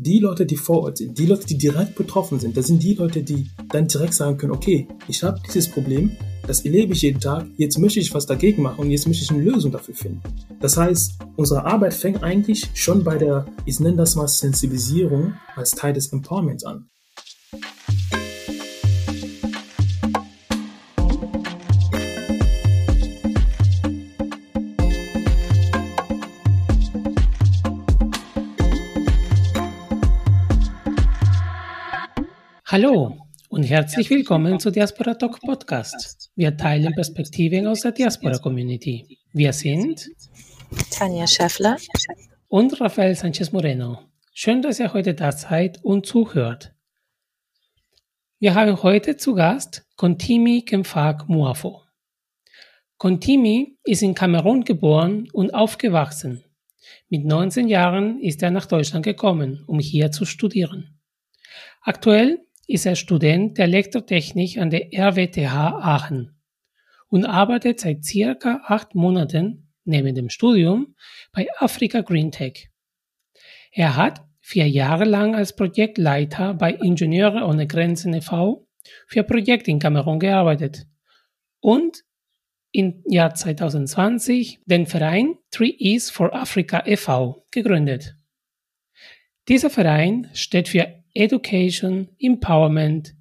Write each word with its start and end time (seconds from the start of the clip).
die 0.00 0.20
Leute, 0.20 0.46
die 0.46 0.56
vor 0.56 0.84
Ort 0.84 0.98
sind, 0.98 1.18
die 1.18 1.26
Leute, 1.26 1.44
die 1.44 1.58
direkt 1.58 1.96
betroffen 1.96 2.38
sind, 2.38 2.56
das 2.56 2.68
sind 2.68 2.80
die 2.80 2.94
Leute, 2.94 3.24
die 3.24 3.50
dann 3.70 3.88
direkt 3.88 4.14
sagen 4.14 4.38
können, 4.38 4.52
okay, 4.52 4.86
ich 5.08 5.24
habe 5.24 5.40
dieses 5.44 5.68
Problem, 5.68 6.12
das 6.46 6.64
erlebe 6.64 6.92
ich 6.92 7.02
jeden 7.02 7.20
Tag, 7.20 7.46
jetzt 7.56 7.78
möchte 7.78 7.98
ich 7.98 8.14
was 8.14 8.24
dagegen 8.24 8.62
machen 8.62 8.78
und 8.78 8.90
jetzt 8.92 9.08
möchte 9.08 9.24
ich 9.24 9.30
eine 9.30 9.42
Lösung 9.42 9.72
dafür 9.72 9.96
finden. 9.96 10.22
Das 10.60 10.76
heißt, 10.76 11.18
unsere 11.36 11.64
Arbeit 11.64 11.94
fängt 11.94 12.22
eigentlich 12.22 12.70
schon 12.74 13.02
bei 13.02 13.18
der, 13.18 13.46
ich 13.64 13.80
nenne 13.80 13.96
das 13.96 14.14
mal 14.14 14.28
Sensibilisierung 14.28 15.34
als 15.56 15.72
Teil 15.72 15.94
des 15.94 16.12
Empowerments 16.12 16.64
an. 16.64 16.88
Hallo 32.80 33.18
und 33.48 33.64
herzlich 33.64 34.08
willkommen 34.08 34.60
zu 34.60 34.70
Diaspora 34.70 35.14
Talk 35.14 35.40
Podcast. 35.40 36.30
Wir 36.36 36.56
teilen 36.56 36.94
Perspektiven 36.94 37.66
aus 37.66 37.80
der 37.80 37.90
Diaspora 37.90 38.38
Community. 38.38 39.18
Wir 39.32 39.52
sind 39.52 40.08
Tanja 40.92 41.26
Schäffler 41.26 41.76
und 42.46 42.80
Rafael 42.80 43.16
Sanchez 43.16 43.50
Moreno. 43.50 43.98
Schön, 44.32 44.62
dass 44.62 44.78
ihr 44.78 44.92
heute 44.92 45.14
da 45.14 45.32
seid 45.32 45.82
und 45.82 46.06
zuhört. 46.06 46.72
Wir 48.38 48.54
haben 48.54 48.80
heute 48.80 49.16
zu 49.16 49.34
Gast 49.34 49.84
Kontimi 49.96 50.62
Kemfak 50.62 51.28
Muafo. 51.28 51.82
Kontimi 52.96 53.76
ist 53.82 54.04
in 54.04 54.14
Kamerun 54.14 54.62
geboren 54.62 55.28
und 55.32 55.52
aufgewachsen. 55.52 56.44
Mit 57.08 57.24
19 57.24 57.66
Jahren 57.66 58.20
ist 58.20 58.40
er 58.40 58.52
nach 58.52 58.66
Deutschland 58.66 59.04
gekommen, 59.04 59.64
um 59.66 59.80
hier 59.80 60.12
zu 60.12 60.24
studieren. 60.24 61.00
Aktuell 61.82 62.44
ist 62.68 62.86
er 62.86 62.96
Student 62.96 63.56
der 63.56 63.64
Elektrotechnik 63.64 64.58
an 64.58 64.70
der 64.70 64.92
RWTH 64.92 65.52
Aachen 65.52 66.38
und 67.08 67.24
arbeitet 67.24 67.80
seit 67.80 68.04
circa 68.04 68.60
acht 68.66 68.94
Monaten 68.94 69.72
neben 69.84 70.14
dem 70.14 70.28
Studium 70.28 70.94
bei 71.32 71.48
Africa 71.58 72.02
Green 72.02 72.30
Tech. 72.30 72.68
Er 73.72 73.96
hat 73.96 74.22
vier 74.40 74.68
Jahre 74.68 75.04
lang 75.04 75.34
als 75.34 75.56
Projektleiter 75.56 76.54
bei 76.54 76.72
Ingenieure 76.72 77.44
ohne 77.46 77.66
Grenzen 77.66 78.12
e.V. 78.12 78.66
für 79.06 79.24
Projekte 79.24 79.70
in 79.70 79.78
Kamerun 79.78 80.20
gearbeitet 80.20 80.86
und 81.60 82.04
im 82.70 83.02
Jahr 83.06 83.34
2020 83.34 84.60
den 84.66 84.86
Verein 84.86 85.38
Three 85.50 85.74
E's 85.78 86.10
for 86.10 86.34
Africa 86.34 86.82
e.V. 86.86 87.46
gegründet. 87.50 88.14
Dieser 89.48 89.70
Verein 89.70 90.28
steht 90.34 90.68
für 90.68 90.97
Education, 91.18 92.08
Empowerment 92.20 93.16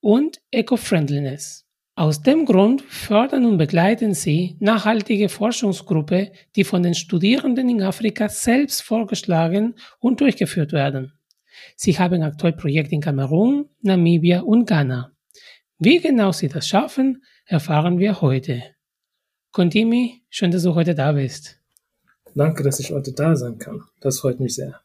und 0.00 0.40
Eco-Friendliness. 0.52 1.66
Aus 1.96 2.22
dem 2.22 2.46
Grund 2.46 2.80
fördern 2.80 3.44
und 3.44 3.58
begleiten 3.58 4.14
sie 4.14 4.56
nachhaltige 4.60 5.28
Forschungsgruppe, 5.28 6.30
die 6.54 6.62
von 6.62 6.84
den 6.84 6.94
Studierenden 6.94 7.68
in 7.68 7.82
Afrika 7.82 8.28
selbst 8.28 8.82
vorgeschlagen 8.82 9.74
und 9.98 10.20
durchgeführt 10.20 10.72
werden. 10.72 11.12
Sie 11.74 11.98
haben 11.98 12.22
aktuell 12.22 12.52
Projekte 12.52 12.94
in 12.94 13.00
Kamerun, 13.00 13.68
Namibia 13.82 14.42
und 14.42 14.68
Ghana. 14.68 15.10
Wie 15.80 15.98
genau 15.98 16.30
sie 16.30 16.48
das 16.48 16.68
schaffen, 16.68 17.24
erfahren 17.46 17.98
wir 17.98 18.20
heute. 18.20 18.62
Kontimi, 19.50 20.22
schön, 20.30 20.52
dass 20.52 20.62
du 20.62 20.76
heute 20.76 20.94
da 20.94 21.10
bist. 21.12 21.58
Danke, 22.32 22.62
dass 22.62 22.78
ich 22.78 22.92
heute 22.92 23.12
da 23.12 23.34
sein 23.34 23.58
kann. 23.58 23.82
Das 24.00 24.20
freut 24.20 24.38
mich 24.38 24.54
sehr 24.54 24.80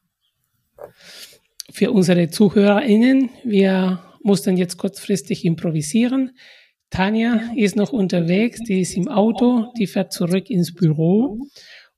für 1.76 1.92
unsere 1.92 2.30
ZuhörerInnen, 2.30 3.30
wir 3.44 4.02
mussten 4.24 4.56
jetzt 4.56 4.78
kurzfristig 4.78 5.44
improvisieren. 5.44 6.32
Tanja 6.90 7.52
ist 7.54 7.76
noch 7.76 7.92
unterwegs, 7.92 8.62
die 8.66 8.80
ist 8.80 8.96
im 8.96 9.10
Auto, 9.10 9.74
die 9.78 9.86
fährt 9.86 10.14
zurück 10.14 10.50
ins 10.50 10.74
Büro. 10.74 11.38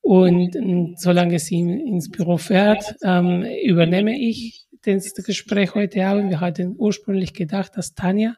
Und 0.02 0.56
ähm, 0.56 0.96
solange 0.98 1.38
sie 1.38 1.60
ins 1.60 2.10
Büro 2.10 2.38
fährt, 2.38 2.96
ähm, 3.04 3.46
übernehme 3.64 4.20
ich 4.20 4.66
das 4.84 5.14
Gespräch 5.14 5.76
heute 5.76 6.04
Abend. 6.08 6.32
Wir 6.32 6.40
hatten 6.40 6.74
ursprünglich 6.76 7.34
gedacht, 7.34 7.74
dass 7.76 7.94
Tanja 7.94 8.36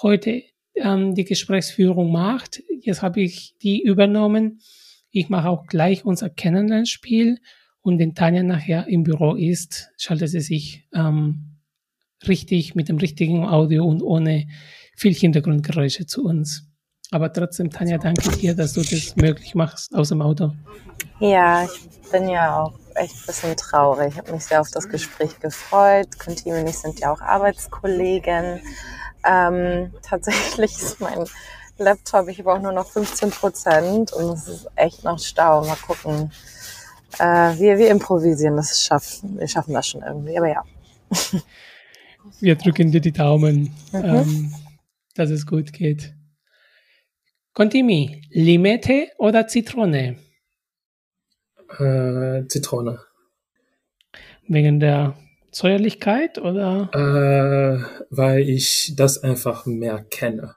heute 0.00 0.42
ähm, 0.76 1.14
die 1.14 1.24
Gesprächsführung 1.24 2.10
macht. 2.10 2.62
Jetzt 2.80 3.02
habe 3.02 3.20
ich 3.20 3.56
die 3.60 3.82
übernommen. 3.82 4.60
Ich 5.10 5.28
mache 5.28 5.50
auch 5.50 5.66
gleich 5.66 6.06
unser 6.06 6.30
Kennenlernspiel 6.30 7.40
und 7.82 7.98
wenn 7.98 8.14
Tanja 8.14 8.42
nachher 8.42 8.86
im 8.86 9.02
Büro 9.02 9.34
ist, 9.34 9.90
schaltet 9.96 10.30
sie 10.30 10.40
sich 10.40 10.88
ähm, 10.94 11.58
richtig 12.26 12.74
mit 12.74 12.88
dem 12.88 12.98
richtigen 12.98 13.46
Audio 13.46 13.84
und 13.84 14.02
ohne 14.02 14.46
viel 14.96 15.14
Hintergrundgeräusche 15.14 16.06
zu 16.06 16.24
uns. 16.24 16.68
Aber 17.10 17.32
trotzdem, 17.32 17.70
Tanja, 17.70 17.98
danke 17.98 18.30
dir, 18.30 18.54
dass 18.54 18.72
du 18.72 18.80
das 18.80 19.16
möglich 19.16 19.54
machst 19.54 19.94
aus 19.94 20.08
dem 20.08 20.22
Auto. 20.22 20.52
Ja, 21.20 21.64
ich 21.64 22.10
bin 22.10 22.28
ja 22.28 22.62
auch 22.62 22.78
echt 22.94 23.14
ein 23.14 23.26
bisschen 23.26 23.56
traurig. 23.56 24.12
Ich 24.12 24.18
habe 24.18 24.32
mich 24.32 24.44
sehr 24.44 24.60
auf 24.60 24.70
das 24.70 24.88
Gespräch 24.88 25.38
gefreut. 25.40 26.18
Contime 26.18 26.60
und 26.60 26.68
ich 26.68 26.78
sind 26.78 27.00
ja 27.00 27.12
auch 27.12 27.20
Arbeitskollegen. 27.20 28.60
Ähm, 29.26 29.92
tatsächlich 30.02 30.72
ist 30.72 31.00
mein 31.00 31.26
Laptop, 31.78 32.28
ich 32.28 32.38
habe 32.38 32.52
auch 32.52 32.60
nur 32.60 32.72
noch 32.72 32.86
15 32.86 33.30
Prozent 33.30 34.12
und 34.12 34.30
es 34.34 34.48
ist 34.48 34.68
echt 34.76 35.04
noch 35.04 35.18
Stau. 35.18 35.64
Mal 35.64 35.76
gucken, 35.76 36.30
äh, 37.18 37.58
wir, 37.58 37.78
wir 37.78 37.90
improvisieren, 37.90 38.56
das 38.56 38.84
schaffen, 38.84 39.38
wir 39.38 39.48
schaffen 39.48 39.74
das 39.74 39.88
schon 39.88 40.02
irgendwie, 40.02 40.36
aber 40.38 40.48
ja. 40.48 40.64
Wir 42.40 42.56
drücken 42.56 42.90
dir 42.92 43.00
die 43.00 43.12
Daumen, 43.12 43.74
mhm. 43.92 44.04
ähm, 44.04 44.54
dass 45.14 45.30
es 45.30 45.46
gut 45.46 45.72
geht. 45.72 46.14
Kontimi, 47.52 48.22
Limette 48.30 49.08
oder 49.18 49.46
Zitrone? 49.46 50.16
Äh, 51.78 52.46
Zitrone. 52.46 53.00
Wegen 54.48 54.80
der 54.80 55.16
Säuerlichkeit 55.50 56.38
oder? 56.38 56.90
Äh, 56.94 58.04
weil 58.10 58.48
ich 58.48 58.94
das 58.96 59.22
einfach 59.22 59.66
mehr 59.66 60.04
kenne 60.04 60.56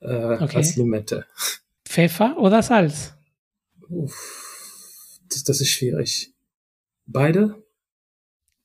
äh, 0.00 0.34
okay. 0.34 0.56
als 0.56 0.76
Limette. 0.76 1.26
Pfeffer 1.84 2.36
oder 2.38 2.62
Salz? 2.62 3.14
Uff 3.88 4.45
das, 5.28 5.44
das 5.44 5.60
ist 5.60 5.70
schwierig. 5.70 6.34
Beide? 7.06 7.62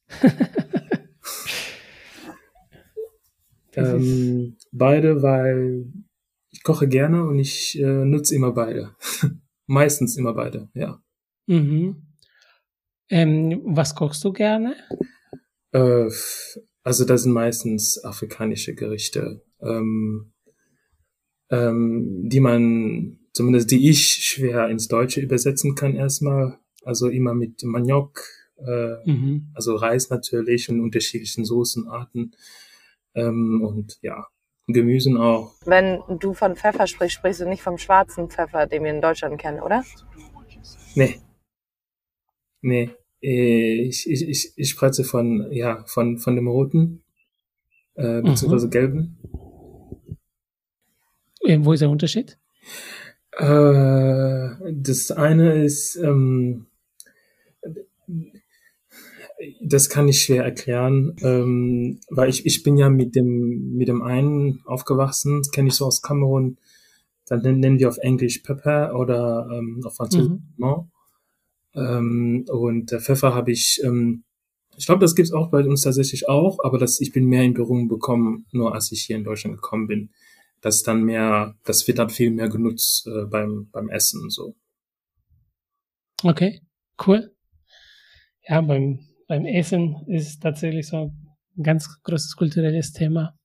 ähm, 3.73 4.57
beide, 4.71 5.21
weil 5.21 5.91
ich 6.49 6.63
koche 6.63 6.87
gerne 6.87 7.25
und 7.25 7.39
ich 7.39 7.79
äh, 7.79 8.05
nutze 8.05 8.35
immer 8.35 8.51
beide. 8.51 8.95
Meistens 9.67 10.17
immer 10.17 10.33
beide, 10.33 10.69
ja. 10.73 11.01
Mhm. 11.47 12.07
Ähm, 13.09 13.61
was 13.65 13.95
kochst 13.95 14.23
du 14.23 14.33
gerne? 14.33 14.75
Äh, 15.71 16.09
also 16.83 17.05
das 17.05 17.23
sind 17.23 17.33
meistens 17.33 18.03
afrikanische 18.03 18.73
Gerichte, 18.73 19.43
ähm, 19.61 20.33
ähm, 21.49 22.27
die 22.29 22.39
man 22.39 23.20
zumindest 23.33 23.71
die 23.71 23.89
ich 23.89 24.25
schwer 24.25 24.69
ins 24.69 24.87
Deutsche 24.87 25.21
übersetzen 25.21 25.75
kann 25.75 25.95
erstmal. 25.95 26.57
Also 26.83 27.09
immer 27.09 27.35
mit 27.35 27.63
Maniok, 27.63 28.23
äh, 28.57 28.95
mhm. 29.05 29.51
also 29.53 29.75
Reis 29.75 30.09
natürlich 30.09 30.69
und 30.69 30.81
unterschiedlichen 30.81 31.45
Soßenarten 31.45 32.35
ähm, 33.13 33.61
und 33.63 33.99
ja, 34.01 34.27
Gemüsen 34.67 35.17
auch. 35.17 35.53
Wenn 35.65 36.01
du 36.19 36.33
von 36.33 36.55
Pfeffer 36.55 36.87
sprichst, 36.87 37.17
sprichst 37.17 37.41
du 37.41 37.45
nicht 37.47 37.61
vom 37.61 37.77
schwarzen 37.77 38.29
Pfeffer, 38.29 38.67
den 38.67 38.83
wir 38.83 38.91
in 38.91 39.01
Deutschland 39.01 39.39
kennen, 39.39 39.59
oder? 39.59 39.83
Nee. 40.95 41.19
Nee. 42.61 42.89
Äh, 43.21 43.87
ich, 43.87 44.09
ich, 44.09 44.27
ich, 44.27 44.53
ich 44.55 44.69
spreche 44.69 45.03
von, 45.03 45.51
ja, 45.51 45.83
von, 45.85 46.17
von 46.17 46.35
dem 46.35 46.47
roten, 46.47 47.03
äh, 47.95 48.21
beziehungsweise 48.21 48.67
mhm. 48.67 48.71
gelben. 48.71 49.17
Äh, 51.41 51.59
wo 51.61 51.73
ist 51.73 51.81
der 51.81 51.89
Unterschied? 51.89 52.37
Äh, 53.37 54.49
das 54.73 55.11
eine 55.11 55.63
ist, 55.63 55.95
ähm, 55.95 56.65
das 59.61 59.89
kann 59.89 60.07
ich 60.07 60.21
schwer 60.21 60.43
erklären, 60.43 61.15
ähm, 61.21 61.99
weil 62.09 62.29
ich, 62.29 62.45
ich 62.45 62.63
bin 62.63 62.77
ja 62.77 62.89
mit 62.89 63.15
dem, 63.15 63.75
mit 63.75 63.87
dem 63.87 64.01
einen 64.01 64.61
aufgewachsen, 64.65 65.41
kenne 65.53 65.69
ich 65.69 65.75
so 65.75 65.85
aus 65.85 66.01
Kamerun, 66.01 66.57
dann 67.25 67.41
nennen 67.41 67.79
wir 67.79 67.87
auf 67.87 67.97
Englisch 67.97 68.39
Pepper 68.39 68.95
oder 68.95 69.47
ähm, 69.51 69.81
auf 69.85 69.95
Französisch 69.95 70.37
mhm. 70.57 70.89
ähm, 71.73 72.45
und 72.49 72.91
der 72.91 72.99
Pfeffer 72.99 73.33
habe 73.33 73.51
ich, 73.51 73.81
ähm, 73.83 74.23
ich 74.77 74.85
glaube, 74.85 75.01
das 75.01 75.15
gibt's 75.15 75.31
auch 75.31 75.49
bei 75.49 75.63
uns 75.63 75.81
tatsächlich 75.81 76.27
auch, 76.27 76.59
aber 76.63 76.77
das, 76.77 76.99
ich 76.99 77.13
bin 77.13 77.25
mehr 77.25 77.43
in 77.43 77.53
Berührung 77.53 77.87
bekommen, 77.87 78.45
nur 78.51 78.73
als 78.73 78.91
ich 78.91 79.03
hier 79.03 79.15
in 79.15 79.23
Deutschland 79.23 79.55
gekommen 79.55 79.87
bin 79.87 80.09
das 80.61 80.77
ist 80.77 80.87
dann 80.87 81.03
mehr, 81.03 81.55
das 81.65 81.87
wird 81.87 81.99
dann 81.99 82.09
viel 82.09 82.31
mehr 82.31 82.49
genutzt 82.49 83.07
äh, 83.07 83.25
beim, 83.25 83.69
beim 83.71 83.89
Essen 83.89 84.21
und 84.21 84.31
so. 84.31 84.55
Okay, 86.23 86.61
cool. 87.05 87.35
Ja, 88.47 88.61
beim, 88.61 88.99
beim 89.27 89.45
Essen 89.45 90.05
ist 90.07 90.41
tatsächlich 90.41 90.87
so 90.87 91.11
ein 91.57 91.63
ganz 91.63 92.01
großes 92.03 92.35
kulturelles 92.35 92.93
Thema. 92.93 93.37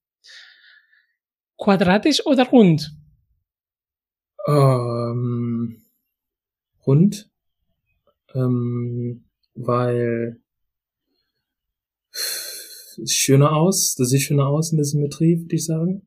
Quadratisch 1.59 2.25
oder 2.27 2.47
rund? 2.47 2.95
Ähm, 4.47 5.83
rund, 6.87 7.31
ähm, 8.35 9.25
weil 9.55 10.41
es 12.11 13.13
schöner 13.13 13.53
aus, 13.53 13.95
das 13.95 14.11
sieht 14.11 14.23
schöner 14.23 14.47
aus 14.47 14.71
in 14.71 14.77
der 14.77 14.85
Symmetrie, 14.85 15.41
würde 15.41 15.57
ich 15.57 15.65
sagen. 15.65 16.06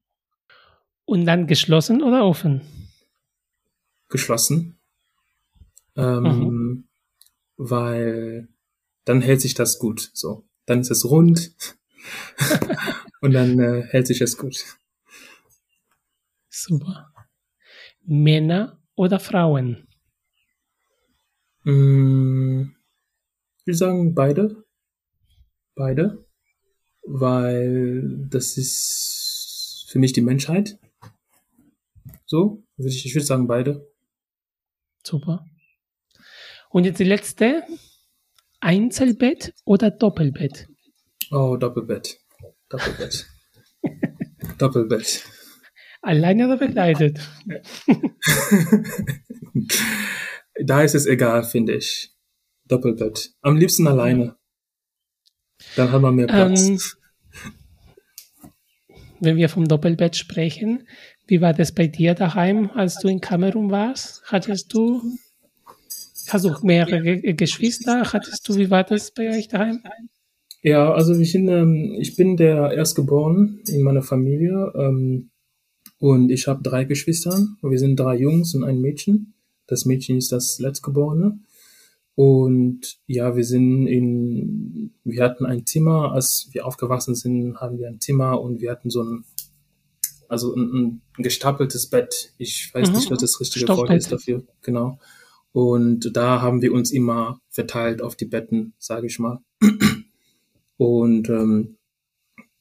Und 1.10 1.26
dann 1.26 1.48
geschlossen 1.48 2.04
oder 2.04 2.24
offen? 2.24 2.62
Geschlossen. 4.10 4.80
Ähm, 5.96 6.24
mhm. 6.24 6.88
Weil 7.58 8.48
dann 9.06 9.20
hält 9.22 9.42
sich 9.42 9.56
das 9.56 9.80
gut. 9.80 10.12
So, 10.14 10.48
dann 10.68 10.82
ist 10.82 10.92
es 10.92 11.06
rund 11.06 11.56
und 13.22 13.32
dann 13.32 13.60
äh, 13.60 13.88
hält 13.88 14.06
sich 14.06 14.22
es 14.22 14.38
gut. 14.38 14.64
Super. 16.48 17.12
Männer 18.04 18.80
oder 18.94 19.20
Frauen? 19.20 19.88
Mm, 21.64 22.76
ich 23.58 23.66
würde 23.66 23.78
sagen 23.80 24.14
beide. 24.14 24.64
Beide. 25.74 26.24
Weil 27.02 28.28
das 28.30 28.58
ist 28.58 29.88
für 29.90 29.98
mich 29.98 30.14
die 30.14 30.22
Menschheit. 30.22 30.78
So, 32.30 32.64
ich, 32.78 33.08
ich 33.08 33.16
würde 33.16 33.26
sagen 33.26 33.48
beide. 33.48 33.92
Super. 35.04 35.44
Und 36.70 36.84
jetzt 36.84 37.00
die 37.00 37.04
letzte. 37.04 37.64
Einzelbett 38.60 39.56
oder 39.66 39.90
Doppelbett? 39.90 40.68
Oh, 41.32 41.58
Doppelbett. 41.58 42.20
Doppelbett. 42.70 43.28
Doppelbett. 44.60 45.26
Alleine 46.04 46.46
oder 46.46 46.58
begleitet? 46.58 47.20
da 50.64 50.84
ist 50.84 50.94
es 50.94 51.08
egal, 51.08 51.44
finde 51.44 51.78
ich. 51.78 52.14
Doppelbett. 52.66 53.34
Am 53.42 53.58
liebsten 53.58 53.88
alleine. 53.88 54.38
Dann 55.76 55.92
haben 55.92 56.04
wir 56.04 56.12
mehr 56.12 56.28
Platz. 56.28 56.62
Ähm, 56.62 56.80
wenn 59.20 59.38
wir 59.38 59.50
vom 59.50 59.68
Doppelbett 59.68 60.16
sprechen, 60.16 60.88
wie 61.30 61.42
war 61.42 61.54
das 61.54 61.72
bei 61.72 61.88
dir 61.88 62.16
daheim, 62.16 62.72
als 62.74 62.98
du 63.00 63.08
in 63.08 63.22
Kamerun 63.22 63.70
warst? 63.70 64.24
Hattest 64.26 64.74
du, 64.74 65.02
du 66.32 66.56
mehrere 66.64 67.20
Geschwister? 67.36 68.12
Hattest 68.12 68.48
du, 68.50 68.56
wie 68.56 68.70
war 68.70 68.84
das 68.84 69.12
bei 69.12 69.30
euch 69.30 69.48
daheim? 69.48 69.82
Ja, 70.62 70.92
also 70.92 71.14
ich 71.16 71.32
bin, 71.32 71.48
ähm, 71.48 71.96
ich 72.00 72.16
bin 72.16 72.36
der 72.36 72.72
Erstgeborene 72.72 73.60
in 73.68 73.82
meiner 73.82 74.02
Familie 74.02 74.74
ähm, 74.76 75.30
und 76.00 76.32
ich 76.32 76.48
habe 76.48 76.64
drei 76.64 76.84
Geschwister. 76.84 77.48
Wir 77.62 77.80
sind 77.80 77.98
drei 77.98 78.18
Jungs 78.18 78.56
und 78.56 78.64
ein 78.64 78.82
Mädchen. 78.82 79.34
Das 79.68 79.86
Mädchen 79.86 80.18
ist 80.18 80.32
das 80.32 80.60
Letztgeborene. 80.60 81.40
Und 82.16 82.98
ja, 83.08 83.38
wir 83.38 83.46
sind 83.46 83.88
in, 83.88 84.92
wir 85.06 85.24
hatten 85.24 85.46
ein 85.46 85.66
Zimmer, 85.66 86.12
als 86.12 86.50
wir 86.52 86.66
aufgewachsen 86.66 87.16
sind, 87.16 87.56
haben 87.62 87.78
wir 87.78 87.88
ein 87.88 88.02
Zimmer 88.02 88.42
und 88.42 88.60
wir 88.60 88.72
hatten 88.72 88.90
so 88.90 89.04
ein, 89.04 89.24
also 90.30 90.56
ein, 90.56 91.02
ein 91.18 91.24
gestapeltes 91.24 91.88
Bett. 91.88 92.34
Ich 92.38 92.74
weiß 92.74 92.90
mhm. 92.90 92.96
nicht, 92.96 93.12
was 93.12 93.20
das 93.20 93.40
richtige 93.40 93.68
Wort 93.68 93.90
ist 93.90 94.12
dafür, 94.12 94.44
genau. 94.62 95.00
Und 95.52 96.16
da 96.16 96.42
haben 96.42 96.62
wir 96.62 96.72
uns 96.74 96.92
immer 96.92 97.42
verteilt 97.50 98.02
auf 98.02 98.16
die 98.16 98.26
Betten, 98.26 98.74
sage 98.78 99.08
ich 99.08 99.20
mal. 99.20 99.40
Und 100.78 101.28
ähm, 101.30 101.78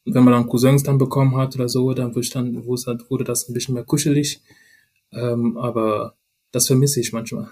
wenn 0.05 0.25
man 0.25 0.33
dann 0.33 0.47
Cousins 0.47 0.83
dann 0.83 0.99
bekommen 0.99 1.37
hat 1.37 1.55
oder 1.55 1.69
so, 1.69 1.93
dann 1.93 2.15
wurde, 2.15 2.29
dann, 2.33 2.65
wurde 2.65 3.25
das 3.25 3.49
ein 3.49 3.55
bisschen 3.55 3.75
mehr 3.75 3.85
kuschelig. 3.85 4.41
Ähm, 5.13 5.57
aber 5.57 6.17
das 6.51 6.67
vermisse 6.67 7.01
ich 7.01 7.13
manchmal. 7.13 7.51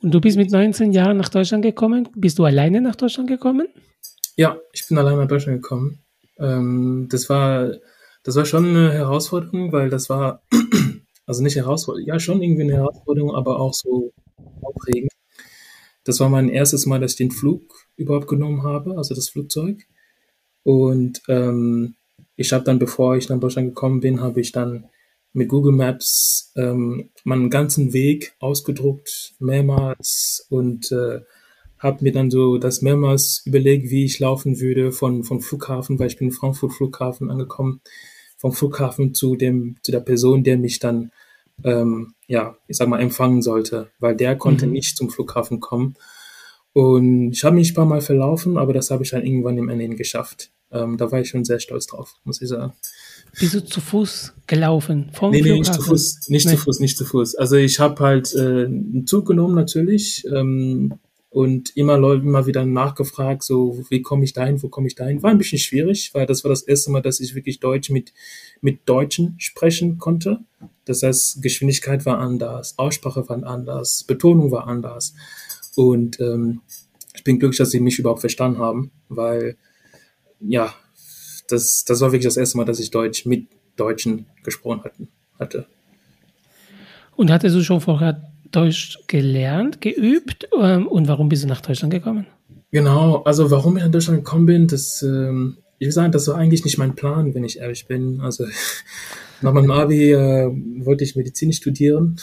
Und 0.00 0.10
du 0.12 0.20
bist 0.20 0.36
mit 0.36 0.50
19 0.50 0.92
Jahren 0.92 1.16
nach 1.16 1.28
Deutschland 1.28 1.62
gekommen. 1.62 2.08
Bist 2.16 2.38
du 2.38 2.44
alleine 2.44 2.80
nach 2.80 2.96
Deutschland 2.96 3.28
gekommen? 3.28 3.68
Ja, 4.36 4.58
ich 4.72 4.88
bin 4.88 4.98
alleine 4.98 5.18
nach 5.18 5.28
Deutschland 5.28 5.62
gekommen. 5.62 6.00
Ähm, 6.38 7.08
das 7.10 7.28
war, 7.28 7.72
das 8.22 8.36
war 8.36 8.44
schon 8.44 8.66
eine 8.66 8.92
Herausforderung, 8.92 9.72
weil 9.72 9.90
das 9.90 10.08
war, 10.08 10.42
also 11.26 11.42
nicht 11.42 11.56
Herausforderung, 11.56 12.08
ja 12.08 12.20
schon 12.20 12.42
irgendwie 12.42 12.62
eine 12.62 12.74
Herausforderung, 12.74 13.34
aber 13.34 13.60
auch 13.60 13.74
so 13.74 14.12
aufregend. 14.62 15.12
Das 16.04 16.20
war 16.20 16.28
mein 16.28 16.48
erstes 16.48 16.86
Mal, 16.86 17.00
dass 17.00 17.12
ich 17.12 17.18
den 17.18 17.30
Flug 17.30 17.62
überhaupt 17.96 18.28
genommen 18.28 18.62
habe, 18.64 18.96
also 18.96 19.14
das 19.14 19.28
Flugzeug. 19.28 19.86
Und 20.64 21.22
ähm, 21.28 21.94
ich 22.36 22.52
habe 22.52 22.64
dann, 22.64 22.78
bevor 22.78 23.16
ich 23.16 23.28
nach 23.28 23.38
Deutschland 23.38 23.68
gekommen 23.68 24.00
bin, 24.00 24.20
habe 24.20 24.40
ich 24.40 24.52
dann 24.52 24.88
mit 25.32 25.48
Google 25.48 25.72
Maps 25.72 26.52
ähm, 26.56 27.10
meinen 27.24 27.50
ganzen 27.50 27.92
Weg 27.92 28.34
ausgedruckt, 28.38 29.34
mehrmals 29.38 30.46
und 30.50 30.92
äh, 30.92 31.20
habe 31.82 32.04
mir 32.04 32.12
dann 32.12 32.30
so 32.30 32.58
das 32.58 32.80
mehrmals 32.80 33.42
überlegt, 33.44 33.90
wie 33.90 34.04
ich 34.04 34.20
laufen 34.20 34.60
würde 34.60 34.92
von, 34.92 35.24
vom 35.24 35.40
Flughafen, 35.40 35.98
weil 35.98 36.06
ich 36.06 36.16
bin 36.16 36.28
in 36.28 36.32
Frankfurt 36.32 36.72
Flughafen 36.72 37.30
angekommen, 37.30 37.80
vom 38.38 38.52
Flughafen 38.52 39.14
zu 39.14 39.34
dem, 39.34 39.76
zu 39.82 39.90
der 39.90 40.00
Person, 40.00 40.44
der 40.44 40.58
mich 40.58 40.78
dann, 40.78 41.10
ähm, 41.64 42.14
ja, 42.28 42.56
ich 42.68 42.76
sag 42.76 42.88
mal, 42.88 43.00
empfangen 43.00 43.42
sollte, 43.42 43.90
weil 43.98 44.14
der 44.14 44.36
konnte 44.36 44.66
mhm. 44.66 44.72
nicht 44.72 44.96
zum 44.96 45.10
Flughafen 45.10 45.58
kommen. 45.58 45.94
Und 46.72 47.32
ich 47.32 47.44
habe 47.44 47.56
mich 47.56 47.72
ein 47.72 47.74
paar 47.74 47.84
Mal 47.84 48.00
verlaufen, 48.00 48.56
aber 48.56 48.72
das 48.72 48.90
habe 48.90 49.02
ich 49.02 49.10
dann 49.10 49.26
irgendwann 49.26 49.58
im 49.58 49.68
Ende 49.68 49.96
geschafft. 49.96 50.50
Ähm, 50.70 50.96
da 50.96 51.10
war 51.10 51.20
ich 51.20 51.28
schon 51.28 51.44
sehr 51.44 51.58
stolz 51.58 51.86
drauf, 51.86 52.14
muss 52.24 52.40
ich 52.40 52.48
sagen. 52.48 52.72
Bist 53.38 53.54
du 53.54 53.64
zu 53.64 53.80
Fuß 53.80 54.34
gelaufen? 54.46 55.10
Vom 55.12 55.32
nee, 55.32 55.42
nee, 55.42 55.58
nicht 55.58 55.74
zu 55.74 55.82
Fuß, 55.82 56.28
nicht 56.28 56.46
nee. 56.46 56.52
zu 56.52 56.58
Fuß, 56.58 56.80
nicht 56.80 56.96
zu 56.96 57.04
Fuß. 57.04 57.34
Also 57.34 57.56
ich 57.56 57.80
habe 57.80 58.02
halt 58.02 58.34
äh, 58.34 58.64
einen 58.66 59.06
Zug 59.06 59.26
genommen 59.26 59.54
natürlich 59.54 60.24
ähm, 60.32 60.94
und 61.32 61.74
immer 61.76 61.96
Leute 61.96 62.22
immer 62.22 62.46
wieder 62.46 62.66
nachgefragt, 62.66 63.42
so 63.42 63.82
wie 63.88 64.02
komme 64.02 64.24
ich 64.24 64.34
dahin, 64.34 64.62
wo 64.62 64.68
komme 64.68 64.86
ich 64.86 64.94
dahin. 64.94 65.22
War 65.22 65.30
ein 65.30 65.38
bisschen 65.38 65.58
schwierig, 65.58 66.10
weil 66.12 66.26
das 66.26 66.44
war 66.44 66.50
das 66.50 66.62
erste 66.62 66.90
Mal, 66.90 67.00
dass 67.00 67.20
ich 67.20 67.34
wirklich 67.34 67.58
Deutsch 67.58 67.88
mit 67.90 68.12
mit 68.60 68.86
Deutschen 68.86 69.34
sprechen 69.38 69.98
konnte. 69.98 70.40
Das 70.84 71.02
heißt, 71.02 71.42
Geschwindigkeit 71.42 72.04
war 72.04 72.18
anders, 72.18 72.78
Aussprache 72.78 73.28
war 73.28 73.42
anders, 73.44 74.04
Betonung 74.04 74.50
war 74.52 74.68
anders 74.68 75.14
und 75.74 76.20
ähm, 76.20 76.60
ich 77.14 77.24
bin 77.24 77.38
glücklich, 77.38 77.58
dass 77.58 77.70
sie 77.70 77.80
mich 77.80 77.98
überhaupt 77.98 78.20
verstanden 78.20 78.58
haben, 78.58 78.90
weil 79.08 79.56
ja, 80.40 80.74
das, 81.48 81.84
das 81.84 82.00
war 82.00 82.12
wirklich 82.12 82.24
das 82.24 82.36
erste 82.36 82.58
Mal, 82.58 82.64
dass 82.64 82.80
ich 82.80 82.90
Deutsch 82.90 83.24
mit 83.24 83.46
Deutschen 83.76 84.26
gesprochen 84.42 84.84
hatten, 84.84 85.08
hatte. 85.38 85.66
Und 87.16 87.30
hattest 87.30 87.56
du 87.56 87.62
schon 87.62 87.80
vorher 87.80 88.32
Deutsch 88.52 88.98
gelernt, 89.06 89.80
geübt? 89.80 90.48
Ähm, 90.58 90.86
und 90.86 91.08
warum 91.08 91.28
bist 91.28 91.44
du 91.44 91.48
nach 91.48 91.60
Deutschland 91.60 91.92
gekommen? 91.92 92.26
Genau, 92.70 93.22
also 93.24 93.50
warum 93.50 93.76
ich 93.76 93.82
nach 93.82 93.90
Deutschland 93.90 94.24
gekommen 94.24 94.46
bin, 94.46 94.66
das, 94.66 95.02
ähm, 95.02 95.58
ich 95.78 95.86
will 95.86 95.92
sagen, 95.92 96.12
das 96.12 96.28
war 96.28 96.36
eigentlich 96.36 96.64
nicht 96.64 96.78
mein 96.78 96.94
Plan, 96.94 97.34
wenn 97.34 97.44
ich 97.44 97.58
ehrlich 97.58 97.86
bin. 97.86 98.20
Also 98.20 98.46
nach 99.42 99.52
meinem 99.52 99.70
Abi 99.70 100.12
äh, 100.12 100.50
wollte 100.84 101.04
ich 101.04 101.16
Medizin 101.16 101.52
studieren. 101.52 102.16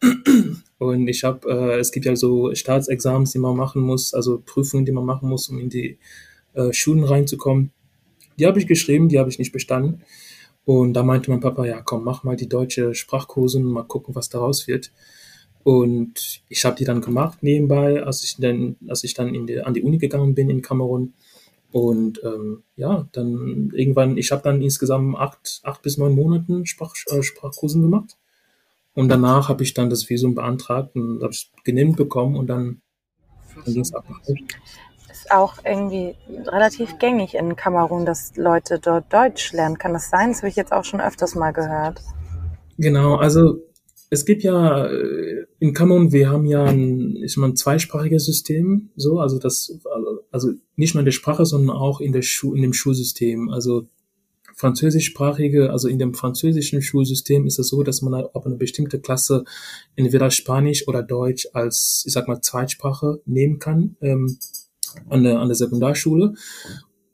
Und 0.78 1.08
ich 1.08 1.24
habe, 1.24 1.48
äh, 1.48 1.78
es 1.78 1.90
gibt 1.90 2.06
ja 2.06 2.14
so 2.16 2.54
Staatsexamens, 2.54 3.32
die 3.32 3.38
man 3.38 3.56
machen 3.56 3.80
muss, 3.82 4.12
also 4.12 4.42
Prüfungen, 4.44 4.84
die 4.84 4.92
man 4.92 5.06
machen 5.06 5.28
muss, 5.28 5.48
um 5.48 5.58
in 5.58 5.70
die 5.70 5.98
äh, 6.52 6.72
Schulen 6.72 7.04
reinzukommen. 7.04 7.72
Die 8.38 8.46
habe 8.46 8.58
ich 8.58 8.66
geschrieben, 8.66 9.08
die 9.08 9.18
habe 9.18 9.30
ich 9.30 9.38
nicht 9.38 9.52
bestanden. 9.52 10.02
Und 10.64 10.94
da 10.94 11.02
meinte 11.02 11.30
mein 11.30 11.40
Papa, 11.40 11.64
ja 11.64 11.80
komm, 11.80 12.04
mach 12.04 12.24
mal 12.24 12.36
die 12.36 12.48
deutsche 12.48 12.94
Sprachkurse 12.94 13.58
und 13.58 13.64
mal 13.64 13.84
gucken, 13.84 14.14
was 14.14 14.28
daraus 14.28 14.66
wird. 14.66 14.90
Und 15.66 16.42
ich 16.48 16.64
habe 16.64 16.76
die 16.76 16.84
dann 16.84 17.00
gemacht 17.00 17.42
nebenbei, 17.42 18.00
als 18.00 18.22
ich 18.22 18.36
dann, 18.36 18.76
als 18.86 19.02
ich 19.02 19.14
dann 19.14 19.34
in 19.34 19.48
die, 19.48 19.60
an 19.60 19.74
die 19.74 19.82
Uni 19.82 19.98
gegangen 19.98 20.36
bin 20.36 20.48
in 20.48 20.62
Kamerun. 20.62 21.14
Und 21.72 22.20
ähm, 22.22 22.62
ja, 22.76 23.08
dann 23.10 23.72
irgendwann, 23.74 24.16
ich 24.16 24.30
habe 24.30 24.44
dann 24.44 24.62
insgesamt 24.62 25.16
acht, 25.16 25.62
acht 25.64 25.82
bis 25.82 25.98
neun 25.98 26.14
Monaten 26.14 26.66
Sprach, 26.66 26.94
äh, 27.08 27.20
Sprachkursen 27.20 27.82
gemacht. 27.82 28.16
Und 28.94 29.08
danach 29.08 29.48
habe 29.48 29.64
ich 29.64 29.74
dann 29.74 29.90
das 29.90 30.08
Visum 30.08 30.36
beantragt 30.36 30.94
und 30.94 31.20
habe 31.20 31.32
es 31.32 31.50
genehmigt 31.64 31.96
bekommen 31.96 32.36
und 32.36 32.46
dann, 32.46 32.80
dann 33.64 33.74
ging 33.74 33.82
es 33.82 33.92
ab 33.92 34.04
auch 35.30 35.54
irgendwie 35.64 36.14
relativ 36.46 37.00
gängig 37.00 37.34
in 37.34 37.56
Kamerun, 37.56 38.06
dass 38.06 38.36
Leute 38.36 38.78
dort 38.78 39.12
Deutsch 39.12 39.52
lernen. 39.52 39.76
Kann 39.76 39.92
das 39.92 40.08
sein? 40.08 40.28
Das 40.28 40.38
habe 40.38 40.48
ich 40.48 40.54
jetzt 40.54 40.72
auch 40.72 40.84
schon 40.84 41.00
öfters 41.00 41.34
mal 41.34 41.52
gehört. 41.52 42.00
Genau, 42.78 43.16
also 43.16 43.58
es 44.10 44.24
gibt 44.24 44.42
ja 44.42 44.86
äh, 44.86 45.46
in 45.58 45.72
Kamerun, 45.72 46.12
wir 46.12 46.30
haben 46.30 46.46
ja 46.46 46.64
ein, 46.64 47.16
ich 47.16 47.36
meine, 47.36 47.52
ein 47.52 47.56
zweisprachiges 47.56 48.24
System, 48.24 48.90
so, 48.96 49.18
also 49.18 49.38
das, 49.38 49.78
also 50.30 50.52
nicht 50.76 50.94
nur 50.94 51.00
in 51.00 51.06
der 51.06 51.12
Sprache, 51.12 51.44
sondern 51.46 51.76
auch 51.76 52.00
in 52.00 52.12
der 52.12 52.22
Schu 52.22 52.54
in 52.54 52.62
dem 52.62 52.72
Schulsystem. 52.72 53.48
Also 53.50 53.88
französischsprachige, 54.54 55.70
also 55.70 55.88
in 55.88 55.98
dem 55.98 56.14
französischen 56.14 56.82
Schulsystem 56.82 57.46
ist 57.46 57.58
es 57.58 57.68
so, 57.68 57.82
dass 57.82 58.00
man 58.00 58.14
ab 58.14 58.46
eine 58.46 58.56
bestimmte 58.56 59.00
Klasse 59.00 59.44
entweder 59.96 60.30
Spanisch 60.30 60.88
oder 60.88 61.02
Deutsch 61.02 61.48
als, 61.52 62.04
ich 62.06 62.12
sag 62.12 62.26
mal, 62.26 62.40
Zweitsprache 62.40 63.20
nehmen 63.26 63.58
kann 63.58 63.96
ähm, 64.00 64.38
an, 65.10 65.24
der, 65.24 65.40
an 65.40 65.48
der 65.48 65.56
Sekundarschule. 65.56 66.34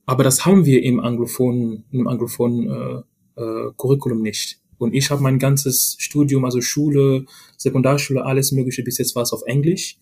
Aber 0.07 0.25
das 0.25 0.47
haben 0.47 0.67
wir 0.67 0.83
im 0.83 1.01
anglophonen, 1.01 1.85
im 1.91 2.07
anglophonen 2.07 2.71
äh, 2.71 3.41
äh, 3.41 3.73
Curriculum 3.77 4.23
nicht. 4.23 4.62
Und 4.83 4.95
ich 4.95 5.11
habe 5.11 5.23
mein 5.23 5.39
ganzes 5.39 5.97
Studium, 5.99 6.45
also 6.45 6.61
Schule, 6.61 7.25
Sekundarschule, 7.57 8.25
alles 8.25 8.53
Mögliche, 8.53 8.83
bis 8.83 8.99
jetzt 8.99 9.15
war 9.15 9.23
es 9.23 9.33
auf 9.33 9.43
Englisch. 9.47 9.99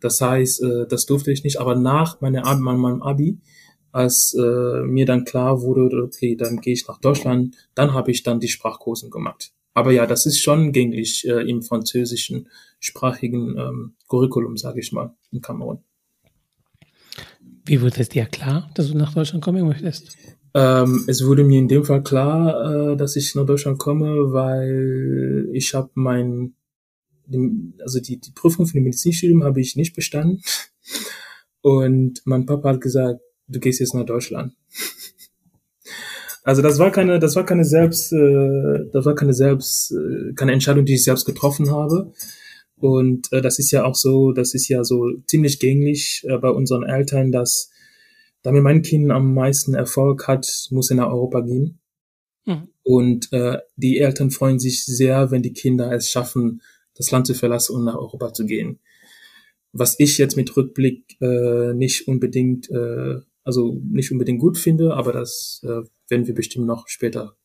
Das 0.00 0.20
heißt, 0.20 0.62
äh, 0.62 0.86
das 0.88 1.06
durfte 1.06 1.32
ich 1.32 1.44
nicht. 1.44 1.60
Aber 1.60 1.74
nach 1.76 2.20
meiner, 2.20 2.42
meinem 2.56 3.02
Abi, 3.02 3.38
als 3.92 4.34
äh, 4.34 4.82
mir 4.82 5.06
dann 5.06 5.24
klar 5.24 5.62
wurde, 5.62 6.02
okay, 6.02 6.34
dann 6.36 6.60
gehe 6.60 6.72
ich 6.72 6.86
nach 6.88 7.00
Deutschland, 7.00 7.56
dann 7.74 7.94
habe 7.94 8.10
ich 8.10 8.22
dann 8.22 8.40
die 8.40 8.48
Sprachkursen 8.48 9.10
gemacht. 9.10 9.52
Aber 9.72 9.92
ja, 9.92 10.06
das 10.06 10.26
ist 10.26 10.40
schon 10.40 10.72
gängig 10.72 11.26
äh, 11.26 11.48
im 11.48 11.62
französischen 11.62 12.48
sprachigen 12.80 13.56
ähm, 13.56 13.94
Curriculum, 14.08 14.56
sage 14.56 14.80
ich 14.80 14.92
mal, 14.92 15.14
in 15.30 15.40
Kamerun. 15.40 15.78
Wie 17.64 17.80
wurde 17.80 18.00
es 18.00 18.08
dir 18.08 18.26
klar, 18.26 18.70
dass 18.74 18.88
du 18.88 18.96
nach 18.96 19.14
Deutschland 19.14 19.42
kommen 19.42 19.66
möchtest? 19.66 20.16
Ähm, 20.54 21.04
es 21.08 21.24
wurde 21.24 21.42
mir 21.42 21.58
in 21.58 21.68
dem 21.68 21.84
Fall 21.84 22.02
klar, 22.02 22.92
äh, 22.92 22.96
dass 22.96 23.16
ich 23.16 23.34
nach 23.34 23.44
Deutschland 23.44 23.78
komme, 23.78 24.32
weil 24.32 25.48
ich 25.52 25.74
habe 25.74 25.90
mein, 25.94 26.54
also 27.80 28.00
die, 28.00 28.20
die 28.20 28.30
Prüfung 28.30 28.66
für 28.66 28.74
den 28.74 28.84
Medizinstudium 28.84 29.42
habe 29.42 29.60
ich 29.60 29.74
nicht 29.74 29.94
bestanden. 29.94 30.42
Und 31.60 32.20
mein 32.24 32.46
Papa 32.46 32.70
hat 32.70 32.80
gesagt, 32.80 33.20
du 33.48 33.58
gehst 33.58 33.80
jetzt 33.80 33.94
nach 33.94 34.04
Deutschland. 34.04 34.54
Also 36.44 36.60
das 36.60 36.78
war 36.78 36.92
keine, 36.92 37.18
das 37.18 37.36
war 37.36 37.46
keine 37.46 37.64
selbst, 37.64 38.12
äh, 38.12 38.84
das 38.92 39.06
war 39.06 39.14
keine 39.14 39.32
selbst, 39.32 39.92
äh, 39.92 40.34
keine 40.34 40.52
Entscheidung, 40.52 40.84
die 40.84 40.94
ich 40.94 41.04
selbst 41.04 41.24
getroffen 41.24 41.70
habe. 41.70 42.12
Und 42.76 43.32
äh, 43.32 43.40
das 43.40 43.58
ist 43.58 43.70
ja 43.70 43.84
auch 43.84 43.94
so, 43.94 44.32
das 44.32 44.52
ist 44.54 44.68
ja 44.68 44.84
so 44.84 45.10
ziemlich 45.26 45.58
gängig 45.58 46.22
äh, 46.28 46.36
bei 46.36 46.50
unseren 46.50 46.82
Eltern, 46.82 47.32
dass 47.32 47.70
damit 48.44 48.62
mein 48.62 48.82
Kind 48.82 49.10
am 49.10 49.34
meisten 49.34 49.74
Erfolg 49.74 50.28
hat, 50.28 50.68
muss 50.70 50.90
er 50.90 50.96
nach 50.96 51.08
Europa 51.08 51.40
gehen. 51.40 51.80
Mhm. 52.44 52.68
Und 52.82 53.32
äh, 53.32 53.58
die 53.76 53.98
Eltern 53.98 54.30
freuen 54.30 54.58
sich 54.58 54.84
sehr, 54.84 55.30
wenn 55.30 55.42
die 55.42 55.54
Kinder 55.54 55.90
es 55.90 56.10
schaffen, 56.10 56.60
das 56.94 57.10
Land 57.10 57.26
zu 57.26 57.34
verlassen 57.34 57.74
und 57.74 57.84
nach 57.84 57.96
Europa 57.96 58.34
zu 58.34 58.44
gehen. 58.44 58.78
Was 59.72 59.98
ich 59.98 60.18
jetzt 60.18 60.36
mit 60.36 60.54
Rückblick 60.56 61.16
äh, 61.20 61.72
nicht 61.72 62.06
unbedingt, 62.06 62.70
äh, 62.70 63.20
also 63.44 63.80
nicht 63.82 64.12
unbedingt 64.12 64.40
gut 64.40 64.58
finde, 64.58 64.94
aber 64.94 65.12
das 65.12 65.62
äh, 65.64 65.82
werden 66.08 66.26
wir 66.26 66.34
bestimmt 66.34 66.66
noch 66.66 66.86
später 66.86 67.36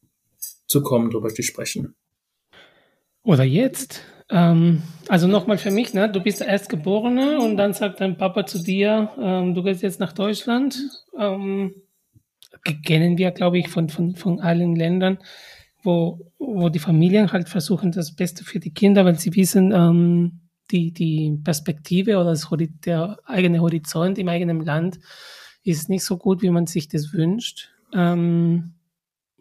zu 0.68 0.84
kommen, 0.84 1.10
darüber 1.10 1.34
zu 1.34 1.44
sprechen. 1.44 1.96
Oder 3.24 3.46
jetzt. 3.46 4.02
Ähm, 4.30 4.84
also 5.08 5.28
nochmal 5.28 5.58
für 5.58 5.72
mich, 5.72 5.94
ne? 5.94 6.10
du 6.10 6.22
bist 6.22 6.42
Erstgeborene 6.42 7.40
und 7.40 7.58
dann 7.58 7.74
sagt 7.74 8.00
dein 8.00 8.18
Papa 8.18 8.46
zu 8.46 8.60
dir, 8.60 9.10
ähm, 9.20 9.56
du 9.56 9.64
gehst 9.64 9.82
jetzt 9.82 10.00
nach 10.00 10.14
Deutschland. 10.14 10.78
Ähm, 11.18 11.74
kennen 12.86 13.18
wir, 13.18 13.32
glaube 13.32 13.60
ich, 13.60 13.70
von, 13.70 13.90
von, 13.90 14.16
von 14.16 14.40
allen 14.40 14.76
Ländern, 14.76 15.18
wo, 15.82 16.20
wo 16.38 16.70
die 16.70 16.80
Familien 16.80 17.32
halt 17.32 17.50
versuchen, 17.50 17.92
das 17.92 18.16
Beste 18.16 18.44
für 18.44 18.60
die 18.60 18.74
Kinder, 18.74 19.06
weil 19.06 19.18
sie 19.18 19.36
wissen, 19.36 19.72
ähm, 19.72 20.42
die, 20.72 20.92
die 20.92 21.40
Perspektive 21.44 22.18
oder 22.18 22.32
das, 22.32 22.48
der 22.86 23.18
eigene 23.26 23.60
Horizont 23.60 24.18
im 24.20 24.30
eigenen 24.30 24.64
Land 24.64 25.00
ist 25.64 25.90
nicht 25.90 26.04
so 26.04 26.18
gut, 26.18 26.42
wie 26.42 26.50
man 26.50 26.68
sich 26.68 26.88
das 26.88 27.14
wünscht. 27.14 27.70
Ähm, 27.94 28.74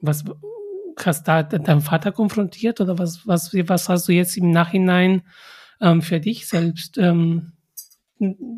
was, 0.00 0.24
hast 1.06 1.24
da 1.24 1.42
deinen 1.42 1.80
Vater 1.80 2.12
konfrontiert 2.12 2.80
oder 2.80 2.98
was, 2.98 3.26
was, 3.26 3.52
was 3.54 3.88
hast 3.88 4.08
du 4.08 4.12
jetzt 4.12 4.36
im 4.36 4.50
Nachhinein 4.50 5.22
ähm, 5.80 6.02
für 6.02 6.20
dich 6.20 6.46
selbst 6.46 6.98
ähm, 6.98 7.52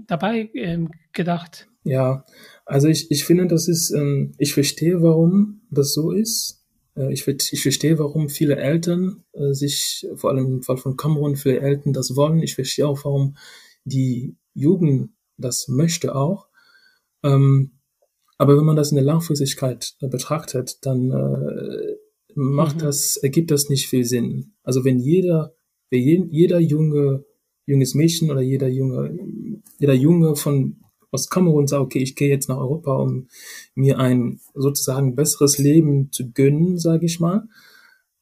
dabei 0.07 0.51
ähm, 0.55 0.91
gedacht? 1.13 1.69
Ja, 1.85 2.25
also 2.67 2.89
ich, 2.89 3.11
ich 3.11 3.25
finde, 3.25 3.47
das 3.47 3.69
ist, 3.69 3.91
ähm, 3.91 4.35
ich 4.39 4.53
verstehe, 4.53 5.03
warum 5.03 5.63
das 5.71 5.95
so 5.95 6.13
ist. 6.13 6.65
Äh, 6.97 7.13
ich, 7.13 7.27
ich 7.27 7.63
verstehe, 7.63 7.99
warum 7.99 8.29
viele 8.29 8.57
Eltern 8.57 9.25
äh, 9.33 9.53
sich, 9.53 10.07
vor 10.15 10.31
allem 10.31 10.47
im 10.47 10.63
Fall 10.63 10.77
von 10.77 10.97
Kamerun, 10.97 11.37
viele 11.37 11.61
Eltern 11.61 11.93
das 11.93 12.17
wollen. 12.17 12.43
Ich 12.43 12.55
verstehe 12.55 12.87
auch, 12.87 13.05
warum 13.05 13.37
die 13.85 14.37
Jugend 14.55 15.11
das 15.37 15.69
möchte 15.69 16.15
auch. 16.15 16.49
Ähm, 17.23 17.73
aber 18.39 18.57
wenn 18.57 18.65
man 18.65 18.77
das 18.77 18.91
in 18.91 18.97
der 18.97 19.05
Langfristigkeit 19.05 19.95
äh, 20.01 20.09
betrachtet, 20.09 20.79
dann 20.83 21.11
äh, 21.11 21.97
macht 22.35 22.77
mhm. 22.77 22.81
das, 22.81 23.17
ergibt 23.17 23.51
das 23.51 23.69
nicht 23.69 23.89
viel 23.89 24.05
Sinn. 24.05 24.53
Also 24.63 24.85
wenn 24.85 24.99
jeder, 24.99 25.55
wenn 25.91 26.29
jeder 26.31 26.61
junge, 26.61 27.25
junges 27.67 27.95
Mädchen 27.95 28.31
oder 28.31 28.41
jeder 28.41 28.69
junge, 28.69 29.19
jeder 29.79 29.95
Junge 29.95 30.37
von 30.37 30.77
aus 31.13 31.29
Kamerun 31.29 31.67
sagt, 31.67 31.83
okay, 31.83 31.99
ich 31.99 32.15
gehe 32.15 32.29
jetzt 32.29 32.49
nach 32.49 32.59
Europa, 32.59 32.95
um 32.95 33.29
mir 33.75 33.99
ein 33.99 34.41
sozusagen 34.55 35.17
besseres 35.17 35.59
Leben 35.59 36.13
zu 36.13 36.31
gönnen, 36.31 36.79
sage 36.79 37.07
ich 37.07 37.19
mal, 37.19 37.49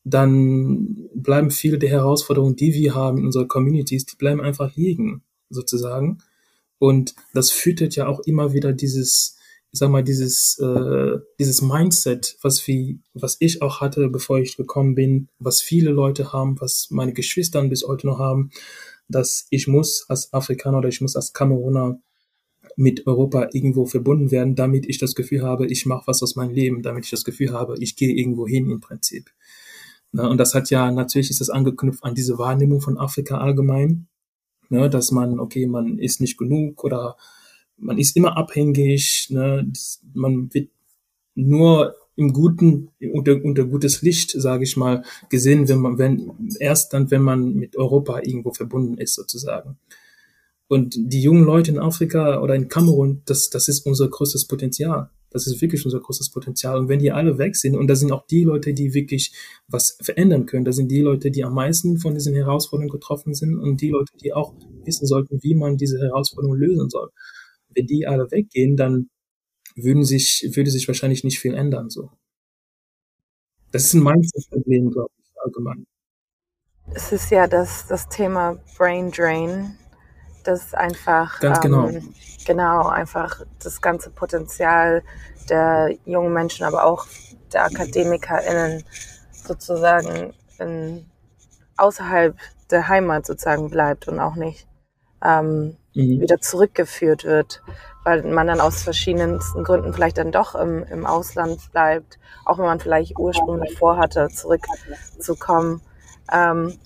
dann 0.05 1.09
bleiben 1.15 1.51
viele 1.51 1.79
der 1.79 1.91
Herausforderungen, 1.91 2.57
die 2.57 2.73
wir 2.73 2.95
haben 2.95 3.19
in 3.19 3.27
unserer 3.27 3.47
Communities, 3.47 4.07
die 4.07 4.17
bleiben 4.17 4.41
einfach 4.41 4.75
liegen, 4.75 5.23
sozusagen. 5.51 6.19
Und 6.79 7.15
das 7.35 7.51
füttert 7.51 7.95
ja 7.97 8.07
auch 8.07 8.21
immer 8.21 8.55
wieder 8.55 8.73
dieses, 8.73 9.38
ich 9.71 9.79
sag 9.79 9.91
mal, 9.91 10.03
dieses, 10.03 10.59
äh, 10.59 11.19
dieses 11.39 11.61
Mindset, 11.61 12.37
was 12.43 12.67
wie, 12.67 13.01
was 13.13 13.37
ich 13.41 13.61
auch 13.61 13.81
hatte, 13.81 14.09
bevor 14.09 14.39
ich 14.39 14.57
gekommen 14.57 14.95
bin, 14.95 15.29
was 15.39 15.61
viele 15.61 15.91
Leute 15.91 16.33
haben, 16.33 16.61
was 16.61 16.89
meine 16.91 17.13
Geschwister 17.13 17.63
bis 17.65 17.87
heute 17.87 18.07
noch 18.07 18.19
haben, 18.19 18.51
dass 19.09 19.47
ich 19.51 19.69
muss 19.69 20.07
als 20.09 20.33
Afrikaner 20.33 20.79
oder 20.79 20.89
ich 20.89 21.01
muss 21.01 21.17
als 21.17 21.33
Kameruner 21.33 22.01
mit 22.77 23.07
Europa 23.07 23.49
irgendwo 23.53 23.87
verbunden 23.87 24.31
werden, 24.31 24.55
damit 24.55 24.89
ich 24.89 24.99
das 24.99 25.15
Gefühl 25.15 25.43
habe, 25.43 25.67
ich 25.67 25.85
mache 25.85 26.07
was 26.07 26.23
aus 26.23 26.37
meinem 26.37 26.55
Leben, 26.55 26.83
damit 26.83 27.05
ich 27.05 27.11
das 27.11 27.25
Gefühl 27.25 27.53
habe, 27.53 27.77
ich 27.79 27.97
gehe 27.97 28.15
irgendwo 28.15 28.47
hin 28.47 28.71
im 28.71 28.81
Prinzip. 28.81 29.31
Na, 30.13 30.29
und 30.29 30.39
das 30.39 30.55
hat 30.55 30.71
ja, 30.71 30.91
natürlich 30.91 31.29
ist 31.29 31.41
das 31.41 31.51
angeknüpft 31.51 32.05
an 32.05 32.15
diese 32.15 32.39
Wahrnehmung 32.39 32.81
von 32.81 32.97
Afrika 32.97 33.39
allgemein, 33.39 34.07
ne, 34.69 34.89
dass 34.89 35.11
man, 35.11 35.41
okay, 35.41 35.67
man 35.67 35.99
ist 35.99 36.21
nicht 36.21 36.39
genug 36.39 36.85
oder 36.85 37.17
man 37.79 37.99
ist 37.99 38.17
immer 38.17 38.37
abhängig, 38.37 39.29
ne? 39.31 39.71
man 40.15 40.53
wird 40.53 40.71
nur 41.35 41.95
im 42.17 42.33
guten, 42.33 42.91
unter, 43.13 43.43
unter 43.45 43.65
gutes 43.65 44.03
Licht, 44.03 44.33
sage 44.33 44.65
ich 44.65 44.77
mal, 44.77 45.05
gesehen, 45.29 45.69
wenn 45.69 45.79
man, 45.79 45.99
wenn, 45.99 46.33
erst 46.59 46.93
dann, 46.93 47.11
wenn 47.13 47.23
man 47.23 47.55
mit 47.55 47.77
Europa 47.77 48.21
irgendwo 48.23 48.53
verbunden 48.53 48.99
ist, 48.99 49.15
sozusagen. 49.15 49.79
Und 50.67 50.97
die 50.99 51.23
jungen 51.23 51.45
Leute 51.45 51.71
in 51.71 51.79
Afrika 51.79 52.43
oder 52.43 52.57
in 52.57 52.69
Kamerun, 52.69 53.23
das, 53.25 53.51
das 53.51 53.69
ist 53.69 53.87
unser 53.87 54.09
größtes 54.09 54.47
Potenzial. 54.49 55.11
Das 55.31 55.47
ist 55.47 55.61
wirklich 55.61 55.85
unser 55.85 56.01
großes 56.01 56.31
Potenzial. 56.31 56.79
Und 56.79 56.89
wenn 56.89 56.99
die 56.99 57.13
alle 57.13 57.39
weg 57.39 57.55
sind, 57.55 57.77
und 57.77 57.87
das 57.87 58.01
sind 58.01 58.11
auch 58.13 58.27
die 58.27 58.45
Leute, 58.45 58.75
die 58.75 58.95
wirklich 58.95 59.33
was 59.69 59.97
verändern 60.01 60.47
können, 60.47 60.65
das 60.65 60.77
sind 60.77 60.91
die 60.91 61.01
Leute, 61.01 61.31
die 61.31 61.45
am 61.45 61.55
meisten 61.55 61.99
von 61.99 62.15
diesen 62.15 62.35
Herausforderungen 62.35 62.91
getroffen 62.91 63.35
sind 63.35 63.57
und 63.57 63.81
die 63.81 63.91
Leute, 63.91 64.13
die 64.23 64.33
auch 64.33 64.55
wissen 64.85 65.07
sollten, 65.07 65.43
wie 65.43 65.55
man 65.55 65.77
diese 65.77 65.99
Herausforderungen 65.99 66.59
lösen 66.59 66.91
soll 66.91 67.11
wenn 67.79 67.87
die 67.87 68.07
alle 68.07 68.31
weggehen, 68.31 68.77
dann 68.77 69.09
würden 69.77 70.05
sich, 70.05 70.51
würde 70.55 70.71
sich 70.71 70.89
wahrscheinlich 70.89 71.25
nicht 71.25 71.39
viel 71.39 71.55
ändern, 71.55 71.89
so. 71.89 72.11
Das 73.71 73.85
ist 73.85 73.95
ein 73.95 74.03
Mindset-Problem, 74.03 74.91
glaube 74.91 75.13
ich, 75.19 75.31
allgemein. 75.45 75.87
Es 76.95 77.13
ist 77.13 77.31
ja 77.31 77.47
das, 77.47 77.87
das 77.87 78.09
Thema 78.09 78.59
Brain 78.77 79.11
Drain, 79.11 79.77
das 80.45 80.75
einfach, 80.75 81.39
Ganz 81.41 81.61
genau. 81.61 81.89
Ähm, 81.89 82.15
genau, 82.47 82.89
einfach 82.89 83.45
das 83.63 83.81
ganze 83.81 84.11
Potenzial 84.11 85.03
der 85.51 85.95
jungen 86.07 86.33
Menschen, 86.33 86.65
aber 86.65 86.85
auch 86.85 87.07
der 87.53 87.65
AkademikerInnen 87.65 88.85
sozusagen 89.31 90.33
in, 90.59 91.05
außerhalb 91.77 92.37
der 92.71 92.89
Heimat 92.89 93.27
sozusagen 93.27 93.71
bleibt 93.71 94.09
und 94.09 94.19
auch 94.19 94.35
nicht 94.35 94.67
ähm, 95.23 95.77
mhm. 95.99 96.21
wieder 96.21 96.41
zurückgeführt 96.41 97.25
wird, 97.25 97.63
weil 98.05 98.23
man 98.23 98.47
dann 98.47 98.61
aus 98.61 98.83
verschiedensten 98.83 99.65
Gründen 99.65 99.93
vielleicht 99.93 100.19
dann 100.19 100.33
doch 100.33 100.55
im, 100.55 100.85
im 100.85 101.05
Ausland 101.05 101.61
bleibt, 101.73 102.19
auch 102.45 102.59
wenn 102.59 102.65
man 102.65 102.81
vielleicht 102.81 103.19
ursprünglich 103.19 103.77
vorhatte, 103.77 104.29
zurückzukommen. 104.29 105.83
Ähm, 106.33 106.79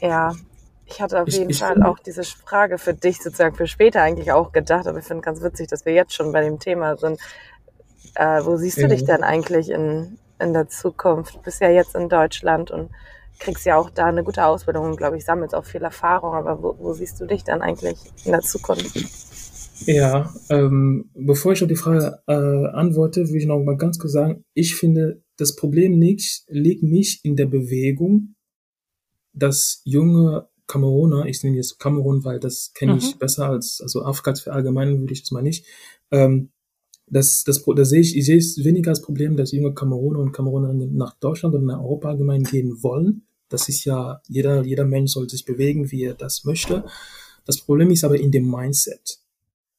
ja, 0.00 0.32
ich 0.86 1.00
hatte 1.00 1.22
auf 1.22 1.28
jeden 1.28 1.50
ich, 1.50 1.60
Fall 1.60 1.82
auch 1.82 1.98
diese 1.98 2.24
Frage 2.24 2.78
für 2.78 2.94
dich 2.94 3.22
sozusagen 3.22 3.56
für 3.56 3.66
später 3.66 4.02
eigentlich 4.02 4.32
auch 4.32 4.52
gedacht, 4.52 4.86
aber 4.86 4.98
ich 4.98 5.04
finde 5.04 5.22
ganz 5.22 5.42
witzig, 5.42 5.68
dass 5.68 5.86
wir 5.86 5.94
jetzt 5.94 6.14
schon 6.14 6.32
bei 6.32 6.42
dem 6.42 6.58
Thema 6.58 6.96
sind. 6.96 7.18
Äh, 8.14 8.44
wo 8.44 8.56
siehst 8.56 8.78
du 8.78 8.86
dich 8.86 9.04
denn 9.04 9.24
eigentlich 9.24 9.70
in, 9.70 10.18
in 10.38 10.52
der 10.52 10.68
Zukunft? 10.68 11.36
Du 11.36 11.42
bist 11.42 11.60
ja 11.60 11.70
jetzt 11.70 11.94
in 11.94 12.08
Deutschland 12.08 12.70
und 12.70 12.90
kriegst 13.38 13.66
ja 13.66 13.76
auch 13.76 13.90
da 13.90 14.06
eine 14.06 14.24
gute 14.24 14.44
Ausbildung 14.44 14.86
und 14.86 14.96
glaube 14.96 15.16
ich, 15.16 15.24
sammelst 15.24 15.54
auch 15.54 15.64
viel 15.64 15.82
Erfahrung. 15.82 16.34
Aber 16.34 16.62
wo, 16.62 16.76
wo 16.78 16.92
siehst 16.92 17.20
du 17.20 17.26
dich 17.26 17.44
dann 17.44 17.62
eigentlich 17.62 17.98
in 18.24 18.32
der 18.32 18.40
Zukunft? 18.40 18.96
Ja, 19.86 20.32
ähm, 20.50 21.10
bevor 21.14 21.52
ich 21.52 21.62
auf 21.62 21.68
die 21.68 21.76
Frage 21.76 22.20
äh, 22.26 22.32
antworte, 22.32 23.28
will 23.28 23.36
ich 23.36 23.46
noch 23.46 23.62
mal 23.62 23.76
ganz 23.76 23.98
kurz 23.98 24.12
sagen, 24.12 24.44
ich 24.54 24.76
finde, 24.76 25.22
das 25.36 25.56
Problem 25.56 25.98
nicht, 25.98 26.44
liegt 26.48 26.82
nicht 26.82 27.24
in 27.24 27.36
der 27.36 27.46
Bewegung, 27.46 28.34
dass 29.32 29.82
junge 29.84 30.48
Kameruner, 30.66 31.26
ich 31.26 31.42
nenne 31.42 31.56
jetzt 31.56 31.78
Kamerun, 31.78 32.24
weil 32.24 32.38
das 32.38 32.72
kenne 32.72 32.96
ich 32.96 33.14
Mhm. 33.14 33.18
besser 33.18 33.48
als, 33.48 33.80
also 33.82 34.04
Afrika 34.04 34.32
zu 34.34 34.44
verallgemeinern 34.44 35.00
würde 35.00 35.12
ich 35.12 35.22
das 35.22 35.32
mal 35.32 35.42
nicht. 35.42 35.66
Ähm, 36.10 36.50
das, 37.06 37.44
das, 37.44 37.62
Pro- 37.62 37.74
da 37.74 37.84
sehe 37.84 38.00
ich, 38.00 38.16
ich 38.16 38.26
sehe 38.26 38.38
es 38.38 38.64
weniger 38.64 38.90
als 38.90 39.02
Problem, 39.02 39.36
dass 39.36 39.52
junge 39.52 39.74
Kameruner 39.74 40.20
und 40.20 40.32
Kamerunerinnen 40.32 40.96
nach 40.96 41.14
Deutschland 41.18 41.54
oder 41.54 41.64
nach 41.64 41.80
Europa 41.80 42.08
allgemein 42.08 42.44
gehen 42.44 42.82
wollen. 42.82 43.22
Das 43.48 43.68
ist 43.68 43.84
ja, 43.84 44.20
jeder, 44.26 44.64
jeder 44.64 44.84
Mensch 44.84 45.12
soll 45.12 45.28
sich 45.28 45.44
bewegen, 45.44 45.90
wie 45.90 46.02
er 46.02 46.14
das 46.14 46.44
möchte. 46.44 46.84
Das 47.44 47.60
Problem 47.60 47.90
ist 47.90 48.04
aber 48.04 48.18
in 48.18 48.32
dem 48.32 48.50
Mindset. 48.50 49.18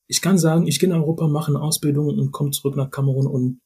Ich 0.08 0.22
kann 0.22 0.38
sagen, 0.38 0.68
ich 0.68 0.80
gehe 0.80 0.88
nach 0.88 0.98
Europa, 0.98 1.28
mache 1.28 1.52
eine 1.52 1.62
Ausbildung 1.62 2.08
und 2.08 2.32
komme 2.32 2.52
zurück 2.52 2.76
nach 2.76 2.92
Kamerun 2.92 3.26
und 3.26 3.60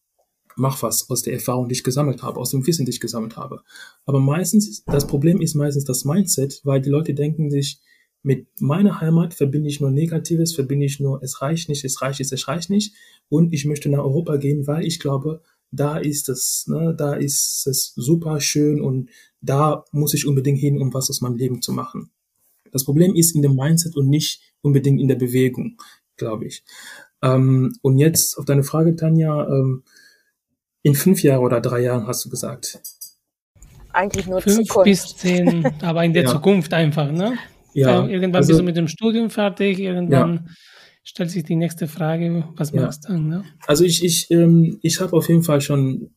mach 0.56 0.82
was 0.82 1.10
aus 1.10 1.22
der 1.22 1.34
Erfahrung, 1.34 1.68
die 1.68 1.74
ich 1.74 1.84
gesammelt 1.84 2.24
habe, 2.24 2.40
aus 2.40 2.52
dem 2.52 2.66
Wissen, 2.66 2.86
die 2.86 2.92
ich 2.92 3.02
gesammelt 3.02 3.36
habe. 3.36 3.62
Aber 4.06 4.20
meistens, 4.20 4.84
das 4.86 5.06
Problem 5.06 5.42
ist 5.42 5.56
meistens 5.56 5.84
das 5.84 6.06
Mindset, 6.06 6.62
weil 6.64 6.82
die 6.82 6.90
Leute 6.90 7.14
denken 7.14 7.52
sich, 7.52 7.82
mit 8.22 8.48
meiner 8.60 9.00
Heimat 9.02 9.34
verbinde 9.34 9.70
ich 9.70 9.80
nur 9.80 9.92
Negatives, 9.92 10.54
verbinde 10.54 10.86
ich 10.86 11.00
nur, 11.00 11.24
es 11.24 11.42
reicht 11.42 11.70
nicht, 11.70 11.84
es 11.86 12.02
reicht 12.02 12.20
nicht, 12.20 12.32
es 12.32 12.48
reicht 12.48 12.70
nicht. 12.70 12.94
Und 13.30 13.54
ich 13.54 13.66
möchte 13.66 13.90
nach 13.90 14.00
Europa 14.00 14.38
gehen, 14.38 14.68
weil 14.68 14.86
ich 14.86 15.00
glaube, 15.00 15.42
da 15.72 15.98
ist 15.98 16.30
es, 16.30 16.66
ne, 16.68 16.96
da 16.98 17.14
ist 17.14 17.66
es 17.68 17.94
super 17.96 18.42
schön 18.42 18.82
und 18.82 19.10
da 19.42 19.86
muss 19.92 20.14
ich 20.14 20.28
unbedingt 20.28 20.60
hin, 20.60 20.82
um 20.82 20.94
was 20.94 21.10
aus 21.10 21.22
meinem 21.22 21.38
Leben 21.38 21.62
zu 21.62 21.72
machen. 21.72 22.10
Das 22.72 22.84
Problem 22.84 23.16
ist 23.16 23.36
in 23.36 23.42
dem 23.42 23.56
Mindset 23.56 23.96
und 23.96 24.10
nicht 24.10 24.42
unbedingt 24.62 25.00
in 25.00 25.08
der 25.08 25.16
Bewegung, 25.16 25.78
glaube 26.18 26.46
ich. 26.46 26.64
Ähm, 27.22 27.76
und 27.82 27.98
jetzt 28.00 28.38
auf 28.38 28.46
deine 28.46 28.64
Frage, 28.64 28.96
Tanja, 28.96 29.48
ähm, 29.48 29.84
in 30.82 30.96
fünf 30.96 31.24
Jahren 31.24 31.44
oder 31.44 31.62
drei 31.62 31.82
Jahren 31.82 32.08
hast 32.08 32.26
du 32.26 32.30
gesagt. 32.30 32.82
Eigentlich 33.92 34.28
nur 34.28 34.42
Fünf 34.42 34.68
Zukunft. 34.68 34.86
bis 34.86 35.16
zehn, 35.18 35.66
aber 35.82 36.04
in 36.04 36.14
der 36.14 36.24
Ja. 36.26 36.30
Zukunft 36.32 36.74
einfach, 36.74 37.12
ne? 37.12 37.38
Ja, 37.74 38.06
Äh, 38.06 38.12
irgendwann 38.12 38.38
also- 38.38 38.50
bist 38.50 38.60
du 38.60 38.64
mit 38.64 38.78
dem 38.78 38.88
Studium 38.88 39.30
fertig, 39.30 39.80
irgendwann 39.80 40.50
stellt 41.04 41.30
sich 41.32 41.44
die 41.44 41.56
nächste 41.56 41.88
Frage, 41.88 42.46
was 42.56 42.72
Ja. 42.72 42.82
machst 42.84 43.06
du 43.06 43.14
dann, 43.14 43.28
ne? 43.28 43.44
Also 43.68 43.84
ich, 43.84 44.04
ich, 44.04 44.30
ähm, 44.32 44.80
ich 44.82 45.00
habe 45.02 45.14
auf 45.16 45.28
jeden 45.30 45.44
Fall 45.44 45.62
schon 45.62 46.12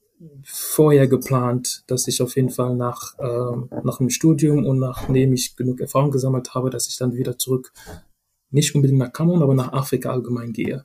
vorher 0.44 1.08
geplant, 1.08 1.82
dass 1.86 2.08
ich 2.08 2.20
auf 2.22 2.36
jeden 2.36 2.50
Fall 2.50 2.76
nach, 2.76 3.14
ähm, 3.18 3.68
nach 3.84 3.98
dem 3.98 4.10
Studium 4.10 4.64
und 4.66 4.78
nachdem 4.78 5.32
ich 5.32 5.56
genug 5.56 5.80
Erfahrung 5.80 6.10
gesammelt 6.10 6.54
habe, 6.54 6.70
dass 6.70 6.88
ich 6.88 6.96
dann 6.98 7.14
wieder 7.14 7.38
zurück, 7.38 7.72
nicht 8.50 8.74
unbedingt 8.74 8.98
nach 8.98 9.12
Kamerun, 9.12 9.42
aber 9.42 9.54
nach 9.54 9.72
Afrika 9.72 10.10
allgemein 10.10 10.52
gehe. 10.52 10.84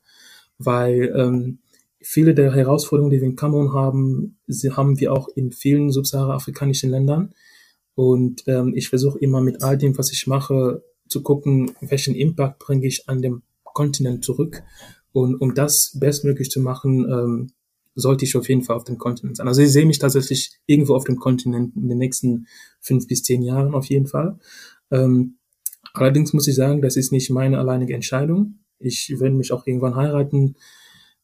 Weil 0.58 1.14
ähm, 1.16 1.60
viele 2.02 2.34
der 2.34 2.54
Herausforderungen, 2.54 3.12
die 3.12 3.20
wir 3.22 3.28
in 3.28 3.36
Kamerun 3.36 3.74
haben, 3.74 4.38
sie 4.48 4.72
haben 4.72 5.00
wir 5.00 5.12
auch 5.14 5.28
in 5.36 5.52
vielen 5.52 5.92
subsahara-afrikanischen 5.92 6.90
Ländern. 6.90 7.34
Und 7.98 8.44
ähm, 8.46 8.74
ich 8.76 8.90
versuche 8.90 9.18
immer 9.18 9.42
mit 9.42 9.64
all 9.64 9.76
dem, 9.76 9.98
was 9.98 10.12
ich 10.12 10.28
mache, 10.28 10.84
zu 11.08 11.24
gucken, 11.24 11.72
welchen 11.82 12.14
Impact 12.14 12.60
bringe 12.60 12.86
ich 12.86 13.10
an 13.10 13.24
dem 13.24 13.42
Kontinent 13.64 14.24
zurück. 14.24 14.62
Und 15.14 15.42
um 15.42 15.56
das 15.56 15.98
bestmöglich 16.00 16.52
zu 16.52 16.62
machen, 16.62 17.08
ähm, 17.10 17.48
sollte 17.96 18.24
ich 18.24 18.38
auf 18.38 18.48
jeden 18.50 18.62
Fall 18.62 18.76
auf 18.76 18.84
dem 18.84 19.00
Kontinent 19.00 19.38
sein. 19.38 19.48
Also 19.48 19.64
ich 19.64 19.72
sehe 19.72 19.88
mich 19.88 19.98
tatsächlich 19.98 20.60
irgendwo 20.68 20.94
auf 20.94 21.06
dem 21.06 21.16
Kontinent 21.16 21.76
in 21.76 21.90
den 21.90 21.98
nächsten 21.98 22.46
fünf 22.82 23.08
bis 23.08 23.24
zehn 23.24 23.42
Jahren 23.42 23.74
auf 23.74 23.88
jeden 23.88 24.06
Fall. 24.06 24.38
Ähm, 24.92 25.40
allerdings 25.94 26.34
muss 26.34 26.48
ich 26.48 26.54
sagen, 26.54 26.84
das 26.84 26.98
ist 26.98 27.12
nicht 27.12 27.32
meine 27.32 27.58
alleinige 27.58 27.96
Entscheidung. 27.96 28.60
Ich 28.78 29.12
werde 29.20 29.34
mich 29.34 29.52
auch 29.52 29.66
irgendwann 29.66 29.96
heiraten 29.96 30.54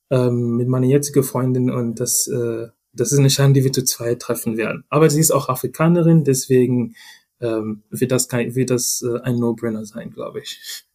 ähm, 0.09 0.57
mit 0.57 0.67
meiner 0.67 0.87
jetzigen 0.87 1.21
Freundin 1.21 1.69
und 1.69 1.99
das, 1.99 2.27
äh, 2.27 2.69
das 2.93 3.11
ist 3.11 3.17
eine 3.17 3.27
Entscheidung, 3.27 3.53
die 3.53 3.63
wir 3.63 3.73
zu 3.73 3.83
zweit 3.83 4.19
treffen 4.19 4.57
werden. 4.57 4.83
Aber 4.89 5.09
sie 5.09 5.19
ist 5.19 5.31
auch 5.31 5.49
Afrikanerin, 5.49 6.23
deswegen 6.23 6.95
ähm, 7.41 7.83
wird 7.89 8.11
das, 8.11 8.27
kein, 8.27 8.55
wird 8.55 8.69
das 8.69 9.01
äh, 9.01 9.19
ein 9.21 9.39
No-Brainer 9.39 9.85
sein, 9.85 10.11
glaube 10.11 10.41
ich. 10.41 10.85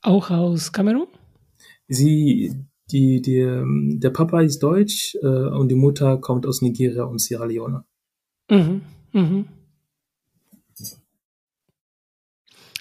Auch 0.00 0.30
aus 0.30 0.72
Kamerun? 0.72 1.08
Sie, 1.88 2.54
die, 2.90 3.20
die, 3.20 3.38
ähm, 3.38 3.98
der 4.00 4.10
Papa 4.10 4.40
ist 4.40 4.60
deutsch 4.60 5.16
äh, 5.22 5.26
und 5.26 5.68
die 5.68 5.76
Mutter 5.76 6.18
kommt 6.18 6.46
aus 6.46 6.62
Nigeria 6.62 7.04
und 7.04 7.20
Sierra 7.20 7.44
Leone. 7.44 7.84
Mhm. 8.50 8.82
Mhm. 9.12 9.48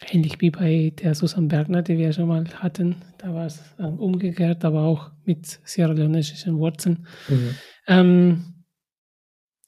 Ähnlich 0.10 0.42
wie 0.42 0.50
bei 0.50 0.94
der 1.02 1.16
Susan 1.16 1.48
Bergner, 1.48 1.84
die 1.84 1.98
wir 1.98 2.12
schon 2.12 2.28
mal 2.28 2.46
hatten. 2.56 2.98
Da 3.18 3.34
war 3.34 3.46
es 3.46 3.62
ähm, 3.80 3.98
umgekehrt, 3.98 4.66
aber 4.66 4.82
auch 4.82 5.12
mit 5.24 5.60
sierra-leonesischen 5.64 6.58
Wurzeln. 6.58 7.08
Mhm. 7.30 7.56
Ähm, 7.88 8.64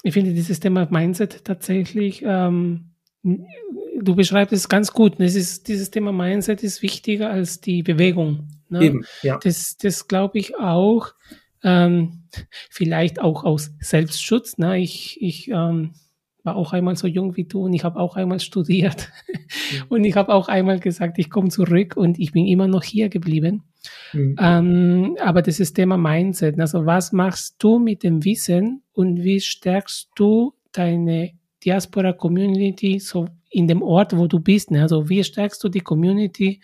ich 0.04 0.14
finde 0.14 0.34
dieses 0.34 0.60
Thema 0.60 0.88
Mindset 0.90 1.46
tatsächlich, 1.46 2.24
ähm, 2.26 2.94
du 3.24 4.16
beschreibst 4.16 4.54
es 4.54 4.70
ganz 4.70 4.92
gut. 4.92 5.20
Es 5.20 5.36
ist, 5.36 5.68
dieses 5.68 5.92
Thema 5.92 6.12
Mindset 6.12 6.64
ist 6.64 6.82
wichtiger 6.82 7.30
als 7.30 7.62
die 7.62 7.84
Bewegung. 7.84 8.48
Ne? 8.70 8.84
Eben, 8.84 9.06
ja. 9.22 9.40
Das, 9.42 9.78
das 9.78 10.08
glaube 10.08 10.40
ich 10.40 10.58
auch. 10.58 11.14
Ähm, 11.64 12.24
vielleicht 12.70 13.22
auch 13.22 13.46
aus 13.46 13.72
Selbstschutz. 13.80 14.58
Ne? 14.58 14.80
Ich, 14.80 15.22
ich 15.22 15.50
ähm, 15.50 15.94
war 16.44 16.58
auch 16.58 16.74
einmal 16.74 16.98
so 16.98 17.08
jung 17.08 17.38
wie 17.38 17.46
du 17.46 17.66
und 17.66 17.74
ich 17.74 17.86
habe 17.86 18.00
auch 18.00 18.18
einmal 18.18 18.42
studiert. 18.42 19.10
und 19.90 20.04
ich 20.04 20.16
habe 20.16 20.34
auch 20.34 20.50
einmal 20.50 20.80
gesagt, 20.80 21.18
ich 21.18 21.30
komme 21.30 21.50
zurück 21.50 21.96
und 21.96 22.20
ich 22.20 22.34
bin 22.34 22.46
immer 22.46 22.68
noch 22.68 22.84
hier 22.84 23.08
geblieben. 23.08 23.64
Mhm. 24.14 24.36
Ähm, 24.40 25.18
aber 25.20 25.42
das 25.42 25.60
ist 25.60 25.74
Thema 25.74 25.98
Mindset. 25.98 26.60
Also 26.60 26.86
was 26.86 27.12
machst 27.12 27.56
du 27.60 27.80
mit 27.80 28.04
dem 28.04 28.24
Wissen 28.24 28.84
und 28.94 29.24
wie 29.24 29.40
stärkst 29.40 30.10
du 30.16 30.54
deine 30.72 31.32
Diaspora-Community 31.64 33.00
so 33.00 33.28
in 33.50 33.68
dem 33.68 33.82
Ort, 33.82 34.16
wo 34.18 34.28
du 34.28 34.40
bist? 34.40 34.72
Ne? 34.72 34.82
Also 34.82 35.10
wie 35.10 35.24
stärkst 35.24 35.64
du 35.64 35.70
die 35.70 35.82
Community 35.82 36.62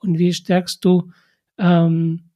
und 0.00 0.18
wie 0.18 0.32
stärkst 0.32 0.84
du 0.84 1.10
ähm, 1.58 2.32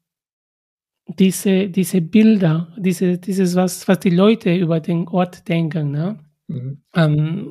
diese, 1.09 1.69
diese 1.69 2.01
Bilder, 2.01 2.75
diese, 2.77 3.19
dieses, 3.19 3.55
was, 3.55 3.87
was 3.87 4.01
die 4.01 4.11
Leute 4.11 4.55
über 4.55 4.81
den 4.81 5.07
Ort 5.09 5.49
denken. 5.49 5.93
Ne? 5.93 6.19
Mhm. 6.49 6.83
Ähm, 6.95 7.49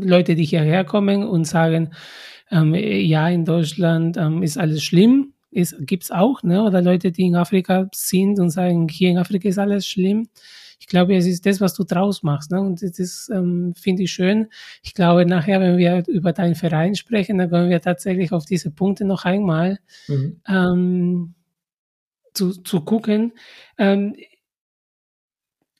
Leute, 0.00 0.34
die 0.34 0.44
hierher 0.44 0.84
kommen 0.84 1.22
und 1.24 1.44
sagen, 1.44 1.90
ähm, 2.50 2.74
ja, 2.74 3.28
in 3.28 3.44
Deutschland 3.44 4.16
ähm, 4.16 4.42
ist 4.42 4.58
alles 4.58 4.82
schlimm, 4.82 5.32
gibt 5.80 6.04
es 6.04 6.10
auch, 6.10 6.42
ne? 6.42 6.62
oder 6.62 6.82
Leute, 6.82 7.12
die 7.12 7.22
in 7.26 7.36
Afrika 7.36 7.88
sind 7.94 8.38
und 8.38 8.50
sagen, 8.50 8.88
hier 8.88 9.10
in 9.10 9.18
Afrika 9.18 9.48
ist 9.48 9.58
alles 9.58 9.86
schlimm. 9.86 10.28
Ich 10.78 10.86
glaube, 10.86 11.16
es 11.16 11.24
ist 11.26 11.46
das, 11.46 11.60
was 11.60 11.72
du 11.74 11.84
draus 11.84 12.22
machst. 12.22 12.50
Ne? 12.50 12.60
Und 12.60 12.82
das 12.82 13.30
ähm, 13.32 13.74
finde 13.74 14.02
ich 14.02 14.12
schön. 14.12 14.48
Ich 14.82 14.92
glaube, 14.92 15.24
nachher, 15.24 15.58
wenn 15.60 15.78
wir 15.78 16.04
über 16.06 16.32
deinen 16.34 16.54
Verein 16.54 16.94
sprechen, 16.94 17.38
dann 17.38 17.48
können 17.48 17.70
wir 17.70 17.80
tatsächlich 17.80 18.32
auf 18.32 18.44
diese 18.44 18.70
Punkte 18.70 19.04
noch 19.06 19.24
einmal 19.24 19.78
Mhm. 20.08 20.40
ähm, 20.46 21.34
zu, 22.34 22.52
zu 22.52 22.82
gucken. 22.82 23.32
Ähm, 23.78 24.14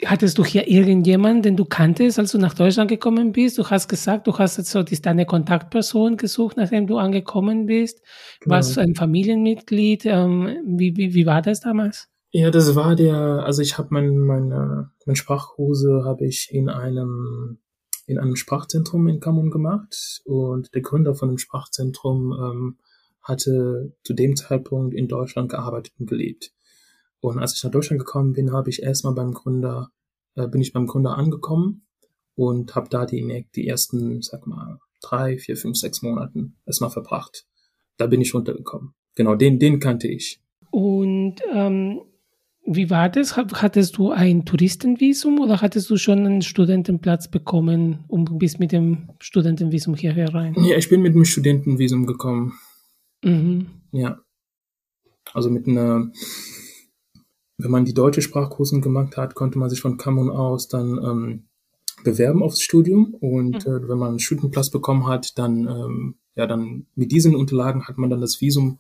hattest 0.05 0.37
du 0.39 0.45
hier 0.45 0.69
irgendjemanden, 0.69 1.43
den 1.43 1.57
du 1.57 1.65
kanntest, 1.65 2.19
als 2.19 2.33
du 2.33 2.39
nach 2.39 2.55
Deutschland 2.55 2.91
gekommen 2.91 3.33
bist? 3.33 3.57
Du 3.59 3.65
hast 3.69 3.89
gesagt, 3.89 4.27
du 4.27 4.37
hast 4.39 4.59
jetzt 4.59 4.71
so 4.71 4.83
die, 4.83 5.01
deine 5.01 5.25
Kontaktperson 5.25 6.17
gesucht, 6.17 6.57
nachdem 6.57 6.87
du 6.87 6.99
angekommen 6.99 7.67
bist. 7.67 8.03
Genau. 8.41 8.57
Warst 8.57 8.77
du 8.77 8.81
ein 8.81 8.95
Familienmitglied? 8.95 10.05
Ähm, 10.07 10.59
wie, 10.67 10.97
wie, 10.97 11.15
wie 11.15 11.27
war 11.27 11.41
das 11.43 11.61
damals? 11.61 12.09
Ja, 12.31 12.51
das 12.51 12.75
war 12.75 12.97
der, 12.97 13.17
also 13.17 13.63
ich 13.63 13.79
habe 13.79 13.89
mein, 13.91 14.19
meine, 14.19 14.91
mein 15.07 15.17
Sprachkurse 15.17 16.03
habe 16.05 16.27
ich 16.27 16.49
in 16.53 16.69
einem 16.69 17.59
in 18.07 18.19
einem 18.19 18.37
Sprachzentrum 18.37 19.09
in 19.09 19.21
Kamun 19.21 19.51
gemacht 19.51 20.23
und 20.25 20.73
der 20.75 20.83
Gründer 20.83 21.15
von 21.15 21.29
dem 21.29 21.39
Sprachzentrum 21.39 22.33
ähm, 22.33 22.79
hatte 23.21 23.97
zu 24.05 24.15
dem 24.15 24.37
Zeitpunkt 24.37 24.95
in 24.95 25.09
Deutschland 25.09 25.51
gearbeitet 25.51 25.93
und 25.99 26.09
gelebt. 26.09 26.53
Und 27.21 27.39
als 27.39 27.55
ich 27.55 27.65
nach 27.65 27.71
Deutschland 27.71 28.01
gekommen 28.01 28.33
bin, 28.33 28.53
habe 28.53 28.71
ich 28.71 28.83
erstmal 28.83 29.15
beim 29.15 29.33
Gründer, 29.33 29.91
äh, 30.35 30.49
bin 30.49 30.61
ich 30.61 30.73
beim 30.73 30.87
Gründer 30.87 31.17
angekommen 31.17 31.87
und 32.35 32.75
habe 32.75 32.89
da 32.91 33.07
die, 33.07 33.47
die 33.55 33.67
ersten, 33.67 34.23
sag 34.23 34.47
mal, 34.47 34.79
drei, 35.03 35.39
vier, 35.39 35.57
fünf, 35.57 35.77
sechs 35.77 36.03
Monaten 36.03 36.57
erstmal 36.67 36.91
verbracht. 36.91 37.47
Da 37.97 38.07
bin 38.07 38.21
ich 38.21 38.35
runtergekommen. 38.35 38.95
Genau, 39.15 39.35
den, 39.35 39.59
den 39.59 39.81
kannte 39.81 40.09
ich. 40.09 40.41
Und 40.71 41.37
ähm, 41.53 42.03
wie 42.67 42.91
war 42.91 43.09
das? 43.09 43.37
Hattest 43.37 43.97
du 43.97 44.11
ein 44.11 44.45
Touristenvisum 44.45 45.41
oder 45.41 45.63
hattest 45.63 45.89
du 45.89 45.97
schon 45.97 46.27
einen 46.27 46.43
Studentenplatz 46.43 47.31
bekommen 47.31 48.05
und 48.09 48.39
bist 48.39 48.59
mit 48.59 48.73
dem 48.73 49.09
Studentenvisum 49.21 49.95
hierher 49.95 50.35
rein? 50.35 50.55
Ja, 50.59 50.77
ich 50.77 50.89
bin 50.89 51.01
mit 51.01 51.15
dem 51.15 51.25
Studentenvisum 51.25 52.07
gekommen. 52.07 52.55
Mhm. 53.23 53.69
Ja. 53.93 54.21
Also 55.33 55.49
mit 55.49 55.69
einer, 55.69 56.11
wenn 57.59 57.71
man 57.71 57.85
die 57.85 57.95
deutsche 57.95 58.23
Sprachkursen 58.23 58.81
gemacht 58.81 59.17
hat, 59.17 59.35
konnte 59.35 59.59
man 59.59 59.71
sich 59.71 59.81
von 59.81 59.97
Kamerun 59.97 60.31
aus 60.31 60.69
dann 60.69 60.99
ähm, 61.03 61.45
bewerben 62.05 62.43
aufs 62.43 62.61
Studium 62.61 63.15
und 63.21 63.67
Mhm. 63.67 63.73
äh, 63.73 63.89
wenn 63.89 63.99
man 63.99 64.11
einen 64.11 64.19
Studienplatz 64.19 64.71
bekommen 64.71 65.07
hat, 65.07 65.39
dann 65.39 65.67
ähm, 65.67 66.15
ja 66.35 66.47
dann 66.47 66.87
mit 66.95 67.13
diesen 67.13 67.35
Unterlagen 67.35 67.89
hat 67.89 67.99
man 67.99 68.11
dann 68.11 68.21
das 68.21 68.41
Visum 68.41 68.79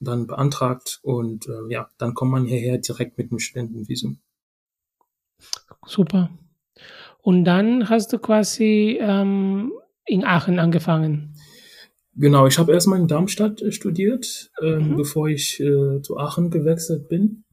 dann 0.00 0.26
beantragt 0.26 1.00
und 1.02 1.48
äh, 1.48 1.72
ja, 1.72 1.88
dann 1.98 2.14
kommt 2.14 2.30
man 2.30 2.44
hierher 2.44 2.78
direkt 2.78 3.18
mit 3.18 3.30
dem 3.30 3.38
Studentenvisum. 3.38 4.18
Super. 5.86 6.30
Und 7.22 7.44
dann 7.44 7.88
hast 7.88 8.12
du 8.12 8.18
quasi 8.18 8.98
ähm, 9.00 9.72
in 10.04 10.24
Aachen 10.24 10.58
angefangen. 10.58 11.34
Genau, 12.14 12.46
ich 12.46 12.58
habe 12.58 12.72
erstmal 12.72 13.00
in 13.00 13.08
Darmstadt 13.08 13.62
äh, 13.62 13.72
studiert, 13.72 14.50
äh, 14.60 14.76
mhm. 14.76 14.96
bevor 14.96 15.28
ich 15.28 15.60
äh, 15.60 16.00
zu 16.02 16.18
Aachen 16.18 16.50
gewechselt 16.50 17.08
bin. 17.08 17.44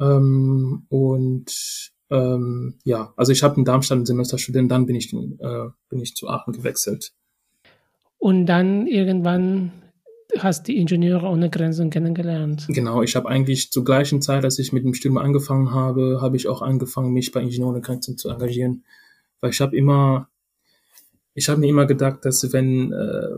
Ähm, 0.00 0.86
und 0.88 1.90
ähm, 2.10 2.74
ja, 2.84 3.12
also 3.16 3.32
ich 3.32 3.42
habe 3.42 3.56
in 3.56 3.64
Darmstadt 3.64 3.98
ein 3.98 4.06
Semester 4.06 4.38
studiert, 4.38 4.70
dann 4.70 4.86
bin 4.86 4.96
ich, 4.96 5.12
äh, 5.12 5.68
bin 5.88 6.00
ich 6.00 6.14
zu 6.14 6.28
Aachen 6.28 6.52
gewechselt. 6.52 7.12
Und 8.18 8.46
dann 8.46 8.86
irgendwann 8.86 9.72
hast 10.38 10.68
die 10.68 10.76
Ingenieure 10.76 11.26
ohne 11.26 11.50
Grenzen 11.50 11.90
kennengelernt. 11.90 12.66
Genau, 12.68 13.02
ich 13.02 13.16
habe 13.16 13.28
eigentlich 13.28 13.70
zur 13.70 13.84
gleichen 13.84 14.20
Zeit, 14.20 14.44
als 14.44 14.58
ich 14.58 14.72
mit 14.72 14.84
dem 14.84 14.94
Studium 14.94 15.18
angefangen 15.18 15.72
habe, 15.72 16.18
habe 16.20 16.36
ich 16.36 16.48
auch 16.48 16.60
angefangen, 16.60 17.12
mich 17.12 17.32
bei 17.32 17.40
Ingenieure 17.40 17.70
ohne 17.70 17.80
Grenzen 17.80 18.18
zu 18.18 18.28
engagieren. 18.28 18.84
Weil 19.40 19.50
ich 19.50 19.60
habe 19.60 19.76
immer, 19.76 20.28
ich 21.34 21.48
habe 21.48 21.60
mir 21.60 21.68
immer 21.68 21.86
gedacht, 21.86 22.24
dass 22.24 22.52
wenn, 22.52 22.92
äh, 22.92 23.28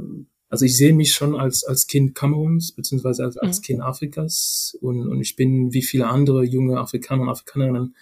also 0.50 0.64
ich 0.64 0.76
sehe 0.76 0.92
mich 0.92 1.14
schon 1.14 1.36
als, 1.36 1.64
als 1.64 1.86
Kind 1.86 2.14
Kameruns, 2.14 2.72
beziehungsweise 2.72 3.24
als, 3.24 3.36
als 3.38 3.58
mhm. 3.58 3.62
Kind 3.62 3.80
Afrikas 3.82 4.76
und, 4.80 5.08
und 5.08 5.20
ich 5.20 5.36
bin 5.36 5.72
wie 5.72 5.82
viele 5.82 6.08
andere 6.08 6.44
junge 6.44 6.78
Afrikaner 6.78 7.22
und 7.22 7.28
Afrikanerinnen 7.28 7.96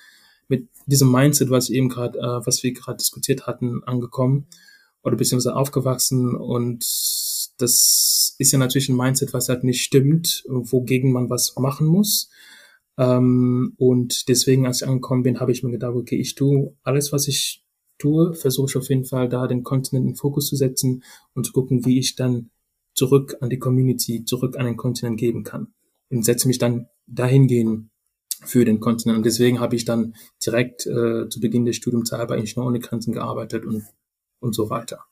mit 0.48 0.68
diesem 0.86 1.12
Mindset, 1.12 1.50
was 1.50 1.68
ich 1.68 1.76
eben 1.76 1.90
gerade, 1.90 2.18
äh, 2.18 2.46
was 2.46 2.62
wir 2.62 2.72
gerade 2.72 2.96
diskutiert 2.96 3.46
hatten, 3.46 3.84
angekommen 3.84 4.46
oder 5.02 5.16
beziehungsweise 5.16 5.54
aufgewachsen 5.54 6.34
und 6.34 6.84
das 7.58 8.34
ist 8.38 8.52
ja 8.52 8.58
natürlich 8.58 8.88
ein 8.88 8.96
Mindset, 8.96 9.32
was 9.34 9.48
halt 9.48 9.64
nicht 9.64 9.82
stimmt, 9.82 10.44
wogegen 10.48 11.12
man 11.12 11.28
was 11.28 11.54
machen 11.56 11.86
muss. 11.86 12.30
Ähm, 12.96 13.74
und 13.76 14.28
deswegen, 14.28 14.66
als 14.66 14.80
ich 14.80 14.88
angekommen 14.88 15.22
bin, 15.24 15.40
habe 15.40 15.52
ich 15.52 15.62
mir 15.62 15.72
gedacht, 15.72 15.94
okay, 15.94 16.16
ich 16.16 16.34
tue 16.34 16.76
alles, 16.82 17.12
was 17.12 17.28
ich 17.28 17.64
tue, 17.98 18.34
versuche 18.34 18.70
ich 18.70 18.76
auf 18.76 18.88
jeden 18.88 19.04
Fall 19.04 19.28
da 19.28 19.46
den 19.46 19.62
Kontinent 19.62 20.06
in 20.06 20.14
Fokus 20.14 20.46
zu 20.46 20.56
setzen 20.56 21.02
und 21.34 21.44
zu 21.44 21.52
gucken, 21.52 21.84
wie 21.84 21.98
ich 21.98 22.16
dann 22.16 22.50
zurück 22.94 23.36
an 23.40 23.50
die 23.50 23.58
Community, 23.58 24.24
zurück 24.24 24.56
an 24.56 24.66
den 24.66 24.76
Kontinent 24.76 25.18
geben 25.18 25.44
kann. 25.44 25.72
Und 26.10 26.24
setze 26.24 26.48
mich 26.48 26.58
dann 26.58 26.88
dahingehend 27.06 27.90
für 28.44 28.64
den 28.64 28.80
Kontinent. 28.80 29.18
Und 29.18 29.26
deswegen 29.26 29.60
habe 29.60 29.76
ich 29.76 29.84
dann 29.84 30.14
direkt 30.44 30.86
äh, 30.86 31.28
zu 31.28 31.40
Beginn 31.40 31.64
des 31.64 31.76
Studiumzeit 31.76 32.26
bei 32.28 32.38
Ingenieur 32.38 32.66
ohne 32.66 32.80
Grenzen 32.80 33.12
gearbeitet 33.12 33.64
und, 33.66 33.84
und 34.40 34.54
so 34.54 34.70
weiter. 34.70 35.07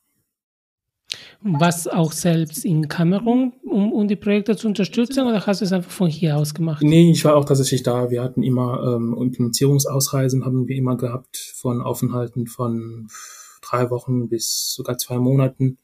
Was 1.41 1.87
auch 1.87 2.11
selbst 2.11 2.65
in 2.65 2.87
Kamerun, 2.87 3.53
um, 3.63 3.91
um 3.91 4.07
die 4.07 4.15
Projekte 4.15 4.55
zu 4.55 4.67
unterstützen, 4.67 5.27
oder 5.27 5.45
hast 5.45 5.61
du 5.61 5.65
es 5.65 5.73
einfach 5.73 5.91
von 5.91 6.09
hier 6.09 6.37
aus 6.37 6.53
gemacht? 6.53 6.83
Nee, 6.83 7.11
ich 7.11 7.23
war 7.25 7.35
auch 7.35 7.45
tatsächlich 7.45 7.83
da. 7.83 8.09
Wir 8.09 8.23
hatten 8.23 8.43
immer 8.43 8.95
ähm, 8.95 9.15
Implementierungsausreisen, 9.19 10.45
haben 10.45 10.67
wir 10.67 10.75
immer 10.75 10.97
gehabt, 10.97 11.37
von 11.55 11.81
Aufenthalten 11.81 12.47
von 12.47 13.07
drei 13.61 13.89
Wochen 13.89 14.29
bis 14.29 14.73
sogar 14.73 14.97
zwei 14.97 15.17
Monaten 15.17 15.77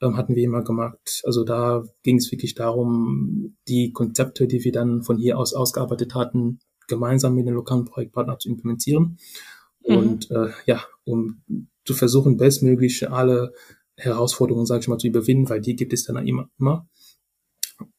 ähm, 0.00 0.16
hatten 0.16 0.34
wir 0.34 0.44
immer 0.44 0.62
gemacht. 0.62 1.22
Also 1.24 1.44
da 1.44 1.84
ging 2.02 2.16
es 2.16 2.30
wirklich 2.30 2.54
darum, 2.54 3.56
die 3.66 3.92
Konzepte, 3.92 4.46
die 4.46 4.64
wir 4.64 4.72
dann 4.72 5.02
von 5.02 5.16
hier 5.18 5.38
aus 5.38 5.54
ausgearbeitet 5.54 6.14
hatten, 6.14 6.60
gemeinsam 6.86 7.34
mit 7.34 7.46
den 7.46 7.54
lokalen 7.54 7.84
Projektpartnern 7.84 8.38
zu 8.38 8.48
implementieren. 8.48 9.18
Mhm. 9.86 9.96
Und 9.96 10.30
äh, 10.30 10.50
ja, 10.66 10.82
um 11.04 11.42
zu 11.84 11.94
versuchen, 11.94 12.36
bestmöglich 12.36 13.10
alle 13.10 13.52
Herausforderungen, 13.98 14.66
sage 14.66 14.80
ich 14.80 14.88
mal, 14.88 14.98
zu 14.98 15.08
überwinden, 15.08 15.48
weil 15.48 15.60
die 15.60 15.76
gibt 15.76 15.92
es 15.92 16.04
dann 16.04 16.26
immer, 16.26 16.48
immer. 16.58 16.88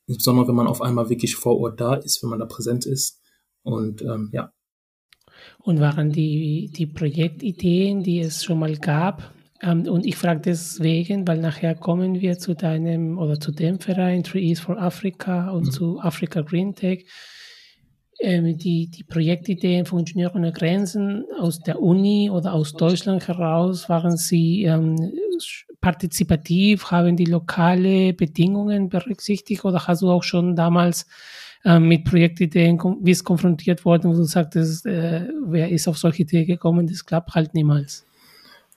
Insbesondere 0.07 0.47
wenn 0.47 0.55
man 0.55 0.67
auf 0.67 0.81
einmal 0.81 1.09
wirklich 1.09 1.35
vor 1.35 1.59
Ort 1.59 1.79
da 1.79 1.95
ist, 1.95 2.23
wenn 2.23 2.29
man 2.29 2.39
da 2.39 2.45
präsent 2.45 2.85
ist. 2.85 3.21
Und 3.61 4.01
ähm, 4.01 4.29
ja. 4.33 4.51
Und 5.59 5.79
waren 5.79 6.11
die, 6.11 6.71
die 6.75 6.87
Projektideen, 6.87 8.03
die 8.03 8.19
es 8.19 8.43
schon 8.43 8.59
mal 8.59 8.75
gab, 8.77 9.33
ähm, 9.61 9.87
und 9.87 10.05
ich 10.05 10.15
frage 10.15 10.41
deswegen, 10.41 11.27
weil 11.27 11.39
nachher 11.39 11.75
kommen 11.75 12.21
wir 12.21 12.37
zu 12.37 12.53
deinem 12.55 13.17
oder 13.17 13.39
zu 13.39 13.51
dem 13.51 13.79
Verein 13.79 14.23
Trees 14.23 14.59
for 14.59 14.81
Africa 14.81 15.49
und 15.51 15.67
mhm. 15.67 15.71
zu 15.71 15.99
Africa 15.99 16.41
Green 16.41 16.75
Tech. 16.75 17.05
Ähm, 18.21 18.57
die, 18.57 18.89
die 18.89 19.03
Projektideen 19.03 19.85
von 19.85 19.99
Ingenieure 19.99 20.35
ohne 20.35 20.51
Grenzen 20.51 21.25
aus 21.39 21.59
der 21.59 21.81
Uni 21.81 22.29
oder 22.29 22.53
aus 22.53 22.73
Deutschland 22.73 23.27
heraus, 23.27 23.87
waren 23.87 24.17
sie 24.17 24.63
ähm, 24.63 24.95
partizipativ, 25.81 26.91
haben 26.91 27.15
die 27.15 27.25
lokale 27.25 28.13
Bedingungen 28.13 28.89
berücksichtigt 28.89 29.63
oder 29.65 29.87
hast 29.87 30.01
du 30.01 30.09
auch 30.09 30.23
schon 30.23 30.55
damals 30.55 31.07
ähm, 31.65 31.87
mit 31.87 32.05
Projektideen, 32.05 32.79
wie 33.01 33.11
es 33.11 33.23
konfrontiert 33.23 33.85
worden, 33.85 34.11
wo 34.11 34.15
du 34.15 34.23
sagtest, 34.23 34.85
äh, 34.85 35.27
wer 35.45 35.69
ist 35.69 35.87
auf 35.87 35.97
solche 35.97 36.23
Ideen 36.23 36.47
gekommen, 36.47 36.87
das 36.87 37.05
klappt 37.05 37.35
halt 37.35 37.53
niemals? 37.53 38.05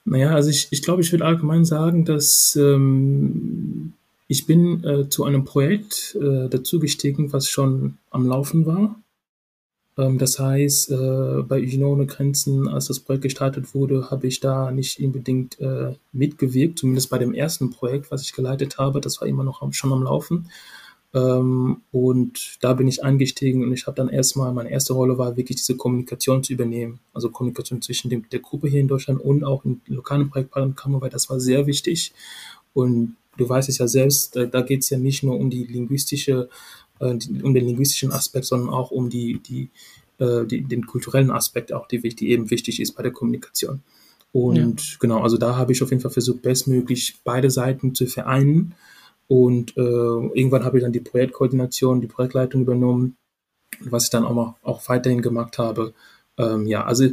Naja, 0.05 0.31
also 0.31 0.49
ich, 0.49 0.67
ich 0.71 0.81
glaube, 0.81 1.01
ich 1.01 1.11
würde 1.11 1.25
allgemein 1.25 1.63
sagen, 1.63 2.03
dass 2.03 2.57
ähm, 2.57 3.93
ich 4.27 4.45
bin 4.45 4.83
äh, 4.83 5.09
zu 5.09 5.23
einem 5.23 5.45
Projekt 5.45 6.17
äh, 6.19 6.49
dazu 6.49 6.79
gestiegen, 6.79 7.31
was 7.31 7.47
schon 7.47 7.97
am 8.11 8.27
Laufen 8.27 8.65
war. 8.65 8.95
Ähm, 9.97 10.17
das 10.17 10.39
heißt, 10.39 10.91
äh, 10.91 11.43
bei 11.47 11.61
Hygiene 11.61 11.87
ohne 11.87 12.05
Grenzen, 12.05 12.67
als 12.67 12.87
das 12.87 12.99
Projekt 12.99 13.23
gestartet 13.23 13.73
wurde, 13.73 14.09
habe 14.09 14.27
ich 14.27 14.39
da 14.39 14.71
nicht 14.71 14.99
unbedingt 14.99 15.59
äh, 15.59 15.93
mitgewirkt, 16.11 16.79
zumindest 16.79 17.09
bei 17.09 17.17
dem 17.17 17.33
ersten 17.33 17.69
Projekt, 17.69 18.11
was 18.11 18.23
ich 18.23 18.33
geleitet 18.33 18.77
habe. 18.77 19.01
Das 19.01 19.21
war 19.21 19.27
immer 19.27 19.43
noch 19.43 19.61
schon 19.73 19.93
am 19.93 20.03
Laufen. 20.03 20.49
Ähm, 21.13 21.81
und 21.91 22.57
da 22.61 22.73
bin 22.73 22.87
ich 22.87 23.03
eingestiegen 23.03 23.63
und 23.63 23.71
ich 23.71 23.85
habe 23.85 23.95
dann 23.95 24.09
erstmal, 24.09 24.51
meine 24.51 24.71
erste 24.71 24.93
Rolle 24.93 25.17
war 25.17 25.37
wirklich 25.37 25.57
diese 25.57 25.77
Kommunikation 25.77 26.43
zu 26.43 26.53
übernehmen. 26.53 26.99
Also 27.13 27.29
Kommunikation 27.29 27.81
zwischen 27.81 28.09
dem, 28.09 28.27
der 28.29 28.39
Gruppe 28.39 28.67
hier 28.67 28.81
in 28.81 28.87
Deutschland 28.87 29.21
und 29.21 29.43
auch 29.43 29.63
in 29.63 29.81
lokalen 29.85 30.29
Projektpartnern, 30.29 31.01
weil 31.01 31.11
das 31.11 31.29
war 31.29 31.39
sehr 31.39 31.67
wichtig. 31.67 32.13
Und 32.73 33.15
du 33.37 33.47
weißt 33.47 33.69
es 33.69 33.77
ja 33.77 33.87
selbst, 33.87 34.35
da, 34.35 34.45
da 34.45 34.61
geht 34.61 34.81
es 34.81 34.89
ja 34.89 34.97
nicht 34.97 35.21
nur 35.21 35.39
um 35.39 35.51
die 35.51 35.65
linguistische, 35.65 36.49
um 37.11 37.53
den 37.53 37.65
linguistischen 37.65 38.11
Aspekt, 38.11 38.45
sondern 38.45 38.69
auch 38.69 38.91
um 38.91 39.09
die, 39.09 39.39
die, 39.39 39.69
äh, 40.19 40.45
die, 40.45 40.61
den 40.61 40.85
kulturellen 40.85 41.31
Aspekt 41.31 41.73
auch, 41.73 41.87
die, 41.87 41.99
die 41.99 42.29
eben 42.29 42.49
wichtig 42.49 42.79
ist 42.79 42.93
bei 42.93 43.03
der 43.03 43.11
Kommunikation. 43.11 43.81
Und 44.31 44.91
ja. 44.91 44.97
genau, 44.99 45.21
also 45.21 45.37
da 45.37 45.55
habe 45.55 45.73
ich 45.73 45.83
auf 45.83 45.91
jeden 45.91 46.01
Fall 46.01 46.11
versucht, 46.11 46.41
bestmöglich 46.41 47.17
beide 47.23 47.51
Seiten 47.51 47.93
zu 47.93 48.07
vereinen 48.07 48.73
und 49.27 49.77
äh, 49.77 49.81
irgendwann 49.81 50.63
habe 50.63 50.77
ich 50.77 50.83
dann 50.83 50.91
die 50.91 50.99
Projektkoordination, 50.99 52.01
die 52.01 52.07
Projektleitung 52.07 52.61
übernommen, 52.61 53.15
was 53.79 54.05
ich 54.05 54.09
dann 54.09 54.25
auch, 54.25 54.33
mal, 54.33 54.55
auch 54.63 54.87
weiterhin 54.89 55.21
gemacht 55.21 55.57
habe. 55.57 55.93
Ähm, 56.37 56.67
ja, 56.67 56.83
also 56.83 57.07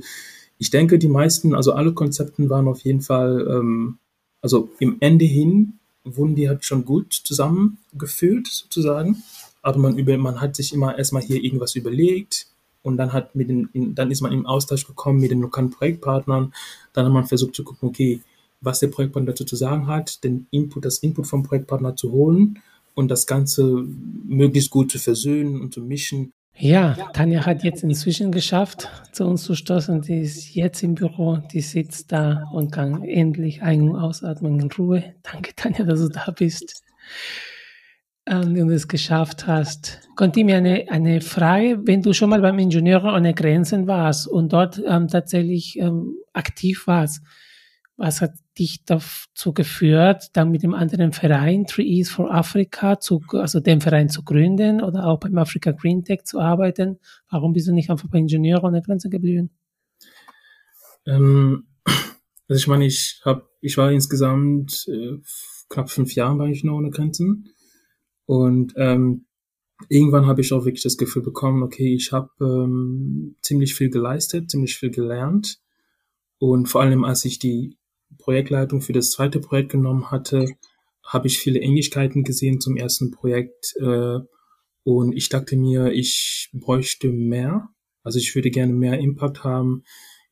ich 0.59 0.71
denke, 0.71 0.99
die 0.99 1.09
meisten, 1.09 1.55
also 1.55 1.73
alle 1.73 1.93
Konzepten 1.93 2.51
waren 2.51 2.69
auf 2.69 2.81
jeden 2.81 3.01
Fall, 3.01 3.47
ähm, 3.49 3.99
also 4.43 4.71
im 4.79 4.97
Ende 5.01 5.25
hin 5.25 5.79
wurden 6.05 6.35
die 6.35 6.49
halt 6.49 6.65
schon 6.65 6.85
gut 6.85 7.13
zusammengeführt, 7.13 8.47
sozusagen. 8.49 9.23
Aber 9.63 9.79
man, 9.79 9.99
über, 9.99 10.17
man 10.17 10.41
hat 10.41 10.57
sich 10.57 10.73
immer 10.73 10.97
erstmal 10.97 11.23
hier 11.23 11.43
irgendwas 11.43 11.75
überlegt 11.75 12.47
und 12.83 12.97
dann 12.97 13.13
hat 13.13 13.35
mit 13.35 13.49
den, 13.51 13.95
dann 13.95 14.11
ist 14.11 14.21
man 14.21 14.33
im 14.33 14.47
Austausch 14.47 14.87
gekommen 14.87 15.21
mit 15.21 15.31
den 15.31 15.41
lokalen 15.41 15.71
Projektpartnern. 15.71 16.53
Dann 16.93 17.07
hat 17.07 17.13
man 17.13 17.27
versucht 17.27 17.55
zu 17.55 17.65
gucken, 17.65 17.89
okay, 17.89 18.21
was 18.61 18.81
der 18.81 18.89
Projektpartner 18.89 19.33
dazu 19.33 19.45
zu 19.45 19.57
sagen 19.57 19.87
hat, 19.87 20.23
den 20.25 20.47
Input, 20.51 20.85
das 20.85 20.99
Input 20.99 21.27
vom 21.27 21.43
Projektpartner 21.43 21.97
zu 21.97 22.13
holen 22.13 22.59
und 22.95 23.11
das 23.11 23.27
Ganze 23.27 23.85
möglichst 24.27 24.71
gut 24.71 24.91
zu 24.91 24.99
versöhnen 24.99 25.61
und 25.61 25.75
zu 25.75 25.81
mischen. 25.81 26.33
Ja, 26.57 26.93
Tanja 27.15 27.47
hat 27.47 27.63
jetzt 27.63 27.83
inzwischen 27.85 28.33
geschafft, 28.33 28.89
zu 29.13 29.25
uns 29.25 29.45
zu 29.45 29.55
stoßen. 29.55 30.03
Die 30.03 30.21
ist 30.21 30.55
jetzt 30.55 30.83
im 30.83 30.95
Büro, 30.95 31.39
die 31.53 31.63
sitzt 31.63 32.13
da 32.13 32.49
und 32.53 32.71
kann 32.71 33.03
endlich 33.03 33.63
ein- 33.63 33.89
und 33.89 33.97
ausatmen 33.97 34.61
in 34.61 34.71
Ruhe. 34.71 35.15
Danke, 35.23 35.55
Tanja, 35.57 35.85
dass 35.85 36.01
du 36.01 36.09
da 36.09 36.31
bist 36.37 36.83
und 38.31 38.71
es 38.71 38.87
geschafft 38.87 39.47
hast. 39.47 40.01
Konnte 40.15 40.45
mir 40.45 40.57
eine, 40.57 40.87
eine 40.89 41.21
Frage, 41.21 41.81
wenn 41.85 42.03
du 42.03 42.13
schon 42.13 42.31
mal 42.31 42.41
beim 42.41 42.59
Ingenieure 42.59 43.13
ohne 43.13 43.35
Grenzen 43.35 43.87
warst 43.87 44.29
und 44.29 44.53
dort 44.53 44.81
ähm, 44.87 45.09
tatsächlich 45.09 45.77
ähm, 45.79 46.15
aktiv 46.33 46.87
warst, 46.87 47.23
was 47.97 48.21
hat 48.21 48.33
dich 48.59 48.85
dazu 48.85 49.53
geführt, 49.53 50.29
dann 50.35 50.51
mit 50.51 50.63
dem 50.63 50.75
anderen 50.75 51.13
Verein 51.13 51.67
Trees 51.67 52.11
for 52.11 52.33
Africa, 52.33 53.01
zu, 53.01 53.21
also 53.33 53.59
den 53.61 53.81
Verein 53.81 54.09
zu 54.09 54.23
gründen 54.23 54.81
oder 54.81 55.07
auch 55.07 55.19
beim 55.19 55.37
Africa 55.37 55.73
Green 55.73 56.05
Tech 56.05 56.25
zu 56.25 56.39
arbeiten? 56.39 56.99
Warum 57.31 57.53
bist 57.53 57.69
du 57.69 57.73
nicht 57.73 57.91
einfach 57.91 58.09
bei 58.09 58.19
Ingenieur 58.19 58.63
ohne 58.63 58.81
Grenze 58.81 59.11
geblieben? 59.11 59.51
Ähm, 61.05 61.65
also 62.49 62.61
ich 62.61 62.67
meine, 62.69 62.87
ich 62.87 63.21
habe, 63.25 63.49
ich 63.61 63.77
war 63.77 63.91
insgesamt 63.91 64.87
äh, 64.89 65.19
knapp 65.69 65.91
fünf 65.91 66.15
Jahre 66.15 66.37
bei 66.37 66.47
Ingenieur 66.47 66.77
ohne 66.77 66.91
Grenzen 66.91 67.53
und 68.31 68.75
ähm, 68.77 69.27
irgendwann 69.89 70.27
habe 70.27 70.41
ich 70.41 70.53
auch 70.53 70.65
wirklich 70.65 70.85
das 70.85 70.97
Gefühl 70.97 71.23
bekommen, 71.23 71.63
okay, 71.63 71.95
ich 71.95 72.13
habe 72.13 72.31
ähm, 72.41 73.37
ziemlich 73.43 73.75
viel 73.75 73.91
geleistet, 73.91 74.51
ziemlich 74.51 74.77
viel 74.77 74.91
gelernt 74.91 75.59
und 76.39 76.69
vor 76.69 76.81
allem 76.83 77.05
als 77.05 77.25
ich 77.25 77.39
die 77.39 77.77
Projektleitung 78.19 78.83
für 78.83 78.93
das 78.93 79.11
zweite 79.11 79.41
Projekt 79.41 79.73
genommen 79.73 80.11
hatte, 80.11 80.47
habe 81.05 81.27
ich 81.27 81.39
viele 81.39 81.61
Ähnlichkeiten 81.61 82.23
gesehen 82.25 82.61
zum 82.61 82.77
ersten 82.77 83.11
Projekt. 83.11 83.75
Äh, 83.81 84.21
Und 84.85 85.13
ich 85.17 85.29
dachte 85.29 85.57
mir, 85.57 85.93
ich 85.93 86.51
bräuchte 86.53 87.09
mehr. 87.09 87.69
Also 88.03 88.19
ich 88.19 88.35
würde 88.35 88.51
gerne 88.51 88.73
mehr 88.73 88.99
Impact 88.99 89.45
haben. 89.45 89.83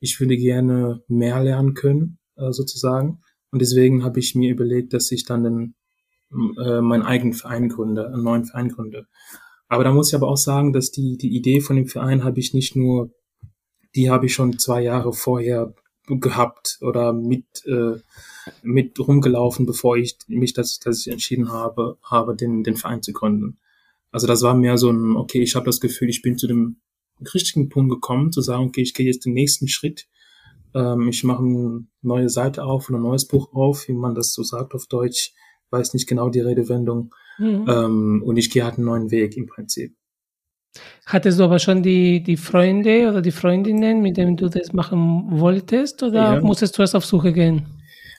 Ich 0.00 0.20
würde 0.20 0.36
gerne 0.36 1.02
mehr 1.08 1.42
lernen 1.42 1.74
können, 1.74 2.18
äh, 2.36 2.52
sozusagen. 2.52 3.20
Und 3.50 3.60
deswegen 3.60 4.04
habe 4.04 4.20
ich 4.20 4.34
mir 4.34 4.50
überlegt, 4.50 4.92
dass 4.92 5.10
ich 5.12 5.24
dann 5.24 5.44
den, 5.44 5.74
äh, 6.32 6.80
meinen 6.80 7.02
eigenen 7.02 7.34
Verein 7.34 7.68
gründe, 7.68 8.08
einen 8.08 8.22
neuen 8.22 8.44
Verein 8.44 8.68
gründe. 8.68 9.06
Aber 9.68 9.84
da 9.84 9.92
muss 9.92 10.08
ich 10.08 10.14
aber 10.14 10.28
auch 10.28 10.36
sagen, 10.36 10.72
dass 10.72 10.90
die, 10.90 11.16
die 11.18 11.36
Idee 11.36 11.60
von 11.60 11.76
dem 11.76 11.86
Verein 11.86 12.24
habe 12.24 12.40
ich 12.40 12.54
nicht 12.54 12.74
nur, 12.74 13.10
die 13.94 14.10
habe 14.10 14.26
ich 14.26 14.34
schon 14.34 14.58
zwei 14.58 14.82
Jahre 14.82 15.12
vorher 15.12 15.74
gehabt 16.06 16.78
oder 16.80 17.12
mit, 17.12 17.44
äh, 17.66 18.00
mit 18.62 18.98
rumgelaufen, 18.98 19.66
bevor 19.66 19.96
ich 19.96 20.16
mich 20.26 20.54
das, 20.54 20.78
dass 20.78 21.00
ich 21.00 21.12
entschieden 21.12 21.50
habe, 21.50 21.98
habe 22.02 22.34
den, 22.34 22.64
den 22.64 22.76
Verein 22.76 23.02
zu 23.02 23.12
gründen. 23.12 23.58
Also 24.10 24.26
das 24.26 24.42
war 24.42 24.54
mehr 24.54 24.78
so 24.78 24.90
ein, 24.90 25.16
okay, 25.16 25.42
ich 25.42 25.54
habe 25.54 25.66
das 25.66 25.80
Gefühl, 25.80 26.08
ich 26.08 26.22
bin 26.22 26.38
zu 26.38 26.46
dem 26.46 26.80
richtigen 27.34 27.68
Punkt 27.68 27.92
gekommen, 27.92 28.32
zu 28.32 28.40
sagen, 28.40 28.64
okay, 28.64 28.80
ich 28.80 28.94
gehe 28.94 29.06
jetzt 29.06 29.26
den 29.26 29.34
nächsten 29.34 29.68
Schritt. 29.68 30.08
Ähm, 30.74 31.08
ich 31.08 31.24
mache 31.24 31.42
eine 31.42 31.86
neue 32.00 32.30
Seite 32.30 32.64
auf, 32.64 32.88
ein 32.88 33.00
neues 33.02 33.26
Buch 33.26 33.52
auf, 33.52 33.86
wie 33.88 33.92
man 33.92 34.14
das 34.14 34.32
so 34.32 34.42
sagt 34.42 34.74
auf 34.74 34.86
Deutsch, 34.86 35.34
weiß 35.70 35.94
nicht 35.94 36.08
genau 36.08 36.28
die 36.28 36.40
Redewendung. 36.40 37.14
Mhm. 37.38 37.66
Ähm, 37.68 38.22
und 38.24 38.36
ich 38.36 38.50
gehe 38.50 38.64
halt 38.64 38.76
einen 38.76 38.86
neuen 38.86 39.10
Weg 39.10 39.36
im 39.36 39.46
Prinzip. 39.46 39.94
Hattest 41.06 41.38
du 41.38 41.44
aber 41.44 41.58
schon 41.58 41.82
die, 41.82 42.22
die 42.22 42.36
Freunde 42.36 43.08
oder 43.08 43.22
die 43.22 43.30
Freundinnen, 43.30 44.02
mit 44.02 44.16
denen 44.16 44.36
du 44.36 44.48
das 44.48 44.72
machen 44.72 45.40
wolltest, 45.40 46.02
oder 46.02 46.34
ja. 46.34 46.40
musstest 46.40 46.76
du 46.76 46.82
erst 46.82 46.94
auf 46.94 47.04
Suche 47.04 47.32
gehen? 47.32 47.66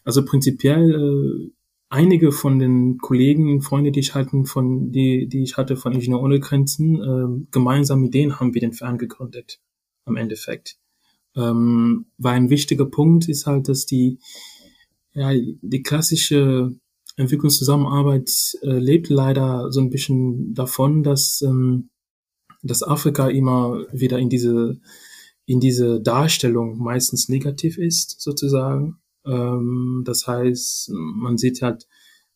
Also 0.03 0.25
prinzipiell 0.25 0.91
äh, 0.91 1.51
einige 1.89 2.31
von 2.31 2.59
den 2.59 2.97
Kollegen, 2.97 3.61
Freunde, 3.61 3.91
die 3.91 3.99
ich 3.99 4.15
hatten, 4.15 4.45
von 4.45 4.91
die, 4.91 5.27
die 5.27 5.43
ich 5.43 5.57
hatte 5.57 5.75
von 5.75 5.93
Ingenieur 5.93 6.21
ohne 6.21 6.39
Grenzen, 6.39 6.95
äh, 6.95 7.45
gemeinsam 7.51 8.01
mit 8.01 8.13
denen 8.13 8.39
haben 8.39 8.53
wir 8.53 8.61
den 8.61 8.73
Verein 8.73 8.97
gegründet. 8.97 9.59
Am 10.05 10.15
Endeffekt. 10.15 10.77
Ähm, 11.35 12.07
weil 12.17 12.33
ein 12.33 12.49
wichtiger 12.49 12.85
Punkt 12.85 13.29
ist 13.29 13.45
halt, 13.45 13.67
dass 13.67 13.85
die 13.85 14.19
ja 15.13 15.31
die 15.33 15.83
klassische 15.83 16.73
Entwicklungszusammenarbeit 17.19 18.57
äh, 18.61 18.79
lebt 18.79 19.09
leider 19.09 19.71
so 19.71 19.81
ein 19.81 19.89
bisschen 19.89 20.53
davon, 20.53 21.03
dass 21.03 21.41
ähm, 21.41 21.89
dass 22.61 22.83
Afrika 22.83 23.29
immer 23.29 23.85
wieder 23.91 24.19
in 24.19 24.29
diese, 24.29 24.79
in 25.45 25.59
diese 25.59 26.01
Darstellung 26.01 26.77
meistens 26.77 27.29
negativ 27.29 27.77
ist, 27.77 28.19
sozusagen. 28.19 28.97
Ähm, 29.25 30.03
das 30.05 30.27
heißt, 30.27 30.91
man 30.91 31.37
sieht 31.37 31.61
halt 31.61 31.87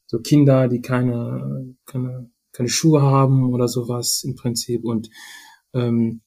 so 0.05 0.19
Kinder, 0.19 0.67
die 0.67 0.81
keine, 0.81 1.75
keine, 1.85 2.29
keine 2.51 2.69
Schuhe 2.69 3.01
haben 3.01 3.51
oder 3.51 3.67
sowas 3.67 4.23
im 4.23 4.35
Prinzip 4.35 4.83
und 4.83 5.09
ähm, 5.73 6.21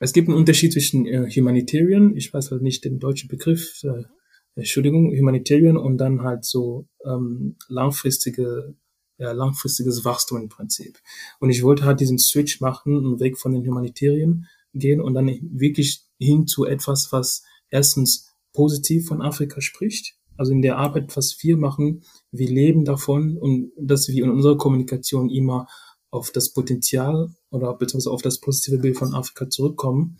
es 0.00 0.12
gibt 0.12 0.28
einen 0.28 0.36
Unterschied 0.36 0.72
zwischen 0.72 1.06
äh, 1.06 1.28
Humanitarian, 1.28 2.16
ich 2.16 2.32
weiß 2.32 2.52
halt 2.52 2.62
nicht 2.62 2.84
den 2.84 3.00
deutschen 3.00 3.28
Begriff, 3.28 3.82
äh, 3.82 4.04
Entschuldigung, 4.58 5.16
Humanitarian 5.16 5.76
und 5.76 5.98
dann 5.98 6.22
halt 6.22 6.44
so 6.44 6.86
ähm, 7.04 7.56
langfristige 7.68 8.74
ja, 9.18 9.32
langfristiges 9.32 10.04
Wachstum 10.04 10.40
im 10.40 10.48
Prinzip. 10.48 10.98
Und 11.40 11.50
ich 11.50 11.62
wollte 11.62 11.84
halt 11.84 12.00
diesen 12.00 12.18
Switch 12.18 12.60
machen 12.60 12.96
und 13.04 13.20
weg 13.20 13.36
von 13.36 13.52
den 13.52 13.66
Humanitarien 13.66 14.46
gehen 14.74 15.00
und 15.00 15.14
dann 15.14 15.26
wirklich 15.26 16.04
hin 16.18 16.46
zu 16.46 16.64
etwas, 16.64 17.08
was 17.10 17.42
erstens 17.68 18.32
positiv 18.52 19.08
von 19.08 19.20
Afrika 19.20 19.60
spricht. 19.60 20.14
Also 20.36 20.52
in 20.52 20.62
der 20.62 20.78
Arbeit, 20.78 21.16
was 21.16 21.36
wir 21.42 21.56
machen, 21.56 22.02
wir 22.30 22.48
leben 22.48 22.84
davon 22.84 23.36
und 23.36 23.72
dass 23.76 24.08
wir 24.08 24.22
in 24.22 24.30
unserer 24.30 24.56
Kommunikation 24.56 25.30
immer 25.30 25.66
auf 26.10 26.30
das 26.30 26.52
Potenzial 26.52 27.34
oder 27.50 27.74
beziehungsweise 27.74 28.12
auf 28.12 28.22
das 28.22 28.40
positive 28.40 28.78
Bild 28.78 28.96
von 28.96 29.14
Afrika 29.14 29.50
zurückkommen 29.50 30.16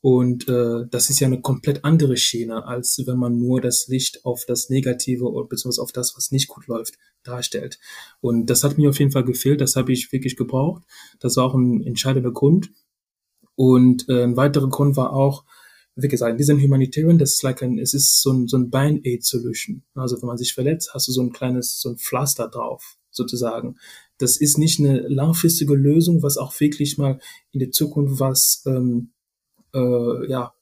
und 0.00 0.48
äh, 0.48 0.86
das 0.90 1.10
ist 1.10 1.18
ja 1.18 1.26
eine 1.26 1.40
komplett 1.40 1.84
andere 1.84 2.16
Schiene, 2.16 2.66
als 2.66 3.02
wenn 3.04 3.18
man 3.18 3.38
nur 3.38 3.60
das 3.60 3.88
Licht 3.88 4.24
auf 4.24 4.44
das 4.46 4.70
Negative 4.70 5.24
oder 5.24 5.48
beziehungsweise 5.48 5.82
auf 5.82 5.92
das, 5.92 6.16
was 6.16 6.30
nicht 6.30 6.48
gut 6.48 6.68
läuft, 6.68 6.94
darstellt. 7.24 7.80
Und 8.20 8.46
das 8.46 8.62
hat 8.62 8.78
mir 8.78 8.90
auf 8.90 8.98
jeden 8.98 9.10
Fall 9.10 9.24
gefehlt, 9.24 9.60
das 9.60 9.74
habe 9.74 9.92
ich 9.92 10.12
wirklich 10.12 10.36
gebraucht. 10.36 10.84
Das 11.18 11.36
war 11.36 11.44
auch 11.44 11.54
ein 11.54 11.82
entscheidender 11.82 12.30
Grund. 12.30 12.70
Und 13.56 14.08
äh, 14.08 14.22
ein 14.22 14.36
weiterer 14.36 14.68
Grund 14.68 14.96
war 14.96 15.12
auch, 15.12 15.44
wie 15.96 16.06
gesagt, 16.06 16.30
in 16.30 16.38
diesem 16.38 16.62
Humanitarian, 16.62 17.18
das 17.18 17.34
ist 17.34 17.42
like 17.42 17.60
ein, 17.64 17.76
es 17.80 17.92
ist 17.92 18.22
so 18.22 18.32
ein, 18.32 18.46
so 18.46 18.56
ein 18.56 18.70
Band-Aid-Solution. 18.70 19.82
Also 19.94 20.22
wenn 20.22 20.28
man 20.28 20.38
sich 20.38 20.54
verletzt, 20.54 20.94
hast 20.94 21.08
du 21.08 21.12
so 21.12 21.22
ein 21.22 21.32
kleines, 21.32 21.80
so 21.80 21.88
ein 21.88 21.98
Pflaster 21.98 22.48
drauf, 22.48 22.98
sozusagen. 23.10 23.78
Das 24.18 24.36
ist 24.36 24.58
nicht 24.58 24.78
eine 24.78 25.00
langfristige 25.08 25.74
Lösung, 25.74 26.22
was 26.22 26.36
auch 26.36 26.58
wirklich 26.60 26.98
mal 26.98 27.18
in 27.50 27.58
der 27.58 27.72
Zukunft 27.72 28.20
was 28.20 28.62
ähm, 28.66 29.10
äh, 29.74 30.30
ja, 30.30 30.52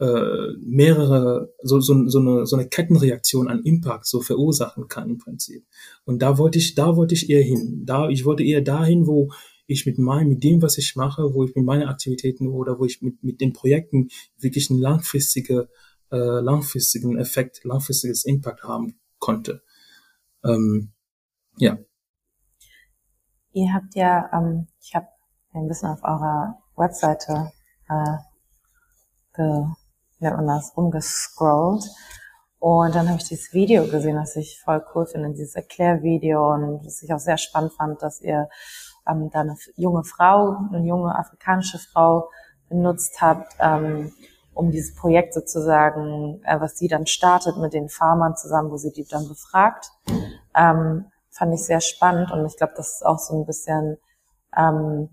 äh, 0.00 0.52
mehrere, 0.60 1.52
so, 1.62 1.80
so, 1.80 2.08
so, 2.08 2.18
eine, 2.18 2.46
so 2.46 2.56
eine 2.56 2.68
Kettenreaktion 2.68 3.48
an 3.48 3.62
Impact 3.62 4.06
so 4.06 4.20
verursachen 4.20 4.88
kann 4.88 5.08
im 5.08 5.18
Prinzip. 5.18 5.64
Und 6.04 6.20
da 6.20 6.36
wollte 6.38 6.58
ich, 6.58 6.74
da 6.74 6.96
wollte 6.96 7.14
ich 7.14 7.30
eher 7.30 7.42
hin. 7.42 7.82
Da, 7.84 8.08
ich 8.08 8.24
wollte 8.24 8.42
eher 8.42 8.60
dahin, 8.60 9.06
wo 9.06 9.30
ich 9.66 9.86
mit 9.86 9.98
meinem, 9.98 10.28
mit 10.28 10.44
dem, 10.44 10.60
was 10.62 10.78
ich 10.78 10.96
mache, 10.96 11.34
wo 11.34 11.44
ich 11.44 11.54
mit 11.54 11.64
meinen 11.64 11.88
Aktivitäten 11.88 12.48
oder 12.48 12.78
wo 12.78 12.84
ich 12.84 13.02
mit, 13.02 13.22
mit 13.22 13.40
den 13.40 13.52
Projekten 13.52 14.08
wirklich 14.38 14.70
einen 14.70 14.80
langfristige, 14.80 15.68
äh, 16.10 16.16
langfristigen 16.16 17.16
Effekt, 17.16 17.64
langfristiges 17.64 18.24
Impact 18.24 18.64
haben 18.64 18.98
konnte. 19.18 19.62
Ähm, 20.44 20.92
ja. 21.56 21.78
Ihr 23.52 23.72
habt 23.72 23.94
ja, 23.94 24.28
ähm, 24.32 24.66
ich 24.82 24.94
habe 24.94 25.06
ein 25.52 25.68
bisschen 25.68 25.88
auf 25.88 26.02
eurer 26.02 26.58
Webseite 26.76 27.52
äh, 27.88 28.16
ge, 29.34 29.66
wie 30.18 30.24
nennt 30.24 30.36
man 30.36 30.46
das, 30.46 30.76
rumgescrollt. 30.76 31.84
Und 32.58 32.94
dann 32.94 33.08
habe 33.08 33.18
ich 33.18 33.28
dieses 33.28 33.52
Video 33.52 33.86
gesehen, 33.86 34.16
das 34.16 34.36
ich 34.36 34.58
voll 34.64 34.82
cool 34.94 35.04
finde, 35.06 35.30
dieses 35.32 35.54
Erklärvideo 35.54 36.54
und 36.54 36.86
was 36.86 37.02
ich 37.02 37.12
auch 37.12 37.18
sehr 37.18 37.36
spannend 37.36 37.74
fand, 37.74 38.00
dass 38.00 38.22
ihr 38.22 38.48
ähm, 39.06 39.28
da 39.30 39.40
eine 39.40 39.56
junge 39.76 40.02
Frau, 40.04 40.56
eine 40.72 40.86
junge 40.86 41.14
afrikanische 41.14 41.78
Frau 41.78 42.30
benutzt 42.70 43.20
habt, 43.20 43.54
ähm, 43.58 44.12
um 44.54 44.70
dieses 44.70 44.94
Projekt 44.94 45.34
sozusagen, 45.34 46.40
äh, 46.44 46.58
was 46.58 46.78
sie 46.78 46.88
dann 46.88 47.06
startet 47.06 47.58
mit 47.58 47.74
den 47.74 47.90
Farmern 47.90 48.34
zusammen, 48.34 48.70
wo 48.70 48.78
sie 48.78 48.92
die 48.92 49.04
dann 49.04 49.28
befragt. 49.28 49.90
Ähm, 50.56 51.06
fand 51.30 51.52
ich 51.52 51.64
sehr 51.64 51.80
spannend 51.80 52.30
und 52.30 52.46
ich 52.46 52.56
glaube, 52.56 52.74
das 52.76 52.94
ist 52.94 53.04
auch 53.04 53.18
so 53.18 53.38
ein 53.38 53.44
bisschen 53.44 53.98
ähm, 54.56 55.10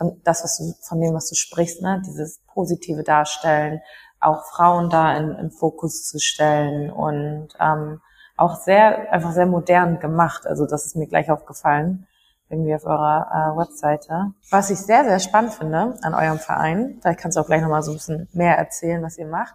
von 0.00 0.18
das, 0.24 0.42
was 0.42 0.56
du, 0.56 0.72
von 0.80 1.00
dem, 1.00 1.12
was 1.12 1.28
du 1.28 1.34
sprichst, 1.34 1.82
ne, 1.82 2.02
dieses 2.06 2.40
positive 2.46 3.02
Darstellen, 3.02 3.82
auch 4.18 4.44
Frauen 4.46 4.88
da 4.88 5.14
in, 5.16 5.32
in 5.32 5.50
Fokus 5.50 6.06
zu 6.06 6.18
stellen 6.18 6.90
und 6.90 7.48
ähm, 7.60 8.00
auch 8.36 8.56
sehr, 8.56 9.12
einfach 9.12 9.32
sehr 9.32 9.44
modern 9.44 10.00
gemacht. 10.00 10.46
Also 10.46 10.66
das 10.66 10.86
ist 10.86 10.96
mir 10.96 11.06
gleich 11.06 11.30
aufgefallen, 11.30 12.06
irgendwie 12.48 12.74
auf 12.74 12.86
eurer 12.86 13.26
äh, 13.30 13.58
Webseite. 13.58 14.32
Was 14.50 14.70
ich 14.70 14.78
sehr, 14.78 15.04
sehr 15.04 15.20
spannend 15.20 15.52
finde 15.52 15.94
an 16.00 16.14
eurem 16.14 16.38
Verein, 16.38 16.98
vielleicht 17.02 17.20
kannst 17.20 17.36
du 17.36 17.42
auch 17.42 17.46
gleich 17.46 17.60
nochmal 17.60 17.82
so 17.82 17.90
ein 17.90 17.96
bisschen 17.98 18.28
mehr 18.32 18.56
erzählen, 18.56 19.02
was 19.02 19.18
ihr 19.18 19.26
macht, 19.26 19.54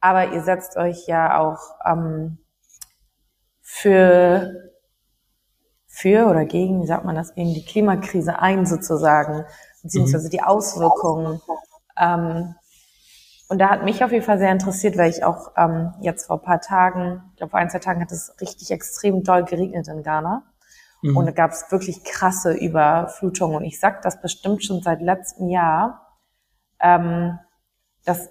aber 0.00 0.32
ihr 0.32 0.42
setzt 0.42 0.76
euch 0.76 1.06
ja 1.06 1.38
auch 1.38 1.60
ähm, 1.84 2.38
für 3.62 4.52
für 5.96 6.26
oder 6.26 6.44
gegen, 6.44 6.82
wie 6.82 6.86
sagt 6.86 7.06
man 7.06 7.14
das, 7.14 7.34
gegen 7.34 7.54
die 7.54 7.64
Klimakrise 7.64 8.38
ein 8.38 8.66
sozusagen 8.66 9.46
beziehungsweise 9.86 10.28
die 10.28 10.42
Auswirkungen. 10.42 11.40
Ähm, 11.98 12.54
und 13.48 13.58
da 13.58 13.70
hat 13.70 13.84
mich 13.84 14.02
auf 14.02 14.10
jeden 14.10 14.24
Fall 14.24 14.38
sehr 14.38 14.50
interessiert, 14.50 14.98
weil 14.98 15.10
ich 15.10 15.22
auch 15.22 15.52
ähm, 15.56 15.94
jetzt 16.00 16.26
vor 16.26 16.38
ein 16.38 16.42
paar 16.42 16.60
Tagen, 16.60 17.22
ich 17.30 17.36
glaube 17.36 17.50
vor 17.50 17.60
ein, 17.60 17.70
zwei 17.70 17.78
Tagen 17.78 18.00
hat 18.00 18.10
es 18.10 18.34
richtig 18.40 18.70
extrem 18.72 19.22
doll 19.22 19.44
geregnet 19.44 19.86
in 19.88 20.02
Ghana. 20.02 20.42
Mhm. 21.02 21.16
Und 21.16 21.26
da 21.26 21.32
gab 21.32 21.52
es 21.52 21.70
wirklich 21.70 22.02
krasse 22.02 22.52
Überflutungen. 22.52 23.56
Und 23.56 23.64
ich 23.64 23.78
sag 23.78 24.02
das 24.02 24.20
bestimmt 24.20 24.64
schon 24.64 24.82
seit 24.82 25.00
letztem 25.00 25.48
Jahr, 25.48 26.18
ähm, 26.80 27.38
dass, 28.04 28.28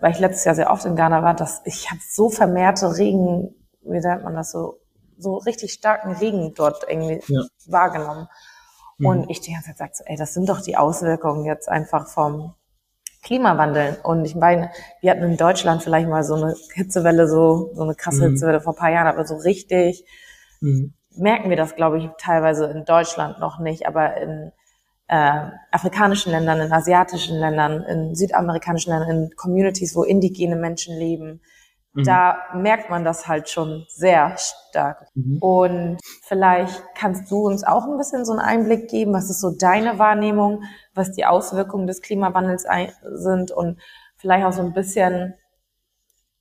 weil 0.00 0.10
ich 0.10 0.18
letztes 0.18 0.44
Jahr 0.44 0.56
sehr 0.56 0.70
oft 0.70 0.84
in 0.84 0.96
Ghana 0.96 1.22
war, 1.22 1.34
dass 1.34 1.62
ich 1.64 1.90
habe 1.90 2.00
so 2.10 2.28
vermehrte 2.28 2.96
Regen, 2.96 3.54
wie 3.82 4.00
nennt 4.00 4.24
man 4.24 4.34
das 4.34 4.50
so, 4.50 4.80
so 5.18 5.36
richtig 5.36 5.72
starken 5.72 6.12
Regen 6.12 6.52
dort 6.54 6.84
irgendwie 6.88 7.20
ja. 7.32 7.42
wahrgenommen. 7.66 8.26
Mhm. 8.98 9.06
Und 9.06 9.30
ich 9.30 9.40
die 9.40 9.52
ganze 9.52 9.68
Zeit 9.68 9.78
sage 9.78 9.92
so, 9.94 10.04
ey, 10.06 10.16
das 10.16 10.34
sind 10.34 10.48
doch 10.48 10.60
die 10.60 10.76
Auswirkungen 10.76 11.44
jetzt 11.44 11.68
einfach 11.68 12.08
vom 12.08 12.54
Klimawandel. 13.22 13.98
Und 14.02 14.24
ich 14.24 14.34
meine, 14.34 14.70
wir 15.00 15.10
hatten 15.10 15.22
in 15.22 15.36
Deutschland 15.36 15.82
vielleicht 15.82 16.08
mal 16.08 16.24
so 16.24 16.34
eine 16.34 16.54
Hitzewelle, 16.74 17.28
so, 17.28 17.70
so 17.74 17.82
eine 17.82 17.94
krasse 17.94 18.26
mhm. 18.26 18.32
Hitzewelle 18.32 18.60
vor 18.60 18.74
ein 18.74 18.78
paar 18.78 18.90
Jahren, 18.90 19.06
aber 19.06 19.24
so 19.24 19.36
richtig 19.36 20.04
mhm. 20.60 20.94
merken 21.16 21.48
wir 21.48 21.56
das, 21.56 21.76
glaube 21.76 21.98
ich, 21.98 22.08
teilweise 22.18 22.66
in 22.66 22.84
Deutschland 22.84 23.38
noch 23.38 23.60
nicht, 23.60 23.86
aber 23.86 24.16
in 24.16 24.52
äh, 25.06 25.50
afrikanischen 25.70 26.32
Ländern, 26.32 26.60
in 26.60 26.72
asiatischen 26.72 27.38
Ländern, 27.38 27.82
in 27.84 28.14
südamerikanischen 28.14 28.92
Ländern, 28.92 29.10
in 29.10 29.36
Communities, 29.36 29.94
wo 29.94 30.02
indigene 30.02 30.56
Menschen 30.56 30.96
leben, 30.96 31.40
mhm. 31.92 32.04
da 32.04 32.38
merkt 32.54 32.90
man 32.90 33.04
das 33.04 33.26
halt 33.28 33.48
schon 33.48 33.84
sehr 33.88 34.36
stark. 34.38 35.06
Mhm. 35.14 35.38
Und 35.38 36.00
vielleicht 36.22 36.82
kannst 36.94 37.30
du 37.30 37.46
uns 37.46 37.64
auch 37.64 37.84
ein 37.84 37.98
bisschen 37.98 38.24
so 38.24 38.32
einen 38.32 38.40
Einblick 38.40 38.88
geben, 38.88 39.12
was 39.12 39.30
ist 39.30 39.40
so 39.40 39.50
deine 39.56 39.98
Wahrnehmung, 39.98 40.64
was 40.94 41.12
die 41.12 41.26
Auswirkungen 41.26 41.86
des 41.86 42.02
Klimawandels 42.02 42.66
sind 43.02 43.50
und 43.50 43.80
vielleicht 44.16 44.44
auch 44.44 44.52
so 44.52 44.62
ein 44.62 44.72
bisschen, 44.72 45.34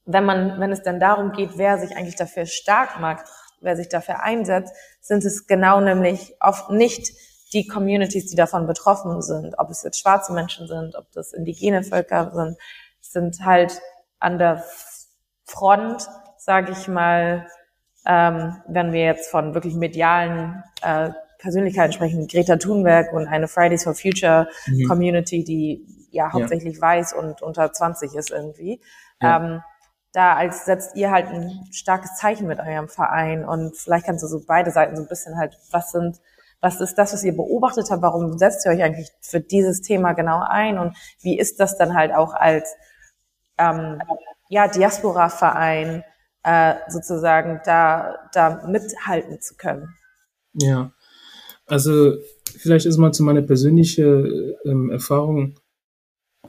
wenn 0.05 0.25
man, 0.25 0.59
wenn 0.59 0.71
es 0.71 0.83
dann 0.83 0.99
darum 0.99 1.31
geht, 1.31 1.57
wer 1.57 1.77
sich 1.79 1.95
eigentlich 1.95 2.15
dafür 2.15 2.45
stark 2.45 2.99
macht, 2.99 3.25
wer 3.59 3.75
sich 3.75 3.89
dafür 3.89 4.23
einsetzt, 4.23 4.73
sind 4.99 5.23
es 5.23 5.47
genau 5.47 5.81
nämlich 5.81 6.35
oft 6.39 6.69
nicht 6.69 7.11
die 7.53 7.67
Communities, 7.67 8.27
die 8.27 8.35
davon 8.35 8.65
betroffen 8.65 9.21
sind, 9.21 9.55
ob 9.59 9.69
es 9.69 9.83
jetzt 9.83 9.99
schwarze 9.99 10.33
Menschen 10.33 10.67
sind, 10.67 10.95
ob 10.95 11.11
das 11.11 11.33
indigene 11.33 11.83
Völker 11.83 12.31
sind, 12.33 12.57
sind 13.01 13.43
halt 13.43 13.81
an 14.19 14.37
der 14.37 14.63
Front, 15.51 16.07
sage 16.37 16.71
ich 16.71 16.87
mal, 16.87 17.47
ähm, 18.05 18.55
wenn 18.67 18.93
wir 18.93 19.03
jetzt 19.03 19.29
von 19.29 19.53
wirklich 19.53 19.75
medialen 19.75 20.63
äh, 20.81 21.11
Persönlichkeiten 21.39 21.93
sprechen, 21.93 22.27
Greta 22.27 22.55
Thunberg 22.55 23.13
und 23.13 23.27
eine 23.27 23.47
Fridays 23.47 23.83
for 23.83 23.93
Future 23.93 24.47
mhm. 24.67 24.87
Community, 24.87 25.43
die 25.43 25.85
ja 26.11 26.31
hauptsächlich 26.31 26.75
ja. 26.75 26.81
weiß 26.81 27.13
und 27.13 27.41
unter 27.41 27.71
20 27.71 28.15
ist 28.15 28.31
irgendwie. 28.31 28.81
Ja. 29.21 29.37
Ähm, 29.37 29.61
da 30.13 30.35
als 30.35 30.65
setzt 30.65 30.95
ihr 30.95 31.09
halt 31.09 31.27
ein 31.27 31.67
starkes 31.71 32.15
Zeichen 32.15 32.47
mit 32.47 32.59
eurem 32.59 32.89
Verein 32.89 33.45
und 33.45 33.77
vielleicht 33.77 34.05
kannst 34.05 34.23
du 34.23 34.27
so 34.27 34.41
beide 34.45 34.71
Seiten 34.71 34.95
so 34.95 35.03
ein 35.03 35.07
bisschen 35.07 35.37
halt, 35.37 35.57
was 35.71 35.91
sind, 35.91 36.19
was 36.59 36.81
ist 36.81 36.95
das, 36.95 37.13
was 37.13 37.23
ihr 37.23 37.35
beobachtet 37.35 37.89
habt, 37.89 38.01
warum 38.01 38.37
setzt 38.37 38.65
ihr 38.65 38.71
euch 38.71 38.83
eigentlich 38.83 39.09
für 39.21 39.39
dieses 39.39 39.81
Thema 39.81 40.13
genau 40.13 40.43
ein 40.45 40.77
und 40.77 40.97
wie 41.21 41.39
ist 41.39 41.59
das 41.59 41.77
dann 41.77 41.95
halt 41.95 42.13
auch 42.13 42.33
als 42.33 42.75
ähm, 43.57 44.01
ja, 44.51 44.67
Diaspora-Verein 44.67 46.03
äh, 46.43 46.75
sozusagen 46.89 47.61
da, 47.65 48.29
da 48.33 48.67
mithalten 48.67 49.41
zu 49.41 49.55
können? 49.55 49.95
Ja, 50.53 50.91
also 51.65 52.17
vielleicht 52.57 52.85
ist 52.85 52.97
mal 52.97 53.13
zu 53.13 53.23
meiner 53.23 53.41
persönlichen 53.41 54.55
ähm, 54.65 54.89
Erfahrung 54.91 55.55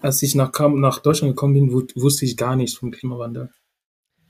als 0.02 0.22
ich 0.22 0.34
nach, 0.34 0.52
nach 0.74 0.98
Deutschland 0.98 1.32
gekommen 1.32 1.54
bin, 1.54 1.72
wusste 1.72 2.24
ich 2.24 2.36
gar 2.36 2.56
nichts 2.56 2.76
vom 2.76 2.90
Klimawandel. 2.90 3.50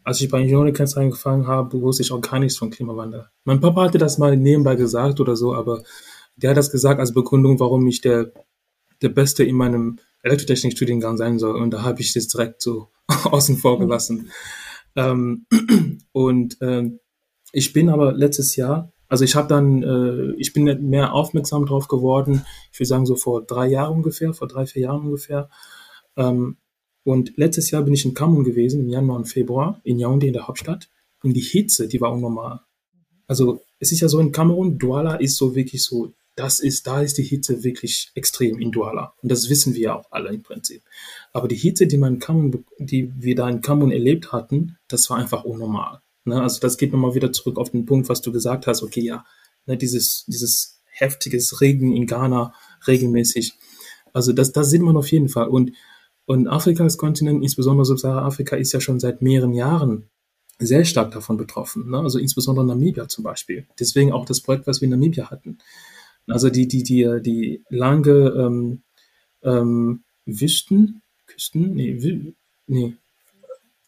Als 0.04 0.20
ich 0.20 0.28
bei 0.28 0.42
Unionicans 0.42 0.96
angefangen 0.96 1.46
habe, 1.46 1.80
wusste 1.80 2.02
ich 2.02 2.12
auch 2.12 2.20
gar 2.20 2.38
nichts 2.38 2.58
vom 2.58 2.70
Klimawandel. 2.70 3.28
Mein 3.44 3.60
Papa 3.60 3.84
hatte 3.84 3.98
das 3.98 4.18
mal 4.18 4.36
nebenbei 4.36 4.74
gesagt 4.74 5.20
oder 5.20 5.36
so, 5.36 5.54
aber 5.54 5.82
der 6.36 6.50
hat 6.50 6.56
das 6.56 6.70
gesagt 6.70 7.00
als 7.00 7.14
Begründung, 7.14 7.58
warum 7.60 7.86
ich 7.86 8.00
der, 8.00 8.32
der 9.00 9.08
Beste 9.08 9.44
in 9.44 9.56
meinem 9.56 9.98
Elektrotechnikstudiengang 10.22 11.16
sein 11.16 11.38
soll. 11.38 11.56
Und 11.56 11.70
da 11.72 11.82
habe 11.82 12.00
ich 12.00 12.12
das 12.12 12.28
direkt 12.28 12.62
so 12.62 12.88
außen 13.24 13.56
vor 13.58 13.78
gelassen. 13.78 14.30
Ähm, 14.96 15.46
und 16.12 16.60
äh, 16.60 16.90
ich 17.52 17.72
bin 17.72 17.88
aber 17.88 18.12
letztes 18.12 18.56
Jahr 18.56 18.92
also 19.12 19.26
ich 19.26 19.34
habe 19.34 19.46
dann, 19.46 19.82
äh, 19.82 20.32
ich 20.38 20.54
bin 20.54 20.88
mehr 20.88 21.12
aufmerksam 21.12 21.66
drauf 21.66 21.86
geworden, 21.86 22.46
ich 22.72 22.80
würde 22.80 22.88
sagen 22.88 23.04
so 23.04 23.14
vor 23.14 23.44
drei 23.44 23.66
Jahren 23.66 23.96
ungefähr, 23.96 24.32
vor 24.32 24.48
drei, 24.48 24.64
vier 24.64 24.84
Jahren 24.84 25.04
ungefähr. 25.04 25.50
Ähm, 26.16 26.56
und 27.04 27.36
letztes 27.36 27.70
Jahr 27.70 27.82
bin 27.82 27.92
ich 27.92 28.06
in 28.06 28.14
Kamerun 28.14 28.42
gewesen, 28.42 28.80
im 28.80 28.88
Januar 28.88 29.18
und 29.18 29.26
Februar, 29.26 29.82
in 29.84 29.98
Yaoundé 29.98 30.28
in 30.28 30.32
der 30.32 30.48
Hauptstadt. 30.48 30.88
Und 31.22 31.34
die 31.34 31.42
Hitze, 31.42 31.88
die 31.88 32.00
war 32.00 32.10
unnormal. 32.10 32.60
Also 33.26 33.60
es 33.78 33.92
ist 33.92 34.00
ja 34.00 34.08
so 34.08 34.18
in 34.18 34.32
Kamerun, 34.32 34.78
Douala 34.78 35.16
ist 35.16 35.36
so 35.36 35.54
wirklich 35.54 35.84
so, 35.84 36.14
das 36.34 36.60
ist, 36.60 36.86
da 36.86 37.02
ist 37.02 37.18
die 37.18 37.22
Hitze 37.22 37.62
wirklich 37.62 38.10
extrem 38.14 38.58
in 38.58 38.72
Douala. 38.72 39.14
Und 39.22 39.30
das 39.30 39.50
wissen 39.50 39.74
wir 39.74 39.96
auch 39.96 40.06
alle 40.10 40.30
im 40.30 40.42
Prinzip. 40.42 40.82
Aber 41.32 41.48
die 41.48 41.56
Hitze, 41.56 41.86
die, 41.86 41.98
man 41.98 42.14
in 42.14 42.20
Kamerun, 42.20 42.64
die 42.78 43.12
wir 43.16 43.34
da 43.34 43.48
in 43.48 43.60
Kamerun 43.60 43.92
erlebt 43.92 44.32
hatten, 44.32 44.76
das 44.88 45.10
war 45.10 45.18
einfach 45.18 45.44
unnormal. 45.44 46.00
Ne? 46.24 46.40
Also 46.40 46.60
das 46.60 46.78
geht 46.78 46.92
nochmal 46.92 47.14
wieder 47.14 47.32
zurück 47.32 47.58
auf 47.58 47.70
den 47.70 47.86
Punkt, 47.86 48.08
was 48.08 48.22
du 48.22 48.32
gesagt 48.32 48.66
hast. 48.66 48.82
Okay, 48.82 49.02
ja, 49.02 49.24
ne, 49.66 49.76
dieses, 49.76 50.24
dieses 50.26 50.80
heftiges 50.86 51.60
Regen 51.60 51.94
in 51.94 52.06
Ghana 52.06 52.54
regelmäßig. 52.86 53.54
Also 54.12 54.32
das, 54.32 54.52
das 54.52 54.70
sieht 54.70 54.82
man 54.82 54.96
auf 54.96 55.10
jeden 55.10 55.28
Fall. 55.28 55.48
Und, 55.48 55.72
und 56.26 56.48
Afrika 56.48 56.84
als 56.84 56.98
Kontinent, 56.98 57.42
insbesondere 57.42 57.84
Subsahara-Afrika, 57.84 58.56
ist 58.56 58.72
ja 58.72 58.80
schon 58.80 59.00
seit 59.00 59.22
mehreren 59.22 59.52
Jahren 59.52 60.08
sehr 60.58 60.84
stark 60.84 61.10
davon 61.10 61.36
betroffen. 61.36 61.90
Ne? 61.90 61.98
Also 61.98 62.18
insbesondere 62.18 62.64
Namibia 62.64 63.08
zum 63.08 63.24
Beispiel. 63.24 63.66
Deswegen 63.78 64.12
auch 64.12 64.24
das 64.24 64.40
Projekt, 64.40 64.66
was 64.66 64.80
wir 64.80 64.86
in 64.86 64.90
Namibia 64.90 65.30
hatten. 65.30 65.58
Also 66.26 66.50
die, 66.50 66.68
die, 66.68 66.82
die, 66.82 67.20
die 67.22 67.64
lange 67.68 68.10
ähm, 68.12 68.82
ähm, 69.42 70.04
Wüsten, 70.24 71.02
Küsten, 71.26 71.74
nee, 71.74 72.34
nee, 72.66 72.94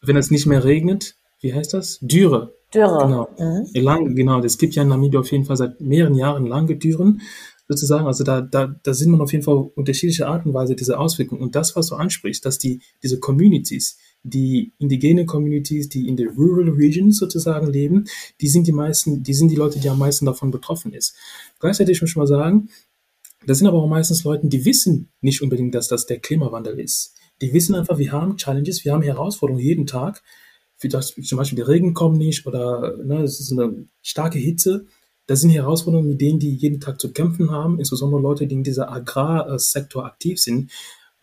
wenn 0.01 0.17
es 0.17 0.31
nicht 0.31 0.45
mehr 0.45 0.63
regnet, 0.63 1.15
wie 1.41 1.53
heißt 1.53 1.73
das? 1.73 1.99
Dürre. 2.01 2.53
Dürre. 2.73 3.05
Genau. 3.05 3.29
Mhm. 3.37 3.81
Lang, 3.81 4.15
genau. 4.15 4.39
Es 4.43 4.57
gibt 4.57 4.75
ja 4.75 4.83
in 4.83 4.89
Namibia 4.89 5.19
auf 5.19 5.31
jeden 5.31 5.45
Fall 5.45 5.57
seit 5.57 5.79
mehreren 5.81 6.15
Jahren 6.15 6.45
lange 6.45 6.75
Dürren, 6.75 7.21
sozusagen. 7.67 8.07
Also 8.07 8.23
da, 8.23 8.41
da, 8.41 8.75
da 8.83 8.93
sind 8.93 9.11
man 9.11 9.21
auf 9.21 9.31
jeden 9.31 9.43
Fall 9.43 9.69
unterschiedliche 9.75 10.27
Art 10.27 10.45
und 10.45 10.53
Weise 10.53 10.75
diese 10.75 10.99
Auswirkungen. 10.99 11.41
Und 11.41 11.55
das, 11.55 11.75
was 11.75 11.87
du 11.87 11.95
ansprichst, 11.95 12.45
dass 12.45 12.57
die, 12.57 12.81
diese 13.03 13.19
Communities, 13.19 13.97
die 14.25 14.73
indigene 14.79 15.25
Communities, 15.25 15.89
die 15.89 16.07
in 16.07 16.17
den 16.17 16.29
Rural 16.29 16.69
Regions 16.69 17.17
sozusagen 17.17 17.67
leben, 17.67 18.05
die 18.41 18.47
sind 18.47 18.67
die 18.67 18.71
meisten, 18.71 19.23
die 19.23 19.33
sind 19.33 19.49
die 19.49 19.55
Leute, 19.55 19.79
die 19.79 19.89
am 19.89 19.99
meisten 19.99 20.25
davon 20.25 20.51
betroffen 20.51 20.93
ist. 20.93 21.15
Gleichzeitig 21.59 22.01
muss 22.01 22.11
ich 22.11 22.15
mal 22.15 22.27
sagen, 22.27 22.69
das 23.45 23.59
sind 23.59 23.67
aber 23.67 23.81
auch 23.81 23.87
meistens 23.87 24.23
Leute, 24.23 24.47
die 24.47 24.65
wissen 24.65 25.09
nicht 25.21 25.41
unbedingt, 25.41 25.75
dass 25.75 25.87
das 25.87 26.05
der 26.05 26.19
Klimawandel 26.19 26.79
ist. 26.79 27.13
Die 27.41 27.53
wissen 27.53 27.75
einfach, 27.75 27.97
wir 27.99 28.11
haben 28.11 28.37
Challenges, 28.37 28.83
wir 28.85 28.93
haben 28.93 29.03
Herausforderungen 29.03 29.63
jeden 29.63 29.85
Tag 29.85 30.23
wie 30.79 30.89
das, 30.89 31.15
zum 31.15 31.37
Beispiel 31.37 31.57
der 31.57 31.67
Regen 31.67 31.93
kommt 31.93 32.17
nicht 32.17 32.45
oder 32.45 32.97
ne, 33.03 33.23
es 33.23 33.39
ist 33.39 33.51
eine 33.51 33.87
starke 34.01 34.39
Hitze. 34.39 34.85
Das 35.27 35.41
sind 35.41 35.49
Herausforderungen, 35.49 36.09
mit 36.09 36.21
denen 36.21 36.39
die 36.39 36.53
jeden 36.53 36.79
Tag 36.79 36.99
zu 36.99 37.11
kämpfen 37.11 37.49
haben, 37.51 37.79
insbesondere 37.79 38.21
Leute, 38.21 38.45
die 38.45 38.55
in 38.55 38.63
dieser 38.63 38.91
Agrarsektor 38.91 40.05
aktiv 40.05 40.39
sind. 40.39 40.71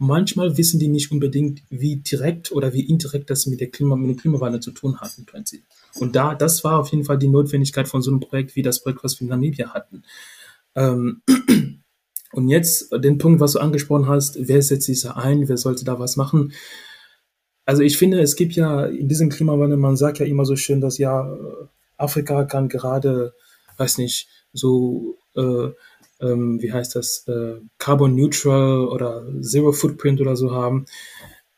Manchmal 0.04 0.56
wissen 0.56 0.80
die 0.80 0.88
nicht 0.88 1.12
unbedingt, 1.12 1.62
wie 1.70 1.94
direkt 1.94 2.50
oder 2.50 2.72
wie 2.72 2.88
indirekt 2.88 3.30
das 3.30 3.46
mit, 3.46 3.60
der 3.60 3.70
Klima, 3.70 3.94
mit 3.94 4.10
dem 4.10 4.16
Klimawandel 4.16 4.58
zu 4.60 4.72
tun 4.72 5.00
hat 5.00 5.16
im 5.16 5.26
Prinzip. 5.26 5.62
Und 5.94 6.16
da, 6.16 6.34
das 6.34 6.64
war 6.64 6.80
auf 6.80 6.88
jeden 6.88 7.04
Fall 7.04 7.18
die 7.18 7.28
Notwendigkeit 7.28 7.86
von 7.86 8.02
so 8.02 8.10
einem 8.10 8.18
Projekt 8.18 8.56
wie 8.56 8.62
das 8.62 8.82
Projekt, 8.82 9.04
was 9.04 9.20
wir 9.20 9.26
in 9.26 9.28
Namibia 9.28 9.72
hatten. 9.72 10.02
Ähm, 10.74 11.22
und 12.32 12.48
jetzt 12.48 12.90
den 12.92 13.18
Punkt, 13.18 13.38
was 13.38 13.52
du 13.52 13.60
angesprochen 13.60 14.08
hast, 14.08 14.36
wer 14.40 14.60
setzt 14.60 14.86
sich 14.86 15.02
da 15.02 15.12
ein, 15.12 15.48
wer 15.48 15.56
sollte 15.56 15.84
da 15.84 16.00
was 16.00 16.16
machen? 16.16 16.52
Also 17.64 17.82
ich 17.82 17.96
finde, 17.96 18.20
es 18.20 18.34
gibt 18.34 18.54
ja 18.54 18.86
in 18.86 19.06
diesem 19.06 19.28
Klimawandel, 19.28 19.78
man 19.78 19.96
sagt 19.96 20.18
ja 20.18 20.26
immer 20.26 20.44
so 20.44 20.56
schön, 20.56 20.80
dass 20.80 20.98
ja 20.98 21.32
Afrika 21.96 22.44
kann 22.44 22.68
gerade, 22.68 23.34
weiß 23.76 23.98
nicht, 23.98 24.26
so, 24.52 25.16
äh, 25.36 25.68
ähm, 26.22 26.62
wie 26.62 26.72
heißt 26.72 26.94
das, 26.96 27.26
äh, 27.28 27.56
Carbon 27.78 28.14
Neutral 28.14 28.86
oder 28.86 29.26
Zero 29.42 29.72
Footprint 29.72 30.20
oder 30.20 30.36
so 30.36 30.52
haben. 30.52 30.86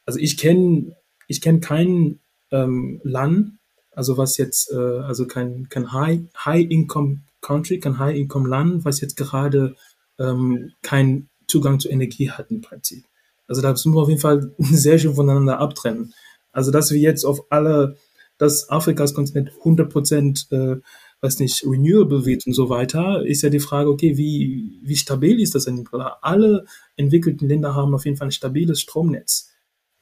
Also 0.07 0.19
ich 0.19 0.37
kenne 0.37 0.97
ich 1.29 1.41
kenn 1.41 1.61
kein 1.61 2.21
ähm, 2.51 3.01
Land, 3.05 3.53
also 3.93 4.19
was 4.19 4.37
jetzt, 4.37 4.73
äh, 4.73 4.77
also 4.77 5.27
kein, 5.27 5.69
kein 5.69 5.93
High, 5.93 6.21
High 6.45 6.67
Income 6.69 7.21
Country, 7.41 7.79
kein 7.79 7.99
High 7.99 8.17
Income 8.17 8.49
Land, 8.49 8.85
was 8.85 9.01
jetzt 9.01 9.17
gerade 9.17 9.77
ähm, 10.19 10.73
keinen 10.83 11.29
Zugang 11.47 11.81
zu 11.81 11.89
Energie 11.89 12.31
hat 12.31 12.51
im 12.51 12.61
Prinzip. 12.61 13.05
Also 13.47 13.63
da 13.63 13.71
müssen 13.71 13.95
wir 13.95 14.03
auf 14.03 14.09
jeden 14.09 14.21
Fall 14.21 14.53
sehr 14.59 14.99
schön 14.99 15.15
voneinander 15.15 15.59
abtrennen. 15.61 16.15
Also 16.53 16.71
dass 16.71 16.91
wir 16.91 16.99
jetzt 16.99 17.25
auf 17.25 17.47
alle, 17.51 17.97
dass 18.39 18.69
Afrikas 18.71 19.15
Kontinent 19.15 19.51
100 19.59 19.91
Prozent, 19.93 20.47
äh, 20.51 20.77
weiß 21.25 21.39
nicht, 21.39 21.65
renewable 21.65 22.27
wird 22.27 22.47
und 22.47 22.53
so 22.53 22.69
weiter, 22.69 23.25
ist 23.25 23.43
ja 23.43 23.49
die 23.49 23.59
Frage, 23.59 23.89
okay, 23.89 24.19
wie, 24.19 24.79
wie 24.83 24.97
stabil 24.97 25.41
ist 25.41 25.55
das 25.55 25.65
denn? 25.65 25.89
Alle 26.21 26.67
entwickelten 26.97 27.49
Länder 27.49 27.75
haben 27.75 27.95
auf 27.95 28.05
jeden 28.05 28.19
Fall 28.19 28.29
ein 28.29 28.33
stabiles 28.33 28.81
Stromnetz. 28.81 29.51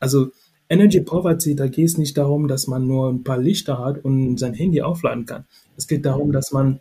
Also 0.00 0.32
Energy 0.68 1.00
Poverty, 1.00 1.54
da 1.54 1.68
geht 1.68 1.86
es 1.86 1.96
nicht 1.96 2.18
darum, 2.18 2.48
dass 2.48 2.66
man 2.66 2.86
nur 2.88 3.08
ein 3.08 3.22
paar 3.22 3.38
Lichter 3.38 3.78
hat 3.78 4.04
und 4.04 4.36
sein 4.36 4.52
Handy 4.52 4.82
aufladen 4.82 5.24
kann. 5.24 5.44
Es 5.76 5.86
geht 5.86 6.04
darum, 6.04 6.32
dass 6.32 6.50
man 6.50 6.80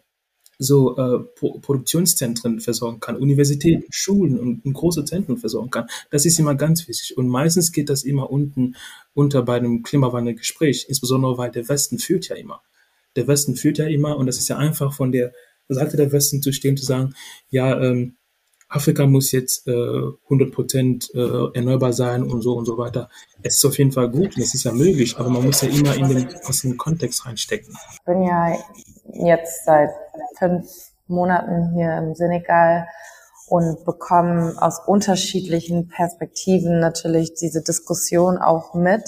so 0.57 0.97
äh, 0.97 1.19
Pro 1.35 1.59
Produktionszentren 1.59 2.61
versorgen 2.61 2.99
kann, 2.99 3.17
Universitäten, 3.17 3.85
Schulen 3.91 4.39
und, 4.39 4.65
und, 4.65 4.73
große 4.73 5.05
Zentren 5.05 5.37
versorgen 5.37 5.69
kann. 5.69 5.87
Das 6.09 6.25
ist 6.25 6.39
immer 6.39 6.55
ganz 6.55 6.87
wichtig. 6.87 7.17
Und 7.17 7.27
meistens 7.27 7.71
geht 7.71 7.89
das 7.89 8.03
immer 8.03 8.31
unten 8.31 8.75
unter 9.13 9.43
bei 9.43 9.57
einem 9.57 9.83
Klimawandelgespräch, 9.83 10.85
insbesondere 10.87 11.37
weil 11.37 11.51
der 11.51 11.67
Westen 11.67 11.99
führt 11.99 12.27
ja 12.29 12.35
immer. 12.35 12.61
Der 13.15 13.27
Westen 13.27 13.55
führt 13.55 13.77
ja 13.77 13.87
immer 13.87 14.17
und 14.17 14.25
das 14.25 14.37
ist 14.37 14.47
ja 14.47 14.57
einfach 14.57 14.93
von 14.93 15.11
der 15.11 15.33
Seite 15.67 15.97
der 15.97 16.11
Westen 16.11 16.41
zu 16.41 16.51
stehen, 16.51 16.77
zu 16.77 16.85
sagen, 16.85 17.13
ja, 17.49 17.79
ähm, 17.81 18.17
Afrika 18.71 19.05
muss 19.05 19.31
jetzt 19.33 19.67
äh, 19.67 19.71
100 19.71 20.51
Prozent 20.51 21.09
äh, 21.13 21.19
erneuerbar 21.53 21.91
sein 21.91 22.23
und 22.23 22.41
so 22.41 22.53
und 22.53 22.65
so 22.65 22.77
weiter. 22.77 23.09
Es 23.43 23.57
ist 23.57 23.65
auf 23.65 23.77
jeden 23.77 23.91
Fall 23.91 24.09
gut 24.09 24.37
und 24.37 24.41
es 24.41 24.53
ist 24.53 24.63
ja 24.63 24.71
möglich, 24.71 25.17
aber 25.17 25.29
man 25.29 25.43
muss 25.43 25.61
ja 25.61 25.69
immer 25.69 25.93
in 25.95 26.07
den 26.07 26.29
passenden 26.41 26.77
Kontext 26.77 27.25
reinstecken. 27.25 27.75
Ich 27.91 28.03
bin 28.05 28.23
ja 28.23 28.57
jetzt 29.13 29.65
seit 29.65 29.89
fünf 30.39 30.65
Monaten 31.07 31.73
hier 31.73 31.97
im 31.97 32.15
Senegal 32.15 32.87
und 33.47 33.83
bekomme 33.83 34.55
aus 34.61 34.79
unterschiedlichen 34.87 35.89
Perspektiven 35.89 36.79
natürlich 36.79 37.33
diese 37.33 37.61
Diskussion 37.61 38.37
auch 38.37 38.73
mit. 38.73 39.03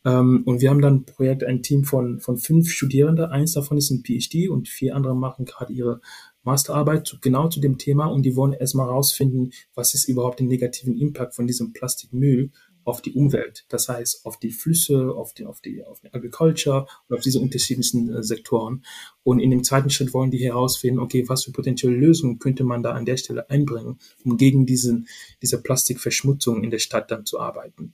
Ähm, 0.04 0.42
und 0.46 0.62
wir 0.62 0.72
haben 0.72 0.82
dann 0.82 0.96
ein 0.96 1.06
Projekt, 1.06 1.44
ein 1.44 1.62
Team 1.62 1.84
von, 1.84 2.20
von 2.20 2.38
fünf 2.38 2.72
Studierenden. 2.72 3.26
Eins 3.26 3.54
davon 3.54 3.78
ist 3.78 3.92
ein 3.92 4.04
PhD 4.04 4.50
und 4.50 4.68
vier 4.68 4.96
andere 4.96 5.16
machen 5.16 5.46
gerade 5.46 5.72
ihre 5.72 6.02
Masterarbeit 6.48 7.18
genau 7.22 7.50
zu 7.50 7.60
dem 7.60 7.78
Thema 7.78 8.06
und 8.06 8.24
die 8.24 8.38
wollen 8.38 8.54
erstmal 8.54 8.88
herausfinden, 8.88 9.52
was 9.76 9.94
ist 9.94 10.08
überhaupt 10.08 10.40
der 10.40 10.48
negativen 10.48 10.98
Impact 10.98 11.36
von 11.36 11.46
diesem 11.46 11.74
Plastikmüll 11.74 12.52
auf 12.86 13.02
die 13.02 13.12
Umwelt. 13.12 13.66
Das 13.68 13.90
heißt, 13.90 14.26
auf 14.26 14.40
die 14.40 14.52
Flüsse, 14.52 15.12
auf 15.14 15.34
die, 15.34 15.46
auf 15.46 15.60
die, 15.60 15.84
auf 15.84 16.00
die 16.00 16.14
Agriculture 16.14 16.88
und 17.10 17.18
auf 17.18 17.22
diese 17.22 17.42
unterschiedlichen 17.42 18.10
äh, 18.10 18.24
Sektoren. 18.24 18.86
Und 19.24 19.42
in 19.42 19.52
dem 19.52 19.66
zweiten 19.66 19.90
Schritt 19.90 20.14
wollen 20.14 20.32
die 20.32 20.38
herausfinden, 20.38 21.02
okay, 21.02 21.28
was 21.28 21.44
für 21.44 21.52
potenzielle 21.52 21.98
Lösungen 21.98 22.40
könnte 22.40 22.64
man 22.64 22.84
da 22.84 22.92
an 22.92 23.06
der 23.06 23.18
Stelle 23.18 23.50
einbringen, 23.50 24.00
um 24.24 24.38
gegen 24.38 24.66
diesen, 24.66 25.10
diese 25.42 25.62
Plastikverschmutzung 25.62 26.64
in 26.64 26.72
der 26.72 26.80
Stadt 26.80 27.12
dann 27.12 27.26
zu 27.26 27.42
arbeiten. 27.42 27.94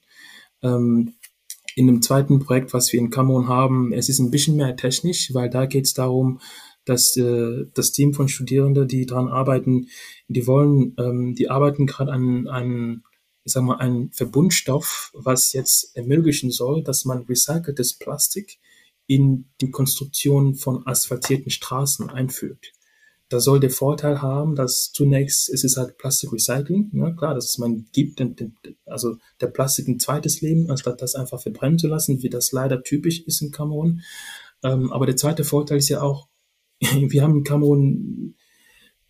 Ähm, 0.61 1.15
in 1.75 1.87
dem 1.87 2.03
zweiten 2.03 2.37
Projekt, 2.37 2.71
was 2.75 2.93
wir 2.93 2.99
in 2.99 3.09
Kamerun 3.09 3.47
haben, 3.47 3.93
es 3.93 4.09
ist 4.09 4.19
ein 4.19 4.29
bisschen 4.29 4.57
mehr 4.57 4.75
technisch, 4.75 5.33
weil 5.33 5.49
da 5.49 5.65
geht 5.65 5.85
es 5.85 5.95
darum, 5.95 6.39
dass 6.85 7.15
äh, 7.17 7.65
das 7.73 7.91
Team 7.91 8.13
von 8.13 8.27
Studierenden, 8.27 8.87
die 8.87 9.05
daran 9.05 9.27
arbeiten, 9.27 9.87
die 10.27 10.47
wollen, 10.47 10.95
ähm, 10.97 11.35
die 11.35 11.49
arbeiten 11.49 11.87
gerade 11.87 12.11
an 12.11 12.47
einem, 12.47 13.03
ich 13.43 13.53
sag 13.53 13.63
mal, 13.63 13.77
einen 13.77 14.11
Verbundstoff, 14.11 15.11
was 15.13 15.53
jetzt 15.53 15.95
ermöglichen 15.95 16.51
soll, 16.51 16.83
dass 16.83 17.05
man 17.05 17.23
recyceltes 17.23 17.97
Plastik 17.97 18.59
in 19.07 19.45
die 19.61 19.71
Konstruktion 19.71 20.55
von 20.55 20.85
asphaltierten 20.87 21.51
Straßen 21.51 22.09
einführt. 22.09 22.71
Das 23.29 23.45
soll 23.45 23.59
der 23.59 23.71
Vorteil 23.71 24.21
haben, 24.21 24.55
dass 24.55 24.91
zunächst 24.91 25.49
es 25.49 25.63
ist 25.63 25.77
halt 25.77 25.97
Plastikrecycling, 25.97 26.89
ne? 26.93 27.15
klar, 27.15 27.33
dass 27.33 27.57
man 27.57 27.87
gibt, 27.91 28.21
also 28.85 29.17
der 29.41 29.47
Plastik 29.47 29.87
ein 29.87 29.99
zweites 29.99 30.41
Leben, 30.41 30.69
anstatt 30.69 31.01
das 31.01 31.15
einfach 31.15 31.41
verbrennen 31.41 31.79
zu 31.79 31.87
lassen, 31.87 32.21
wie 32.21 32.29
das 32.29 32.51
leider 32.51 32.83
typisch 32.83 33.21
ist 33.21 33.41
in 33.41 33.51
Kamerun. 33.51 34.01
Ähm, 34.63 34.91
aber 34.93 35.05
der 35.05 35.17
zweite 35.17 35.43
Vorteil 35.43 35.79
ist 35.79 35.89
ja 35.89 36.01
auch, 36.01 36.27
wir 37.09 37.23
haben 37.23 37.37
in 37.37 37.43
Kamerun 37.43 38.35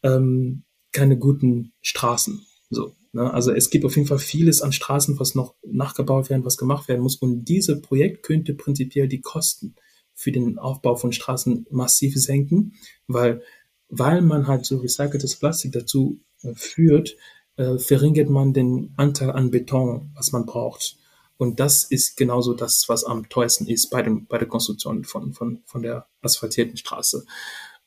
ähm, 0.04 0.64
keine 0.92 1.18
guten 1.18 1.74
Straßen. 1.82 2.46
So, 2.70 2.94
ne? 3.14 3.34
Also 3.34 3.52
es 3.52 3.70
gibt 3.70 3.86
auf 3.86 3.96
jeden 3.96 4.08
Fall 4.08 4.20
vieles 4.20 4.62
an 4.62 4.72
Straßen, 4.72 5.20
was 5.20 5.36
noch 5.36 5.56
nachgebaut 5.66 6.30
werden, 6.30 6.46
was 6.46 6.58
gemacht 6.58 6.88
werden 6.88 7.02
muss. 7.02 7.16
Und 7.16 7.46
dieses 7.46 7.82
Projekt 7.82 8.24
könnte 8.24 8.54
prinzipiell 8.54 9.08
die 9.08 9.22
Kosten 9.22 9.76
für 10.14 10.32
den 10.32 10.60
Aufbau 10.60 10.96
von 10.96 11.12
Straßen 11.12 11.66
massiv 11.72 12.16
senken, 12.16 12.74
weil, 13.08 13.42
weil 13.90 14.22
man 14.22 14.48
halt 14.48 14.66
so 14.66 14.78
recyceltes 14.78 15.36
Plastik 15.38 15.72
dazu 15.72 16.20
äh, 16.44 16.54
führt, 16.54 17.16
äh, 17.56 17.78
verringert 17.78 18.30
man 18.30 18.54
den 18.54 18.94
Anteil 18.98 19.32
an 19.32 19.52
Beton, 19.52 20.12
was 20.16 20.32
man 20.32 20.46
braucht. 20.46 20.98
Und 21.44 21.60
das 21.60 21.84
ist 21.84 22.16
genauso 22.16 22.54
das, 22.54 22.86
was 22.88 23.04
am 23.04 23.28
teuersten 23.28 23.68
ist 23.68 23.90
bei, 23.90 24.02
dem, 24.02 24.26
bei 24.28 24.38
der 24.38 24.48
Konstruktion 24.48 25.04
von, 25.04 25.34
von, 25.34 25.62
von 25.66 25.82
der 25.82 26.08
asphaltierten 26.22 26.78
Straße. 26.78 27.26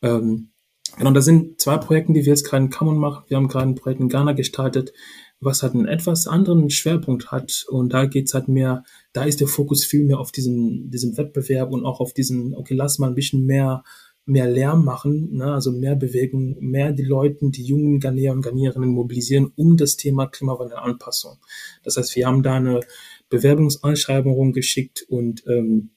Ähm, 0.02 0.50
genau, 0.96 1.10
da 1.12 1.22
sind 1.22 1.58
zwei 1.58 1.78
Projekte, 1.78 2.12
die 2.12 2.20
wir 2.20 2.32
jetzt 2.32 2.44
gerade 2.44 2.64
in 2.64 2.70
Kamerun 2.70 2.98
machen. 2.98 3.24
Wir 3.28 3.38
haben 3.38 3.48
gerade 3.48 3.66
ein 3.66 3.74
Projekt 3.74 4.00
in 4.00 4.10
Ghana 4.10 4.32
gestartet, 4.32 4.92
was 5.40 5.62
halt 5.62 5.74
einen 5.74 5.88
etwas 5.88 6.26
anderen 6.26 6.68
Schwerpunkt 6.68 7.32
hat. 7.32 7.64
Und 7.68 7.94
da 7.94 8.04
geht's 8.04 8.34
halt 8.34 8.46
mehr, 8.48 8.84
da 9.14 9.24
ist 9.24 9.40
der 9.40 9.48
Fokus 9.48 9.84
viel 9.84 10.04
mehr 10.04 10.20
auf 10.20 10.32
diesem, 10.32 10.90
diesem 10.90 11.16
Wettbewerb 11.16 11.72
und 11.72 11.86
auch 11.86 12.00
auf 12.00 12.12
diesen, 12.12 12.54
okay, 12.54 12.74
lass 12.74 12.98
mal 12.98 13.08
ein 13.08 13.14
bisschen 13.14 13.46
mehr 13.46 13.82
mehr 14.26 14.48
Lärm 14.48 14.84
machen, 14.84 15.36
ne, 15.36 15.54
also 15.54 15.70
mehr 15.70 15.94
bewegen, 15.94 16.56
mehr 16.58 16.92
die 16.92 17.04
Leute, 17.04 17.48
die 17.48 17.62
jungen 17.62 18.00
Ghanäer 18.00 18.32
und 18.32 18.42
Ghanäerinnen 18.42 18.90
mobilisieren 18.90 19.52
um 19.54 19.76
das 19.76 19.96
Thema 19.96 20.26
Klimawandelanpassung. 20.26 21.38
Das 21.84 21.96
heißt, 21.96 22.16
wir 22.16 22.26
haben 22.26 22.42
da 22.42 22.56
eine 22.56 22.80
Bewerbungsanschreibung 23.28 24.52
geschickt 24.52 25.04
und 25.08 25.44
ähm, 25.46 25.90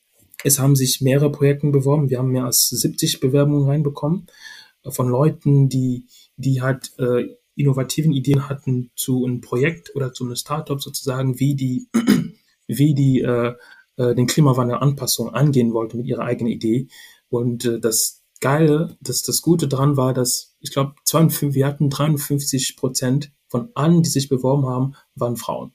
es 0.44 0.60
haben 0.60 0.76
sich 0.76 1.02
mehrere 1.02 1.32
Projekte 1.32 1.68
beworben. 1.68 2.10
Wir 2.10 2.20
haben 2.20 2.32
mehr 2.32 2.46
als 2.46 2.70
70 2.70 3.20
Bewerbungen 3.20 3.68
reinbekommen 3.68 4.28
äh, 4.84 4.92
von 4.92 5.10
Leuten, 5.10 5.70
die, 5.70 6.08
die 6.38 6.62
halt 6.62 6.92
äh, 6.98 7.26
innovativen 7.56 8.14
Ideen 8.14 8.48
hatten 8.48 8.92
zu 8.96 9.26
einem 9.26 9.42
Projekt 9.42 9.96
oder 9.96 10.14
zu 10.14 10.24
einem 10.24 10.36
Startup 10.36 10.82
sozusagen, 10.82 11.40
wie 11.40 11.56
die, 11.56 11.90
wie 12.68 12.94
die 12.94 13.22
äh, 13.22 13.54
äh, 13.98 14.16
den 14.16 14.28
Klimawandel 14.28 14.78
Anpassung 14.78 15.30
angehen 15.30 15.74
wollten 15.74 15.98
mit 15.98 16.08
ihrer 16.08 16.24
eigenen 16.24 16.54
Idee. 16.54 16.88
Und 17.28 17.66
äh, 17.66 17.80
das 17.80 18.24
Geile, 18.40 18.98
das, 19.02 19.22
das 19.22 19.42
Gute 19.42 19.68
dran 19.68 19.98
war, 19.98 20.14
dass 20.14 20.56
ich 20.62 20.72
glaube, 20.72 20.94
wir 21.12 21.68
hatten 21.68 21.90
53 21.90 22.78
Prozent 22.78 23.34
von 23.48 23.70
allen, 23.76 24.02
die 24.02 24.10
sich 24.10 24.30
beworben 24.30 24.66
haben, 24.66 24.96
waren 25.16 25.36
Frauen. 25.36 25.74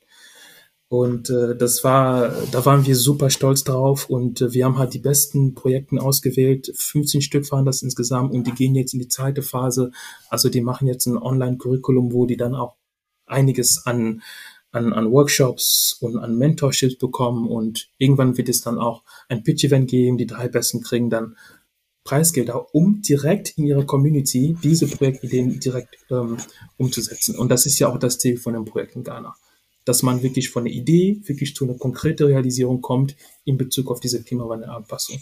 Und 0.94 1.28
äh, 1.28 1.56
das 1.56 1.82
war, 1.82 2.28
da 2.52 2.64
waren 2.64 2.86
wir 2.86 2.94
super 2.94 3.28
stolz 3.28 3.64
drauf 3.64 4.08
und 4.08 4.40
äh, 4.40 4.52
wir 4.52 4.64
haben 4.64 4.78
halt 4.78 4.94
die 4.94 5.00
besten 5.00 5.56
Projekte 5.56 6.00
ausgewählt. 6.00 6.72
15 6.72 7.20
Stück 7.20 7.50
waren 7.50 7.64
das 7.64 7.82
insgesamt 7.82 8.32
und 8.32 8.46
die 8.46 8.52
gehen 8.52 8.76
jetzt 8.76 8.94
in 8.94 9.00
die 9.00 9.08
zweite 9.08 9.42
Phase. 9.42 9.90
Also 10.30 10.48
die 10.48 10.60
machen 10.60 10.86
jetzt 10.86 11.06
ein 11.06 11.18
Online-Curriculum, 11.18 12.12
wo 12.12 12.26
die 12.26 12.36
dann 12.36 12.54
auch 12.54 12.76
einiges 13.26 13.84
an, 13.86 14.22
an, 14.70 14.92
an 14.92 15.10
Workshops 15.10 15.98
und 16.00 16.16
an 16.16 16.38
Mentorships 16.38 16.96
bekommen 16.96 17.48
und 17.48 17.88
irgendwann 17.98 18.38
wird 18.38 18.48
es 18.48 18.60
dann 18.60 18.78
auch 18.78 19.02
ein 19.28 19.42
Pitch-Event 19.42 19.90
geben. 19.90 20.16
Die 20.16 20.28
drei 20.28 20.46
Besten 20.46 20.80
kriegen 20.80 21.10
dann 21.10 21.36
Preisgelder, 22.04 22.72
um 22.72 23.02
direkt 23.02 23.58
in 23.58 23.64
ihrer 23.64 23.84
Community 23.84 24.56
diese 24.62 24.86
Projektideen 24.86 25.58
direkt 25.58 25.96
ähm, 26.08 26.36
umzusetzen. 26.76 27.36
Und 27.36 27.48
das 27.48 27.66
ist 27.66 27.80
ja 27.80 27.88
auch 27.88 27.98
das 27.98 28.20
Ziel 28.20 28.36
von 28.36 28.52
dem 28.52 28.64
Projekt 28.64 28.94
in 28.94 29.02
Ghana 29.02 29.34
dass 29.84 30.02
man 30.02 30.22
wirklich 30.22 30.50
von 30.50 30.64
der 30.64 30.72
Idee 30.72 31.20
wirklich 31.24 31.54
zu 31.54 31.64
einer 31.64 31.78
konkreten 31.78 32.26
Realisierung 32.26 32.80
kommt 32.80 33.16
in 33.44 33.58
Bezug 33.58 33.90
auf 33.90 34.00
diese 34.00 34.22
Klimawandelanpassung. 34.22 35.20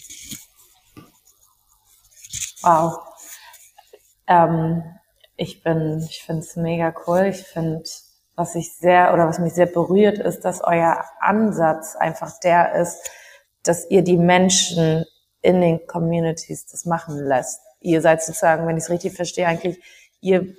Wow. 2.62 2.98
Ähm, 4.28 4.82
ich 5.36 5.62
bin, 5.62 6.06
ich 6.08 6.22
finde 6.22 6.42
es 6.42 6.56
mega 6.56 6.94
cool. 7.06 7.26
Ich 7.30 7.42
finde, 7.42 7.82
was 8.36 8.54
ich 8.54 8.72
sehr 8.72 9.12
oder 9.12 9.26
was 9.26 9.38
mich 9.38 9.52
sehr 9.52 9.66
berührt, 9.66 10.18
ist, 10.18 10.40
dass 10.40 10.62
euer 10.62 11.04
Ansatz 11.20 11.96
einfach 11.96 12.38
der 12.40 12.74
ist, 12.80 12.98
dass 13.64 13.90
ihr 13.90 14.02
die 14.02 14.16
Menschen 14.16 15.04
in 15.40 15.60
den 15.60 15.86
Communities 15.86 16.66
das 16.66 16.84
machen 16.84 17.18
lässt. 17.18 17.60
ihr 17.80 18.00
seid 18.00 18.22
sozusagen, 18.22 18.66
wenn 18.66 18.76
ich 18.76 18.84
es 18.84 18.90
richtig 18.90 19.14
verstehe, 19.14 19.46
eigentlich, 19.46 19.82
ihr 20.20 20.54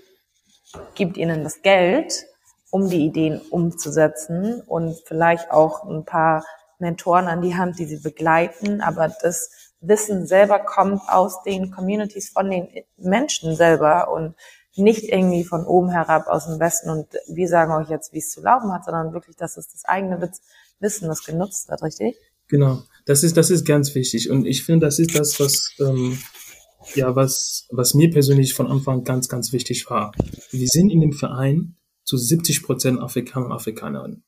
gebt 0.95 1.16
ihnen 1.16 1.43
das 1.43 1.62
Geld, 1.62 2.26
um 2.74 2.90
die 2.90 3.06
Ideen 3.06 3.40
umzusetzen 3.52 4.60
und 4.66 5.00
vielleicht 5.06 5.52
auch 5.52 5.84
ein 5.84 6.06
paar 6.06 6.44
Mentoren 6.80 7.28
an 7.28 7.44
die 7.44 7.56
Hand, 7.56 7.78
die 7.78 7.86
sie 7.86 8.00
begleiten, 8.00 8.82
aber 8.82 9.14
das 9.22 9.52
Wissen 9.80 10.26
selber 10.26 10.58
kommt 10.58 11.02
aus 11.08 11.44
den 11.44 11.70
Communities, 11.70 12.30
von 12.30 12.50
den 12.50 12.68
Menschen 12.98 13.56
selber 13.56 14.12
und 14.12 14.34
nicht 14.76 15.04
irgendwie 15.04 15.44
von 15.44 15.68
oben 15.68 15.92
herab 15.92 16.26
aus 16.28 16.48
dem 16.48 16.60
Westen 16.60 16.90
und 16.90 17.06
wir 17.28 17.48
sagen 17.48 17.74
euch 17.74 17.92
jetzt, 17.92 18.12
wie 18.12 18.18
es 18.18 18.32
zu 18.32 18.42
laufen 18.42 18.74
hat, 18.74 18.86
sondern 18.86 19.14
wirklich, 19.14 19.36
dass 19.36 19.56
es 19.56 19.70
das 19.70 19.86
eigene 19.86 20.32
Wissen, 20.80 21.08
das 21.08 21.24
genutzt 21.24 21.70
wird, 21.70 21.84
richtig? 21.84 22.16
Genau, 22.48 22.82
das 23.06 23.22
ist, 23.22 23.38
das 23.38 23.52
ist 23.52 23.68
ganz 23.68 23.94
wichtig 23.94 24.32
und 24.32 24.48
ich 24.48 24.66
finde, 24.66 24.88
das 24.88 24.98
ist 24.98 25.14
das, 25.14 25.40
was, 25.40 25.76
ähm, 25.80 26.18
ja, 26.96 27.16
was, 27.16 27.68
was 27.70 27.94
mir 27.94 28.10
persönlich 28.10 28.56
von 28.56 28.66
Anfang 28.66 29.04
ganz, 29.04 29.30
ganz 29.30 29.54
wichtig 29.54 29.88
war. 29.92 30.12
Wir 30.50 30.68
sind 30.68 30.90
in 30.90 31.02
dem 31.02 31.14
Verein 31.14 31.76
zu 32.04 32.18
70 32.18 32.64
Prozent 32.64 32.99
Afrikaner 32.99 33.47
und 33.47 33.51
Afrikanerinnen. 33.51 34.24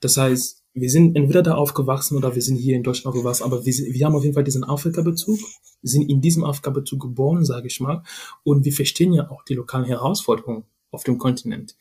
Das 0.00 0.16
heißt, 0.16 0.62
wir 0.74 0.90
sind 0.90 1.16
entweder 1.16 1.42
da 1.42 1.54
aufgewachsen 1.54 2.16
oder 2.16 2.34
wir 2.34 2.42
sind 2.42 2.56
hier 2.56 2.76
in 2.76 2.82
Deutschland 2.82 3.14
aufgewachsen, 3.14 3.44
aber 3.44 3.64
wir, 3.64 3.72
wir 3.72 4.06
haben 4.06 4.14
auf 4.14 4.22
jeden 4.22 4.34
Fall 4.34 4.44
diesen 4.44 4.64
Afrika-Bezug, 4.64 5.38
sind 5.82 6.08
in 6.08 6.20
diesem 6.20 6.44
Afrika-Bezug 6.44 7.00
geboren, 7.00 7.44
sage 7.44 7.66
ich 7.66 7.80
mal, 7.80 8.02
und 8.42 8.64
wir 8.64 8.72
verstehen 8.72 9.12
ja 9.12 9.30
auch 9.30 9.44
die 9.44 9.54
lokalen 9.54 9.84
Herausforderungen 9.84 10.64
auf 10.90 11.04
dem 11.04 11.18
Kontinent. 11.18 11.76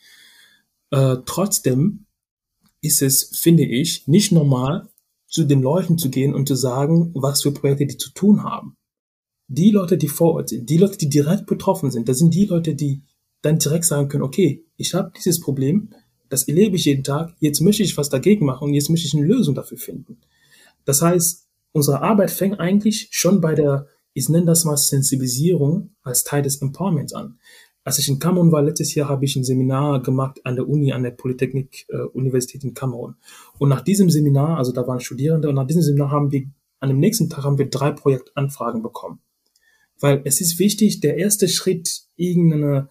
Äh, 0.92 1.18
trotzdem 1.26 2.06
ist 2.82 3.02
es, 3.02 3.38
finde 3.38 3.64
ich, 3.64 4.08
nicht 4.08 4.32
normal, 4.32 4.90
zu 5.28 5.46
den 5.46 5.62
Leuten 5.62 5.98
zu 5.98 6.10
gehen 6.10 6.36
und 6.36 6.48
zu 6.48 6.56
sagen, 6.56 7.12
was 7.16 7.44
für 7.44 7.54
Projekte 7.54 7.86
die 7.86 7.98
zu 7.98 8.12
tun 8.12 8.44
haben. 8.44 8.76
Die 9.48 9.72
Leute, 9.72 9.98
die 9.98 10.10
vor 10.10 10.34
Ort 10.34 10.50
sind, 10.50 10.70
die 10.70 10.78
Leute, 10.78 10.98
die 10.98 11.10
direkt 11.10 11.46
betroffen 11.46 11.90
sind, 11.90 12.10
das 12.10 12.20
sind 12.20 12.34
die 12.34 12.46
Leute, 12.46 12.76
die 12.76 13.04
dann 13.42 13.60
direkt 13.60 13.86
sagen 13.86 14.08
können, 14.08 14.24
okay, 14.24 14.64
ich 14.78 14.94
habe 14.94 15.12
dieses 15.16 15.40
Problem, 15.40 15.90
das 16.30 16.48
erlebe 16.48 16.76
ich 16.76 16.86
jeden 16.86 17.04
Tag, 17.04 17.36
jetzt 17.40 17.62
möchte 17.62 17.84
ich 17.84 17.98
was 17.98 18.10
dagegen 18.10 18.46
machen 18.46 18.70
und 18.70 18.74
jetzt 18.74 18.90
möchte 18.90 19.08
ich 19.08 19.14
eine 19.14 19.26
Lösung 19.26 19.56
dafür 19.56 19.78
finden. 19.78 20.18
Das 20.86 21.02
heißt, 21.02 21.48
unsere 21.74 22.02
Arbeit 22.02 22.32
fängt 22.32 22.60
eigentlich 22.60 23.10
schon 23.12 23.42
bei 23.42 23.54
der, 23.54 23.88
ich 24.14 24.30
nenne 24.30 24.46
das 24.46 24.66
mal 24.66 24.78
Sensibilisierung 24.78 25.92
als 26.04 26.24
Teil 26.24 26.42
des 26.42 26.62
Empowerments 26.62 27.14
an. 27.14 27.38
Als 27.84 27.98
ich 27.98 28.08
in 28.10 28.20
Kamerun 28.20 28.52
war, 28.52 28.62
letztes 28.62 28.94
Jahr 28.94 29.10
habe 29.10 29.26
ich 29.26 29.36
ein 29.36 29.44
Seminar 29.44 30.04
gemacht 30.04 30.40
an 30.44 30.56
der 30.56 30.70
Uni, 30.70 30.94
an 30.94 31.02
der 31.02 31.12
Polytechnik 31.12 31.88
äh, 31.90 31.98
Universität 32.14 32.64
in 32.64 32.76
Kamerun. 32.76 33.16
Und 33.58 33.70
nach 33.70 33.82
diesem 33.82 34.10
Seminar, 34.10 34.58
also 34.58 34.72
da 34.72 34.86
waren 34.86 35.00
Studierende, 35.00 35.50
und 35.50 35.56
nach 35.56 35.66
diesem 35.66 35.82
Seminar 35.82 36.12
haben 36.12 36.32
wir, 36.32 36.44
an 36.80 36.90
dem 36.90 37.00
nächsten 37.00 37.30
Tag 37.30 37.44
haben 37.44 37.58
wir 37.58 37.70
drei 37.70 37.92
Projektanfragen 37.92 38.84
bekommen. 38.84 39.20
Weil 40.00 40.22
es 40.26 40.42
ist 40.42 40.60
wichtig, 40.60 41.00
der 41.00 41.18
erste 41.18 41.48
Schritt, 41.48 42.04
irgendeine 42.16 42.90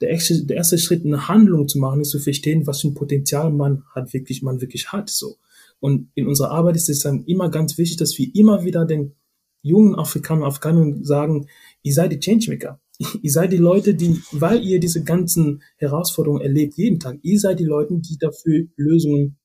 der 0.00 0.10
erste, 0.10 0.44
der 0.44 0.56
erste 0.56 0.78
Schritt, 0.78 1.04
eine 1.04 1.28
Handlung 1.28 1.68
zu 1.68 1.78
machen, 1.78 2.00
ist 2.00 2.10
zu 2.10 2.20
verstehen, 2.20 2.66
was 2.66 2.80
für 2.80 2.88
ein 2.88 2.94
Potenzial 2.94 3.50
man 3.50 3.84
hat, 3.94 4.12
wirklich, 4.12 4.42
man 4.42 4.60
wirklich 4.60 4.92
hat, 4.92 5.10
so. 5.10 5.36
Und 5.78 6.10
in 6.14 6.26
unserer 6.26 6.50
Arbeit 6.50 6.76
ist 6.76 6.90
es 6.90 7.00
dann 7.00 7.24
immer 7.24 7.50
ganz 7.50 7.78
wichtig, 7.78 7.96
dass 7.96 8.18
wir 8.18 8.28
immer 8.34 8.64
wieder 8.64 8.84
den 8.84 9.14
jungen 9.62 9.94
Afrikanern 9.94 10.44
Afghanen 10.44 11.04
sagen, 11.04 11.48
ihr 11.82 11.94
seid 11.94 12.12
die 12.12 12.20
Changemaker. 12.20 12.80
Ihr 13.22 13.32
seid 13.32 13.50
die 13.50 13.56
Leute, 13.56 13.94
die, 13.94 14.20
weil 14.30 14.62
ihr 14.62 14.78
diese 14.78 15.02
ganzen 15.02 15.62
Herausforderungen 15.78 16.42
erlebt, 16.42 16.74
jeden 16.76 17.00
Tag, 17.00 17.18
ihr 17.22 17.40
seid 17.40 17.58
die 17.58 17.64
Leute, 17.64 17.94
die 17.98 18.18
dafür 18.18 18.66
Lösungen 18.76 19.38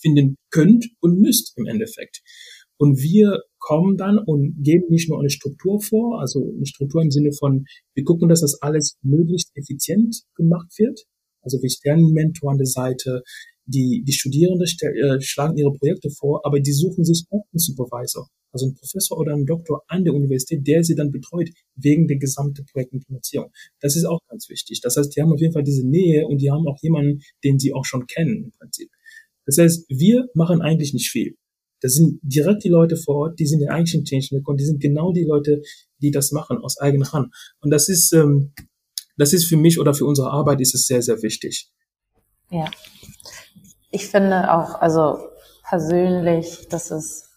finden 0.00 0.36
könnt 0.50 0.86
und 1.00 1.18
müsst 1.18 1.56
im 1.56 1.66
Endeffekt. 1.66 2.22
Und 2.80 2.96
wir 3.02 3.42
kommen 3.58 3.98
dann 3.98 4.18
und 4.18 4.56
geben 4.62 4.86
nicht 4.88 5.10
nur 5.10 5.20
eine 5.20 5.28
Struktur 5.28 5.82
vor, 5.82 6.18
also 6.18 6.40
eine 6.40 6.64
Struktur 6.64 7.02
im 7.02 7.10
Sinne 7.10 7.30
von, 7.38 7.66
wir 7.94 8.04
gucken, 8.04 8.30
dass 8.30 8.40
das 8.40 8.62
alles 8.62 8.96
möglichst 9.02 9.50
effizient 9.54 10.22
gemacht 10.34 10.72
wird. 10.78 10.98
Also 11.42 11.60
wir 11.60 11.68
stellen 11.68 11.98
einen 11.98 12.14
Mentor 12.14 12.52
an 12.52 12.56
der 12.56 12.66
Seite, 12.66 13.22
die, 13.66 14.02
die 14.06 14.12
Studierenden 14.14 14.66
äh, 14.66 15.20
schlagen 15.20 15.58
ihre 15.58 15.74
Projekte 15.74 16.08
vor, 16.08 16.40
aber 16.46 16.58
die 16.58 16.72
suchen 16.72 17.04
sich 17.04 17.26
auch 17.28 17.44
einen 17.52 17.58
Supervisor, 17.58 18.28
also 18.50 18.64
einen 18.64 18.76
Professor 18.76 19.18
oder 19.18 19.34
einen 19.34 19.44
Doktor 19.44 19.82
an 19.86 20.04
der 20.04 20.14
Universität, 20.14 20.66
der 20.66 20.82
sie 20.82 20.94
dann 20.94 21.10
betreut 21.10 21.50
wegen 21.76 22.08
der 22.08 22.16
gesamten 22.16 22.64
Projektimplementierung. 22.64 23.50
Das 23.80 23.94
ist 23.94 24.06
auch 24.06 24.20
ganz 24.26 24.48
wichtig. 24.48 24.80
Das 24.80 24.96
heißt, 24.96 25.14
die 25.14 25.20
haben 25.20 25.32
auf 25.34 25.40
jeden 25.40 25.52
Fall 25.52 25.64
diese 25.64 25.86
Nähe 25.86 26.26
und 26.26 26.40
die 26.40 26.50
haben 26.50 26.66
auch 26.66 26.78
jemanden, 26.80 27.20
den 27.44 27.58
sie 27.58 27.74
auch 27.74 27.84
schon 27.84 28.06
kennen 28.06 28.44
im 28.44 28.52
Prinzip. 28.58 28.88
Das 29.44 29.58
heißt, 29.58 29.84
wir 29.90 30.28
machen 30.32 30.62
eigentlich 30.62 30.94
nicht 30.94 31.10
viel. 31.10 31.36
Das 31.80 31.94
sind 31.94 32.20
direkt 32.22 32.64
die 32.64 32.68
Leute 32.68 32.96
vor 32.96 33.16
Ort, 33.16 33.38
die 33.38 33.46
sind 33.46 33.60
ja 33.60 33.70
eigentlich 33.70 33.94
im 33.94 34.04
Change 34.04 34.42
und 34.44 34.60
die 34.60 34.66
sind 34.66 34.80
genau 34.80 35.12
die 35.12 35.24
Leute, 35.24 35.62
die 35.98 36.10
das 36.10 36.32
machen 36.32 36.58
aus 36.58 36.78
eigener 36.78 37.12
Hand. 37.12 37.34
Und 37.60 37.70
das 37.70 37.88
ist, 37.88 38.12
ähm, 38.12 38.52
das 39.16 39.32
ist 39.32 39.46
für 39.46 39.56
mich 39.56 39.78
oder 39.80 39.94
für 39.94 40.04
unsere 40.04 40.30
Arbeit 40.30 40.60
ist 40.60 40.74
es 40.74 40.86
sehr, 40.86 41.02
sehr 41.02 41.22
wichtig. 41.22 41.70
Ja. 42.50 42.66
Ich 43.90 44.08
finde 44.08 44.52
auch, 44.52 44.80
also 44.80 45.18
persönlich, 45.68 46.68
das 46.68 46.90
ist, 46.90 47.28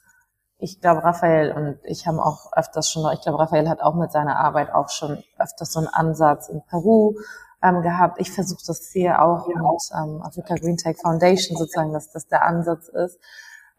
ich 0.57 0.79
glaube, 0.79 1.03
Raphael 1.03 1.51
und 1.51 1.77
ich 1.83 2.07
haben 2.07 2.19
auch 2.19 2.51
öfters 2.53 2.89
schon, 2.89 3.11
ich 3.13 3.21
glaube, 3.21 3.39
Raphael 3.39 3.69
hat 3.69 3.81
auch 3.81 3.95
mit 3.95 4.11
seiner 4.11 4.37
Arbeit 4.37 4.71
auch 4.73 4.89
schon 4.89 5.23
öfters 5.37 5.73
so 5.73 5.79
einen 5.79 5.87
Ansatz 5.87 6.49
in 6.49 6.61
Peru 6.69 7.15
ähm, 7.63 7.81
gehabt. 7.81 8.19
Ich 8.19 8.31
versuche 8.31 8.61
das 8.65 8.89
hier 8.91 9.21
auch 9.21 9.47
ja. 9.49 9.55
mit 9.55 9.81
ähm, 9.93 10.21
Africa 10.21 10.55
Green 10.55 10.77
Tech 10.77 10.97
Foundation 11.01 11.57
sozusagen, 11.57 11.93
dass 11.93 12.11
das 12.11 12.27
der 12.27 12.43
Ansatz 12.43 12.87
ist. 12.89 13.19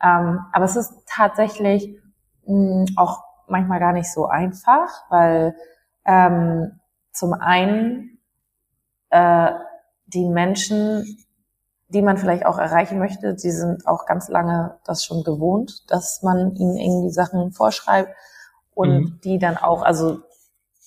Ähm, 0.05 0.41
aber 0.53 0.67
es 0.67 0.77
ist 0.77 0.93
tatsächlich 1.07 1.99
mh, 2.47 2.87
auch 2.97 3.25
manchmal 3.49 3.81
gar 3.81 3.93
nicht 3.93 4.13
so 4.13 4.27
einfach, 4.27 4.89
weil 5.09 5.57
ähm, 6.05 6.81
zum 7.13 7.33
einen 7.33 8.19
äh, 9.11 9.53
die 10.07 10.27
Menschen, 10.27 11.25
die 11.89 12.03
man 12.03 12.19
vielleicht 12.19 12.45
auch 12.45 12.59
erreichen 12.59 12.99
möchte, 12.99 13.35
die 13.35 13.51
sind 13.51 13.87
auch 13.87 14.05
ganz 14.05 14.29
lange 14.29 14.79
das 14.85 15.05
schon 15.05 15.25
gewohnt, 15.25 15.91
dass 15.91 16.23
man 16.23 16.55
ihnen 16.57 16.77
irgendwie 16.77 17.11
Sachen 17.11 17.53
vorschreibt 17.53 18.15
und 18.75 18.91
mhm. 18.91 19.21
die 19.25 19.39
dann 19.39 19.57
auch, 19.57 19.83
also 19.83 20.19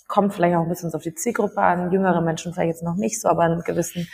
kommt 0.07 0.34
vielleicht 0.34 0.55
auch 0.55 0.63
ein 0.63 0.70
bisschen 0.70 0.93
auf 0.93 1.01
die 1.01 1.15
Zielgruppe 1.15 1.61
an, 1.61 1.91
jüngere 1.91 2.22
Menschen 2.22 2.53
vielleicht 2.53 2.70
jetzt 2.70 2.84
noch 2.84 2.95
nicht 2.95 3.20
so, 3.20 3.30
aber 3.30 3.45
in 3.47 3.61
gewissen 3.61 4.07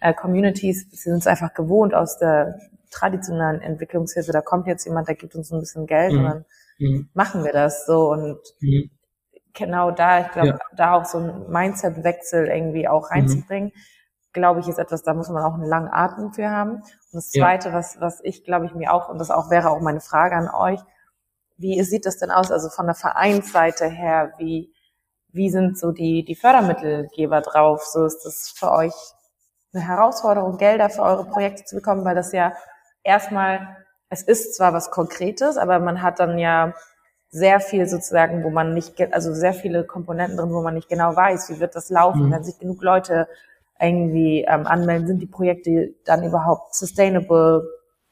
äh, 0.00 0.12
Communities 0.12 0.86
sind 0.90 1.18
es 1.18 1.26
einfach 1.26 1.54
gewohnt 1.54 1.94
aus 1.94 2.18
der 2.18 2.58
traditionellen 2.90 3.60
Entwicklungshilfe, 3.60 4.32
da 4.32 4.40
kommt 4.40 4.66
jetzt 4.66 4.84
jemand, 4.84 5.08
der 5.08 5.14
gibt 5.14 5.34
uns 5.34 5.50
ein 5.50 5.60
bisschen 5.60 5.86
Geld 5.86 6.12
mhm. 6.12 6.18
und 6.18 6.24
dann 6.24 6.44
mhm. 6.78 7.08
machen 7.14 7.44
wir 7.44 7.52
das 7.52 7.86
so 7.86 8.10
und 8.10 8.38
mhm. 8.60 8.90
genau 9.54 9.90
da, 9.90 10.20
ich 10.20 10.28
glaube, 10.32 10.48
ja. 10.48 10.58
da 10.76 10.94
auch 10.94 11.04
so 11.04 11.18
ein 11.18 11.50
Mindset-Wechsel 11.50 12.48
irgendwie 12.48 12.88
auch 12.88 13.10
mhm. 13.10 13.14
reinzubringen, 13.14 13.72
glaube 14.32 14.60
ich, 14.60 14.68
ist 14.68 14.78
etwas, 14.78 15.02
da 15.02 15.14
muss 15.14 15.28
man 15.28 15.42
auch 15.42 15.54
einen 15.54 15.68
langen 15.68 15.88
Atem 15.92 16.32
für 16.32 16.50
haben. 16.50 16.74
Und 16.76 16.84
das 17.12 17.30
Zweite, 17.30 17.70
ja. 17.70 17.74
was, 17.74 18.00
was 18.00 18.20
ich, 18.22 18.44
glaube 18.44 18.66
ich, 18.66 18.74
mir 18.74 18.92
auch, 18.92 19.08
und 19.08 19.18
das 19.18 19.30
auch 19.30 19.50
wäre 19.50 19.70
auch 19.70 19.80
meine 19.80 20.00
Frage 20.00 20.36
an 20.36 20.48
euch, 20.48 20.80
wie 21.56 21.82
sieht 21.82 22.06
das 22.06 22.18
denn 22.18 22.30
aus, 22.30 22.50
also 22.50 22.70
von 22.70 22.86
der 22.86 22.94
Vereinsseite 22.94 23.86
her, 23.88 24.32
wie, 24.38 24.72
wie 25.28 25.50
sind 25.50 25.78
so 25.78 25.92
die, 25.92 26.24
die 26.24 26.34
Fördermittelgeber 26.34 27.40
drauf? 27.42 27.84
So 27.84 28.04
ist 28.04 28.22
das 28.24 28.52
für 28.56 28.70
euch 28.70 28.94
eine 29.72 29.86
Herausforderung, 29.86 30.56
Gelder 30.56 30.90
für 30.90 31.02
eure 31.02 31.26
Projekte 31.26 31.64
zu 31.64 31.76
bekommen, 31.76 32.04
weil 32.04 32.14
das 32.14 32.32
ja 32.32 32.54
erstmal, 33.02 33.76
es 34.08 34.22
ist 34.22 34.54
zwar 34.56 34.72
was 34.72 34.90
Konkretes, 34.90 35.56
aber 35.56 35.78
man 35.78 36.02
hat 36.02 36.20
dann 36.20 36.38
ja 36.38 36.74
sehr 37.28 37.60
viel 37.60 37.88
sozusagen, 37.88 38.42
wo 38.42 38.50
man 38.50 38.74
nicht, 38.74 39.00
also 39.12 39.32
sehr 39.32 39.54
viele 39.54 39.84
Komponenten 39.84 40.36
drin, 40.36 40.52
wo 40.52 40.62
man 40.62 40.74
nicht 40.74 40.88
genau 40.88 41.14
weiß, 41.14 41.50
wie 41.50 41.60
wird 41.60 41.76
das 41.76 41.88
laufen, 41.90 42.26
mhm. 42.26 42.32
wenn 42.32 42.44
sich 42.44 42.58
genug 42.58 42.82
Leute 42.82 43.28
irgendwie 43.80 44.44
ähm, 44.46 44.66
anmelden, 44.66 45.06
sind 45.06 45.20
die 45.20 45.26
Projekte 45.26 45.94
dann 46.04 46.24
überhaupt 46.24 46.74
sustainable? 46.74 47.62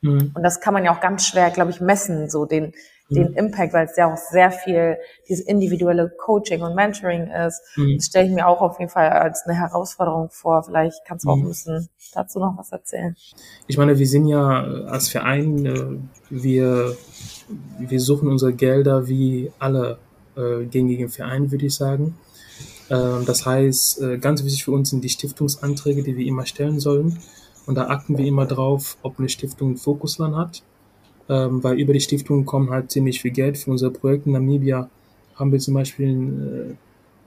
Mhm. 0.01 0.33
Und 0.35 0.43
das 0.43 0.61
kann 0.61 0.73
man 0.73 0.85
ja 0.85 0.95
auch 0.95 1.01
ganz 1.01 1.27
schwer, 1.27 1.51
glaube 1.51 1.71
ich, 1.71 1.81
messen, 1.81 2.31
so 2.31 2.47
den, 2.47 2.73
den 3.11 3.31
mhm. 3.31 3.37
Impact, 3.37 3.73
weil 3.73 3.87
es 3.87 3.97
ja 3.97 4.13
auch 4.13 4.17
sehr 4.17 4.51
viel 4.51 4.97
dieses 5.29 5.45
individuelle 5.47 6.11
Coaching 6.11 6.63
und 6.63 6.75
Mentoring 6.75 7.29
ist. 7.29 7.63
Mhm. 7.77 7.97
Das 7.97 8.07
stelle 8.07 8.27
ich 8.27 8.35
mir 8.35 8.47
auch 8.47 8.61
auf 8.61 8.79
jeden 8.79 8.91
Fall 8.91 9.09
als 9.09 9.45
eine 9.47 9.59
Herausforderung 9.59 10.29
vor. 10.31 10.63
Vielleicht 10.63 11.05
kannst 11.07 11.25
du 11.25 11.31
auch 11.31 11.37
mhm. 11.37 11.45
ein 11.45 11.49
bisschen 11.49 11.89
dazu 12.13 12.39
noch 12.39 12.57
was 12.59 12.71
erzählen. 12.73 13.17
Ich 13.67 13.79
meine, 13.79 13.99
wir 13.99 14.07
sind 14.07 14.27
ja 14.27 14.63
als 14.87 15.09
Verein, 15.09 15.67
äh, 15.67 15.99
wir, 16.31 16.97
wir 17.79 18.01
suchen 18.01 18.29
unsere 18.29 18.53
Gelder 18.53 19.09
wie 19.09 19.51
alle 19.59 19.99
äh, 20.37 20.65
gängigen 20.67 21.09
Vereine, 21.09 21.51
würde 21.51 21.67
ich 21.67 21.75
sagen. 21.75 22.19
Ähm, 22.91 23.25
das 23.27 23.47
heißt, 23.47 24.03
äh, 24.03 24.19
ganz 24.19 24.45
wichtig 24.45 24.65
für 24.65 24.73
uns 24.73 24.91
sind 24.91 25.03
die 25.03 25.09
Stiftungsanträge, 25.09 26.03
die 26.03 26.17
wir 26.17 26.27
immer 26.27 26.45
stellen 26.45 26.79
sollen. 26.79 27.19
Und 27.67 27.75
da 27.75 27.89
achten 27.89 28.17
wir 28.17 28.27
immer 28.27 28.47
drauf, 28.47 28.97
ob 29.03 29.19
eine 29.19 29.29
Stiftung 29.29 29.77
Fokusland 29.77 30.37
hat 30.37 30.63
ähm, 31.29 31.63
weil 31.63 31.79
über 31.79 31.93
die 31.93 32.01
Stiftung 32.01 32.45
kommen 32.45 32.71
halt 32.71 32.91
ziemlich 32.91 33.21
viel 33.21 33.31
Geld 33.31 33.59
für 33.59 33.71
unser 33.71 33.91
Projekt. 33.91 34.27
In 34.27 34.33
Namibia 34.33 34.89
haben 35.37 35.53
wir 35.53 35.59
zum 35.59 35.75
Beispiel 35.75 36.77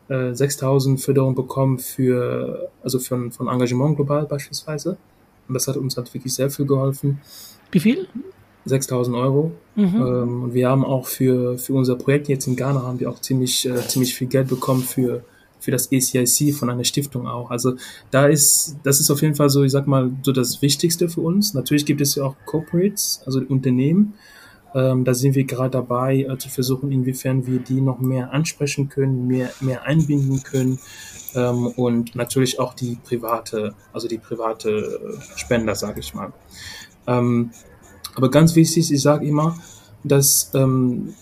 äh, 0.10 0.14
äh, 0.14 0.36
6000 0.36 1.00
Förderung 1.00 1.36
bekommen 1.36 1.80
für, 1.80 2.70
also 2.84 3.00
für, 3.00 3.32
von 3.32 3.48
Engagement 3.48 3.96
global 3.96 4.26
beispielsweise. 4.26 4.98
Und 5.48 5.54
das 5.54 5.68
hat 5.68 5.78
uns 5.78 5.98
halt 5.98 6.14
wirklich 6.14 6.34
sehr 6.34 6.50
viel 6.50 6.66
geholfen. 6.66 7.22
Wie 7.72 7.80
viel? 7.80 8.08
6000 8.66 9.16
Euro. 9.18 9.52
Mhm. 9.76 9.84
Ähm, 9.96 10.44
und 10.44 10.54
wir 10.54 10.70
haben 10.70 10.86
auch 10.86 11.08
für, 11.08 11.58
für 11.58 11.74
unser 11.74 11.96
Projekt 11.96 12.28
jetzt 12.28 12.48
in 12.48 12.56
Ghana 12.56 12.84
haben 12.84 13.00
wir 13.00 13.10
auch 13.10 13.20
ziemlich, 13.20 13.68
äh, 13.68 13.88
ziemlich 13.88 14.14
viel 14.14 14.28
Geld 14.28 14.48
bekommen 14.48 14.84
für, 14.84 15.24
für 15.62 15.72
das 15.72 15.92
ACIC 15.92 16.54
von 16.54 16.70
einer 16.70 16.84
Stiftung 16.84 17.28
auch. 17.28 17.52
Also 17.52 17.76
da 18.10 18.26
ist, 18.26 18.76
das 18.84 19.00
ist 19.00 19.10
auf 19.10 19.22
jeden 19.22 19.36
Fall 19.36 19.50
so, 19.50 19.64
ich 19.64 19.72
sag 19.72 19.88
mal, 19.88 20.12
so 20.24 20.34
das 20.34 20.62
Wichtigste 20.62 21.08
für 21.08 21.22
uns. 21.22 21.54
Natürlich 21.54 21.86
gibt 21.86 22.02
es 22.02 22.16
ja 22.16 22.24
auch 22.24 22.36
Corporates, 22.46 23.22
also 23.26 23.40
Unternehmen. 23.48 24.16
Ähm, 24.74 25.04
da 25.04 25.14
sind 25.14 25.36
wir 25.36 25.44
gerade 25.44 25.72
dabei, 25.72 26.22
äh, 26.22 26.38
zu 26.38 26.50
versuchen, 26.50 26.92
inwiefern 26.92 27.46
wir 27.46 27.60
die 27.60 27.82
noch 27.82 28.00
mehr 28.00 28.34
ansprechen 28.34 28.90
können, 28.90 29.28
mehr, 29.28 29.52
mehr 29.60 29.84
einbinden 29.84 30.42
können. 30.44 30.80
Ähm, 31.36 31.68
und 31.68 32.16
natürlich 32.16 32.60
auch 32.60 32.74
die 32.74 32.98
private, 33.04 33.76
also 33.94 34.08
die 34.08 34.18
private 34.18 35.20
Spender, 35.36 35.76
sage 35.76 36.00
ich 36.00 36.14
mal. 36.14 36.34
Ähm, 37.06 37.52
aber 38.16 38.32
ganz 38.32 38.56
wichtig, 38.56 38.92
ich 38.92 39.02
sage 39.02 39.28
immer, 39.28 39.58
dass 40.04 40.52
ähm, 40.54 41.14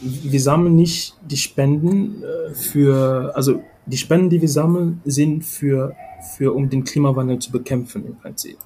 wir 0.00 0.40
sammeln 0.40 0.76
nicht 0.76 1.16
die 1.22 1.36
Spenden 1.36 2.22
äh, 2.22 2.54
für, 2.54 3.32
also 3.34 3.62
die 3.86 3.96
Spenden, 3.96 4.30
die 4.30 4.40
wir 4.40 4.48
sammeln, 4.48 5.00
sind 5.04 5.44
für, 5.44 5.94
für 6.36 6.54
um 6.54 6.68
den 6.68 6.84
Klimawandel 6.84 7.38
zu 7.38 7.52
bekämpfen 7.52 8.06
im 8.06 8.16
Prinzip. 8.16 8.58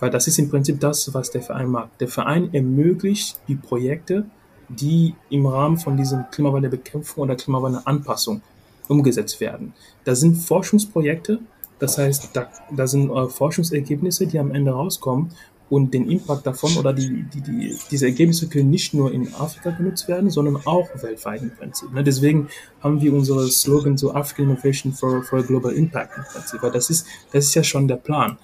Weil 0.00 0.10
das 0.10 0.26
ist 0.26 0.38
im 0.38 0.50
Prinzip 0.50 0.80
das, 0.80 1.12
was 1.14 1.30
der 1.30 1.42
Verein 1.42 1.68
macht. 1.68 2.00
Der 2.00 2.08
Verein 2.08 2.52
ermöglicht 2.52 3.40
die 3.48 3.54
Projekte, 3.54 4.24
die 4.68 5.14
im 5.30 5.46
Rahmen 5.46 5.76
von 5.76 5.96
diesem 5.96 6.24
Klimawandelbekämpfung 6.30 7.24
oder 7.24 7.36
Klimawandelanpassung 7.36 8.40
umgesetzt 8.88 9.40
werden. 9.40 9.74
Das 10.04 10.20
sind 10.20 10.36
Forschungsprojekte, 10.36 11.40
das 11.78 11.98
heißt, 11.98 12.30
da, 12.32 12.48
da 12.70 12.86
sind 12.86 13.10
äh, 13.10 13.28
Forschungsergebnisse, 13.28 14.26
die 14.26 14.38
am 14.38 14.52
Ende 14.52 14.70
rauskommen 14.70 15.30
und 15.72 15.94
den 15.94 16.10
Impact 16.10 16.46
davon 16.46 16.76
oder 16.76 16.92
die, 16.92 17.24
die, 17.32 17.40
die, 17.40 17.74
diese 17.90 18.04
Ergebnisse 18.04 18.46
können 18.46 18.68
nicht 18.68 18.92
nur 18.92 19.10
in 19.10 19.32
Afrika 19.32 19.70
genutzt 19.70 20.06
werden, 20.06 20.28
sondern 20.28 20.56
auch 20.66 20.86
weltweit 21.02 21.40
im 21.40 21.50
Prinzip. 21.50 21.90
Ne? 21.94 22.04
Deswegen 22.04 22.48
haben 22.82 23.00
wir 23.00 23.14
unsere 23.14 23.48
Slogan 23.48 23.96
so 23.96 24.12
African 24.12 24.50
Innovation 24.50 24.92
for, 24.92 25.22
for 25.22 25.42
Global 25.42 25.72
Impact 25.72 26.18
im 26.18 26.24
Prinzip, 26.24 26.62
weil 26.62 26.72
das 26.72 26.90
ist, 26.90 27.06
das 27.32 27.46
ist 27.46 27.54
ja 27.54 27.64
schon 27.64 27.88
der 27.88 27.96
Plan. 27.96 28.36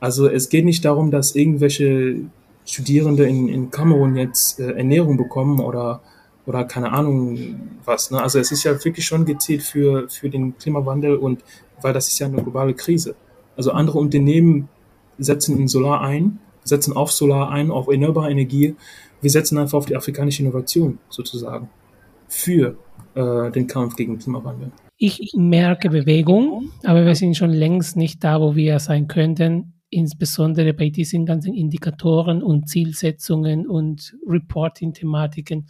Also 0.00 0.28
es 0.28 0.50
geht 0.50 0.66
nicht 0.66 0.84
darum, 0.84 1.10
dass 1.10 1.34
irgendwelche 1.34 2.16
Studierende 2.66 3.24
in, 3.24 3.48
in 3.48 3.70
Kamerun 3.70 4.16
jetzt 4.16 4.60
äh, 4.60 4.72
Ernährung 4.72 5.16
bekommen 5.16 5.60
oder 5.60 6.02
oder 6.44 6.64
keine 6.64 6.92
Ahnung 6.92 7.38
was. 7.86 8.10
Ne? 8.10 8.20
Also 8.20 8.38
es 8.38 8.52
ist 8.52 8.64
ja 8.64 8.72
wirklich 8.84 9.06
schon 9.06 9.24
gezielt 9.24 9.62
für, 9.62 10.10
für 10.10 10.28
den 10.28 10.58
Klimawandel 10.58 11.16
und 11.16 11.42
weil 11.80 11.94
das 11.94 12.08
ist 12.08 12.18
ja 12.18 12.26
eine 12.26 12.42
globale 12.42 12.74
Krise. 12.74 13.14
Also 13.56 13.72
andere 13.72 13.98
Unternehmen 13.98 14.68
setzen 15.18 15.58
in 15.58 15.68
Solar 15.68 16.02
ein 16.02 16.38
setzen 16.64 16.96
auf 16.96 17.12
Solar 17.12 17.50
ein, 17.50 17.70
auf 17.70 17.88
erneuerbare 17.88 18.30
Energie. 18.30 18.76
Wir 19.20 19.30
setzen 19.30 19.58
einfach 19.58 19.78
auf 19.78 19.86
die 19.86 19.96
afrikanische 19.96 20.42
Innovation 20.42 20.98
sozusagen 21.08 21.68
für 22.28 22.76
äh, 23.14 23.50
den 23.50 23.66
Kampf 23.66 23.96
gegen 23.96 24.18
Klimawandel. 24.18 24.70
Ich 24.96 25.32
merke 25.34 25.88
Bewegung, 25.88 26.70
aber 26.84 27.04
wir 27.06 27.14
sind 27.14 27.36
schon 27.36 27.50
längst 27.50 27.96
nicht 27.96 28.22
da, 28.22 28.40
wo 28.40 28.54
wir 28.54 28.78
sein 28.78 29.08
könnten, 29.08 29.72
insbesondere 29.88 30.72
bei 30.72 30.90
diesen 30.90 31.26
ganzen 31.26 31.54
Indikatoren 31.54 32.42
und 32.42 32.68
Zielsetzungen 32.68 33.66
und 33.66 34.16
Reporting-Thematiken. 34.26 35.66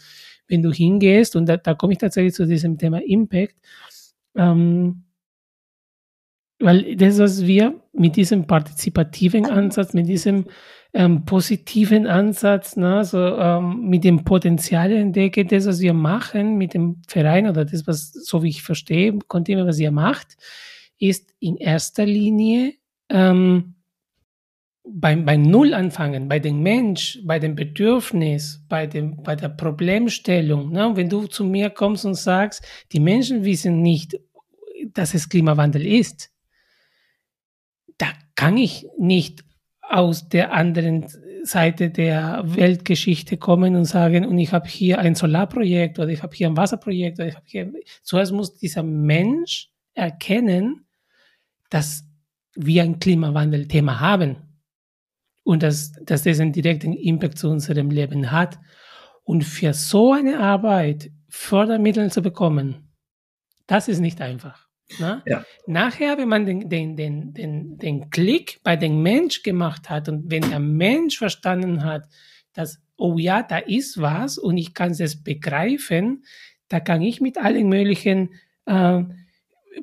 Wenn 0.49 0.63
du 0.63 0.73
hingehst, 0.73 1.37
und 1.37 1.47
da, 1.47 1.57
da 1.57 1.75
komme 1.75 1.93
ich 1.93 1.99
tatsächlich 1.99 2.35
zu 2.35 2.47
diesem 2.47 2.77
Thema 2.77 3.01
Impact, 3.03 3.57
ähm, 4.37 5.05
weil 6.59 6.97
das, 6.97 7.19
was 7.19 7.47
wir 7.47 7.81
mit 7.93 8.17
diesem 8.17 8.47
partizipativen 8.47 9.47
Ansatz, 9.47 9.95
mit 9.95 10.09
diesem 10.09 10.45
ähm, 10.93 11.25
positiven 11.25 12.07
Ansatz, 12.07 12.77
ne, 12.77 13.05
so 13.05 13.19
ähm, 13.19 13.89
mit 13.89 14.05
dem 14.05 14.25
Potenzial 14.25 14.93
entdecke, 14.93 15.45
das, 15.45 15.67
was 15.67 15.81
wir 15.81 15.95
machen 15.95 16.57
mit 16.59 16.75
dem 16.75 17.03
Verein 17.07 17.49
oder 17.49 17.65
das, 17.65 17.87
was, 17.87 18.13
so 18.13 18.43
wie 18.43 18.49
ich 18.49 18.63
verstehe, 18.63 19.17
Continue, 19.29 19.67
was 19.67 19.79
ihr 19.79 19.93
macht, 19.93 20.37
ist 20.99 21.33
in 21.39 21.57
erster 21.57 22.05
Linie 22.07 22.75
ähm, 23.09 23.75
beim, 24.85 25.25
beim 25.25 25.43
Null 25.43 25.75
anfangen, 25.75 26.29
bei 26.29 26.39
dem 26.39 26.63
Mensch, 26.63 27.21
bei 27.25 27.39
dem 27.39 27.55
Bedürfnis, 27.55 28.65
bei, 28.69 28.87
dem, 28.87 29.23
bei 29.23 29.37
der 29.37 29.51
Problemstellung. 29.51 30.73
Ne? 30.73 30.91
Wenn 30.95 31.09
du 31.09 31.27
zu 31.27 31.45
mir 31.45 31.71
kommst 31.71 32.05
und 32.05 32.15
sagst, 32.15 32.65
die 32.93 33.01
Menschen 33.01 33.45
wissen 33.45 33.83
nicht, 33.83 34.19
dass 34.93 35.15
es 35.15 35.29
Klimawandel 35.29 35.87
ist, 35.87 36.31
da 37.99 38.09
kann 38.35 38.57
ich 38.57 38.87
nicht 38.99 39.45
aus 39.91 40.29
der 40.29 40.53
anderen 40.53 41.07
Seite 41.43 41.91
der 41.91 42.43
Weltgeschichte 42.45 43.37
kommen 43.37 43.75
und 43.75 43.85
sagen, 43.85 44.25
und 44.25 44.39
ich 44.39 44.53
habe 44.53 44.69
hier 44.69 44.99
ein 44.99 45.15
Solarprojekt 45.15 45.99
oder 45.99 46.09
ich 46.09 46.23
habe 46.23 46.35
hier 46.35 46.47
ein 46.47 46.57
Wasserprojekt 46.57 47.19
oder 47.19 47.29
ich 47.29 47.35
habe 47.35 47.47
hier. 47.47 47.73
Zuerst 48.03 48.33
muss 48.33 48.57
dieser 48.57 48.83
Mensch 48.83 49.71
erkennen, 49.95 50.87
dass 51.71 52.05
wir 52.55 52.83
ein 52.83 52.99
Klimawandelthema 52.99 54.01
haben 54.01 54.37
und 55.43 55.63
dass, 55.63 55.93
dass 56.05 56.23
das 56.23 56.41
einen 56.41 56.53
direkten 56.53 56.93
Impact 56.93 57.39
zu 57.39 57.49
unserem 57.49 57.91
Leben 57.91 58.31
hat. 58.31 58.59
Und 59.25 59.45
für 59.45 59.75
so 59.75 60.13
eine 60.13 60.39
Arbeit 60.41 61.11
Fördermittel 61.29 62.11
zu 62.11 62.23
bekommen, 62.23 62.89
das 63.67 63.89
ist 63.89 64.01
nicht 64.01 64.21
einfach. 64.21 64.70
Ne? 64.99 65.23
Ja. 65.27 65.45
Nachher, 65.67 66.19
wenn 66.19 66.29
man 66.29 66.47
den, 66.47 66.69
den, 66.69 66.97
den, 66.97 67.33
den, 67.33 67.79
den 67.79 68.11
Klick 68.11 68.61
bei 68.63 68.77
dem 68.77 69.03
Mensch 69.03 69.43
gemacht 69.43 69.89
hat 69.89 70.09
und 70.09 70.31
wenn 70.31 70.49
der 70.49 70.61
Mensch 70.61 71.19
verstanden 71.19 71.85
hat, 71.85 72.09
dass, 72.53 72.81
oh 72.97 73.19
ja, 73.19 73.43
da 73.43 73.59
ist 73.59 74.01
was 74.01 74.39
und 74.39 74.57
ich 74.57 74.75
kann 74.75 74.91
es 74.93 75.23
begreifen, 75.23 76.25
da 76.69 76.81
kann 76.81 77.03
ich 77.03 77.21
mit 77.21 77.39
allen 77.39 77.69
möglichen 77.69 78.31
äh, 78.67 79.03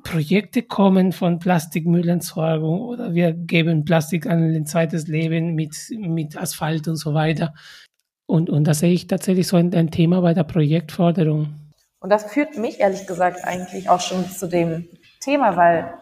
Projekte 0.04 0.64
kommen 0.64 1.12
von 1.14 1.40
Plastikmüllentsorgung 1.40 2.82
oder 2.82 3.14
wir 3.14 3.34
geben 3.34 3.86
Plastik 3.86 4.28
an 4.28 4.54
ein 4.54 4.66
zweites 4.66 5.08
Leben 5.08 5.56
mit, 5.56 5.76
mit 5.92 6.38
Asphalt 6.38 6.88
und 6.88 6.98
so 6.98 7.14
weiter. 7.14 7.54
Und, 8.26 8.50
und 8.50 8.66
da 8.66 8.74
sehe 8.74 8.92
ich 8.92 9.08
tatsächlich 9.08 9.48
so 9.48 9.56
ein, 9.56 9.74
ein 9.74 9.90
Thema 9.90 10.22
bei 10.22 10.34
der 10.34 10.44
Projektförderung. 10.44 11.54
Und 12.08 12.12
das 12.12 12.24
führt 12.24 12.56
mich 12.56 12.80
ehrlich 12.80 13.06
gesagt 13.06 13.44
eigentlich 13.44 13.90
auch 13.90 14.00
schon 14.00 14.30
zu 14.32 14.48
dem 14.48 14.88
Thema, 15.20 15.58
weil 15.58 15.94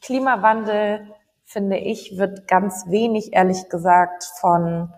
Klimawandel, 0.00 1.14
finde 1.44 1.76
ich, 1.76 2.16
wird 2.16 2.48
ganz 2.48 2.86
wenig, 2.86 3.34
ehrlich 3.34 3.68
gesagt, 3.68 4.24
von, 4.40 4.94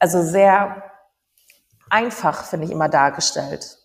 also 0.00 0.20
sehr 0.20 0.82
einfach, 1.90 2.42
finde 2.42 2.66
ich, 2.66 2.72
immer 2.72 2.88
dargestellt. 2.88 3.78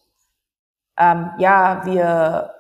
Ähm, 0.98 1.30
ja, 1.38 1.86
wir 1.86 2.56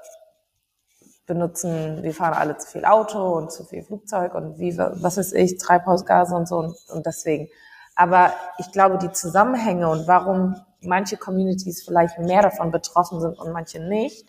benutzen, 1.26 2.03
wir 2.03 2.13
fahren 2.13 2.36
alle 2.36 2.55
zu 2.57 2.68
viel 2.68 2.86
Auto 2.86 3.36
und 3.36 3.51
zu 3.51 3.63
viel 3.63 3.82
Flugzeug 3.82 4.36
und 4.36 4.59
wie, 4.59 4.78
was 4.78 5.18
weiß 5.18 5.34
ich, 5.34 5.57
Treibhausgase 5.57 6.36
und 6.36 6.47
so 6.47 6.59
und, 6.59 6.76
und 6.89 7.03
deswegen. 7.07 7.49
Aber 7.95 8.32
ich 8.59 8.72
glaube, 8.72 8.99
die 8.99 9.11
Zusammenhänge 9.11 9.89
und 9.89 10.07
warum 10.07 10.55
manche 10.82 11.18
Communities 11.18 11.84
vielleicht 11.84 12.20
mehr 12.20 12.42
davon 12.42 12.72
betroffen 12.72 13.20
sind 13.22 13.38
und 13.40 13.52
manche 13.52 13.80
nicht, 13.80 14.28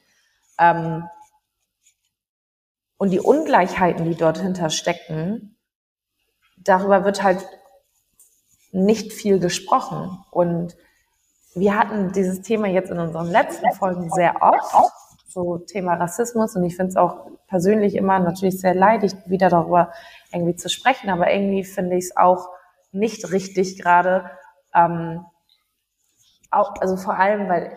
ähm, 0.59 1.09
und 2.99 3.11
die 3.11 3.21
Ungleichheiten, 3.21 4.05
die 4.05 4.17
dort 4.17 4.39
hinter 4.39 4.71
stecken, 4.71 5.57
darüber 6.59 7.05
wird 7.05 7.23
halt 7.23 7.47
nicht 8.73 9.13
viel 9.13 9.39
gesprochen. 9.39 10.19
Und 10.33 10.77
wir 11.55 11.79
hatten 11.79 12.13
dieses 12.13 12.43
Thema 12.43 12.67
jetzt 12.67 12.91
in 12.91 12.99
unseren 12.99 13.29
letzten 13.29 13.71
Folgen 13.73 14.11
sehr 14.11 14.43
oft, 14.43 14.75
so 15.29 15.59
Thema 15.59 15.95
Rassismus. 15.95 16.57
Und 16.57 16.65
ich 16.65 16.77
finde 16.77 16.91
es 16.91 16.97
auch 16.97 17.31
persönlich 17.47 17.95
immer 17.95 18.19
natürlich 18.19 18.61
sehr 18.61 18.75
leidig, 18.75 19.13
wieder 19.27 19.49
darüber 19.49 19.93
irgendwie 20.33 20.57
zu 20.57 20.69
sprechen. 20.69 21.09
Aber 21.09 21.33
irgendwie 21.33 21.65
finde 21.65 21.97
ich 21.97 22.07
es 22.07 22.17
auch 22.17 22.49
nicht 22.91 23.31
richtig 23.31 23.81
gerade, 23.81 24.29
ähm, 24.75 25.25
auch, 26.51 26.75
also 26.81 26.97
vor 26.97 27.19
allem, 27.19 27.49
weil 27.49 27.77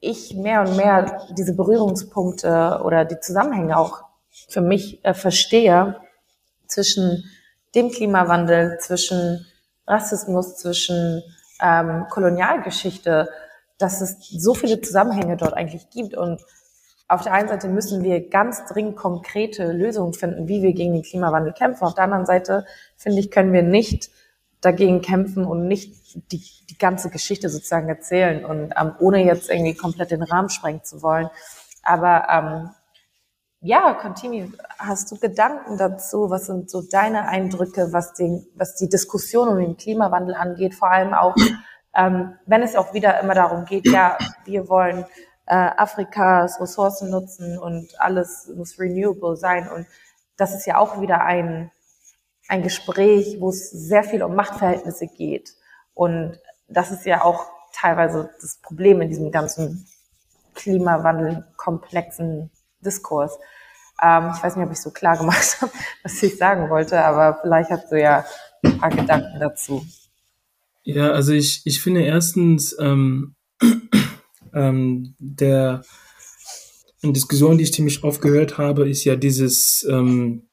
ich 0.00 0.34
mehr 0.34 0.62
und 0.62 0.76
mehr 0.76 1.26
diese 1.36 1.54
Berührungspunkte 1.54 2.80
oder 2.84 3.04
die 3.04 3.20
Zusammenhänge 3.20 3.76
auch 3.76 4.04
für 4.48 4.60
mich 4.60 5.04
äh, 5.04 5.14
verstehe 5.14 5.96
zwischen 6.66 7.24
dem 7.74 7.90
Klimawandel, 7.90 8.78
zwischen 8.80 9.46
Rassismus, 9.86 10.56
zwischen 10.56 11.22
ähm, 11.60 12.06
Kolonialgeschichte, 12.10 13.28
dass 13.78 14.00
es 14.00 14.28
so 14.28 14.54
viele 14.54 14.80
Zusammenhänge 14.80 15.36
dort 15.36 15.54
eigentlich 15.54 15.90
gibt. 15.90 16.16
Und 16.16 16.42
auf 17.08 17.22
der 17.22 17.32
einen 17.32 17.48
Seite 17.48 17.68
müssen 17.68 18.04
wir 18.04 18.28
ganz 18.28 18.66
dringend 18.66 18.96
konkrete 18.96 19.72
Lösungen 19.72 20.12
finden, 20.12 20.48
wie 20.48 20.62
wir 20.62 20.72
gegen 20.72 20.92
den 20.92 21.02
Klimawandel 21.02 21.52
kämpfen. 21.52 21.84
Auf 21.84 21.94
der 21.94 22.04
anderen 22.04 22.26
Seite, 22.26 22.66
finde 22.96 23.20
ich, 23.20 23.30
können 23.30 23.52
wir 23.52 23.62
nicht 23.62 24.10
dagegen 24.60 25.02
kämpfen 25.02 25.44
und 25.44 25.68
nicht 25.68 26.32
die, 26.32 26.42
die 26.68 26.78
ganze 26.78 27.10
Geschichte 27.10 27.48
sozusagen 27.48 27.88
erzählen 27.88 28.44
und 28.44 28.72
ähm, 28.76 28.94
ohne 28.98 29.24
jetzt 29.24 29.50
irgendwie 29.50 29.74
komplett 29.74 30.10
den 30.10 30.22
Rahmen 30.22 30.48
sprengen 30.48 30.84
zu 30.84 31.02
wollen. 31.02 31.30
Aber 31.82 32.26
ähm, 32.30 32.70
ja, 33.60 33.94
Contimi, 33.94 34.52
hast 34.78 35.10
du 35.10 35.16
Gedanken 35.16 35.78
dazu? 35.78 36.30
Was 36.30 36.46
sind 36.46 36.70
so 36.70 36.82
deine 36.82 37.28
Eindrücke, 37.28 37.92
was, 37.92 38.12
den, 38.14 38.46
was 38.54 38.76
die 38.76 38.88
Diskussion 38.88 39.48
um 39.48 39.58
den 39.58 39.76
Klimawandel 39.76 40.34
angeht? 40.34 40.74
Vor 40.76 40.90
allem 40.90 41.12
auch, 41.12 41.34
ähm, 41.94 42.34
wenn 42.46 42.62
es 42.62 42.76
auch 42.76 42.94
wieder 42.94 43.18
immer 43.20 43.34
darum 43.34 43.64
geht, 43.64 43.86
ja, 43.86 44.16
wir 44.44 44.68
wollen 44.68 45.04
äh, 45.46 45.54
Afrikas 45.54 46.60
Ressourcen 46.60 47.10
nutzen 47.10 47.58
und 47.58 47.88
alles 47.98 48.48
muss 48.54 48.78
renewable 48.78 49.36
sein. 49.36 49.68
Und 49.68 49.86
das 50.36 50.54
ist 50.54 50.66
ja 50.66 50.78
auch 50.78 51.00
wieder 51.00 51.22
ein, 51.22 51.72
ein 52.48 52.62
Gespräch, 52.62 53.36
wo 53.38 53.50
es 53.50 53.70
sehr 53.70 54.02
viel 54.02 54.22
um 54.22 54.34
Machtverhältnisse 54.34 55.06
geht. 55.06 55.54
Und 55.94 56.38
das 56.66 56.90
ist 56.90 57.04
ja 57.04 57.22
auch 57.22 57.46
teilweise 57.72 58.30
das 58.40 58.58
Problem 58.62 59.00
in 59.02 59.08
diesem 59.08 59.30
ganzen 59.30 59.86
Klimawandel 60.54 61.44
komplexen 61.56 62.50
Diskurs. 62.80 63.38
Ähm, 64.02 64.32
ich 64.34 64.42
weiß 64.42 64.56
nicht, 64.56 64.66
ob 64.66 64.72
ich 64.72 64.80
so 64.80 64.90
klar 64.90 65.16
gemacht 65.16 65.58
habe, 65.60 65.72
was 66.02 66.22
ich 66.22 66.36
sagen 66.36 66.70
wollte, 66.70 67.04
aber 67.04 67.38
vielleicht 67.42 67.70
hast 67.70 67.92
du 67.92 68.00
ja 68.00 68.24
ein 68.62 68.78
paar 68.78 68.90
Gedanken 68.90 69.38
dazu. 69.38 69.84
Ja, 70.82 71.10
also 71.10 71.32
ich, 71.32 71.62
ich 71.64 71.82
finde 71.82 72.02
erstens, 72.02 72.74
ähm, 72.80 73.34
ähm, 74.54 75.14
der 75.18 75.82
eine 77.02 77.12
Diskussion, 77.12 77.58
die 77.58 77.64
ich 77.64 77.74
ziemlich 77.74 78.02
oft 78.02 78.20
gehört 78.20 78.58
habe, 78.58 78.88
ist 78.88 79.04
ja 79.04 79.14
dieses, 79.14 79.86
ähm, 79.88 80.47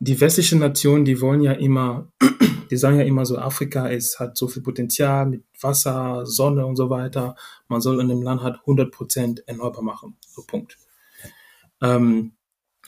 die 0.00 0.18
westlichen 0.20 0.58
Nationen, 0.58 1.04
die 1.04 1.20
wollen 1.20 1.42
ja 1.42 1.52
immer, 1.52 2.10
die 2.70 2.76
sagen 2.76 2.98
ja 2.98 3.04
immer 3.04 3.26
so, 3.26 3.36
Afrika 3.38 3.86
ist, 3.86 4.18
hat 4.18 4.36
so 4.36 4.48
viel 4.48 4.62
Potenzial 4.62 5.26
mit 5.26 5.44
Wasser, 5.60 6.24
Sonne 6.24 6.66
und 6.66 6.76
so 6.76 6.88
weiter. 6.88 7.36
Man 7.68 7.82
soll 7.82 8.00
in 8.00 8.08
dem 8.08 8.22
Land 8.22 8.42
halt 8.42 8.56
100% 8.66 9.42
erneuerbar 9.46 9.82
machen. 9.82 10.16
So 10.26 10.42
Punkt. 10.42 10.78
Ähm, 11.82 12.32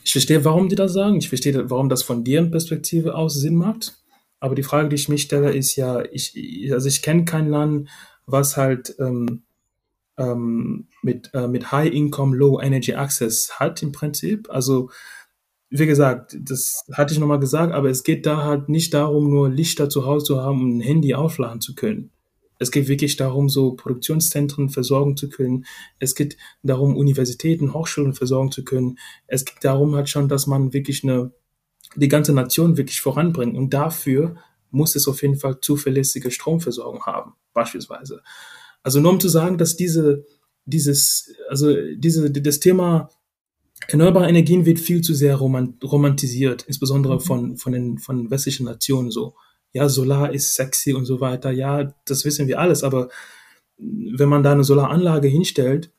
ich 0.03 0.11
verstehe, 0.11 0.43
warum 0.43 0.69
die 0.69 0.75
das 0.75 0.93
sagen. 0.93 1.17
Ich 1.17 1.29
verstehe, 1.29 1.69
warum 1.69 1.87
das 1.87 2.01
von 2.01 2.23
deren 2.23 2.49
Perspektive 2.49 3.15
aus 3.15 3.35
Sinn 3.35 3.55
macht. 3.55 3.95
Aber 4.39 4.55
die 4.55 4.63
Frage, 4.63 4.89
die 4.89 4.95
ich 4.95 5.07
mich 5.07 5.21
stelle, 5.21 5.53
ist 5.53 5.75
ja, 5.75 6.03
ich, 6.11 6.35
also 6.73 6.87
ich 6.87 7.03
kenne 7.03 7.25
kein 7.25 7.47
Land, 7.47 7.89
was 8.25 8.57
halt 8.57 8.95
ähm, 8.99 9.43
ähm, 10.17 10.87
mit, 11.03 11.29
äh, 11.33 11.47
mit 11.47 11.71
High 11.71 11.93
Income, 11.93 12.35
Low 12.35 12.59
Energy 12.59 12.95
Access 12.95 13.59
hat 13.59 13.83
im 13.83 13.91
Prinzip. 13.91 14.49
Also 14.49 14.89
wie 15.75 15.87
gesagt, 15.87 16.37
das 16.39 16.85
hatte 16.91 17.15
ich 17.15 17.19
nochmal 17.19 17.39
gesagt, 17.39 17.73
aber 17.73 17.89
es 17.89 18.03
geht 18.03 18.27
da 18.27 18.43
halt 18.43 18.69
nicht 18.69 18.93
darum, 18.93 19.31
nur 19.31 19.49
Lichter 19.49 19.89
zu 19.89 20.05
Hause 20.05 20.25
zu 20.25 20.39
haben, 20.39 20.61
um 20.61 20.77
ein 20.77 20.81
Handy 20.81 21.15
aufladen 21.15 21.61
zu 21.61 21.73
können. 21.73 22.11
Es 22.59 22.69
geht 22.69 22.87
wirklich 22.87 23.15
darum, 23.15 23.49
so 23.49 23.73
Produktionszentren 23.73 24.69
versorgen 24.69 25.17
zu 25.17 25.29
können. 25.29 25.65
Es 25.97 26.13
geht 26.13 26.37
darum, 26.61 26.95
Universitäten, 26.95 27.73
Hochschulen 27.73 28.13
versorgen 28.13 28.51
zu 28.51 28.63
können. 28.63 28.99
Es 29.25 29.45
geht 29.45 29.63
darum 29.63 29.95
halt 29.95 30.09
schon, 30.09 30.29
dass 30.29 30.45
man 30.45 30.73
wirklich 30.73 31.03
eine, 31.03 31.31
die 31.95 32.07
ganze 32.07 32.33
Nation 32.33 32.77
wirklich 32.77 33.01
voranbringt. 33.01 33.57
Und 33.57 33.73
dafür 33.73 34.35
muss 34.69 34.95
es 34.95 35.07
auf 35.07 35.23
jeden 35.23 35.37
Fall 35.37 35.59
zuverlässige 35.59 36.29
Stromversorgung 36.29 37.03
haben, 37.07 37.33
beispielsweise. 37.51 38.21
Also 38.83 38.99
nur 38.99 39.13
um 39.13 39.19
zu 39.19 39.27
sagen, 39.27 39.57
dass 39.57 39.75
diese, 39.75 40.23
dieses, 40.65 41.33
also 41.49 41.73
diese, 41.95 42.29
das 42.29 42.59
Thema 42.59 43.09
erneuerbare 43.87 44.29
Energien 44.29 44.65
wird 44.65 44.79
viel 44.79 45.01
zu 45.01 45.13
sehr 45.13 45.35
romantisiert, 45.35 46.63
insbesondere 46.63 47.15
mhm. 47.15 47.19
von, 47.19 47.57
von 47.57 47.73
den, 47.73 47.97
von 47.97 48.29
westlichen 48.31 48.65
Nationen 48.65 49.11
so 49.11 49.35
ja, 49.73 49.89
Solar 49.89 50.31
ist 50.31 50.53
sexy 50.53 50.93
und 50.93 51.05
so 51.05 51.19
weiter. 51.19 51.51
Ja, 51.51 51.93
das 52.05 52.25
wissen 52.25 52.47
wir 52.47 52.59
alles, 52.59 52.83
aber 52.83 53.09
wenn 53.77 54.29
man 54.29 54.43
da 54.43 54.51
eine 54.51 54.63
Solaranlage 54.63 55.27
hinstellt, 55.27 55.91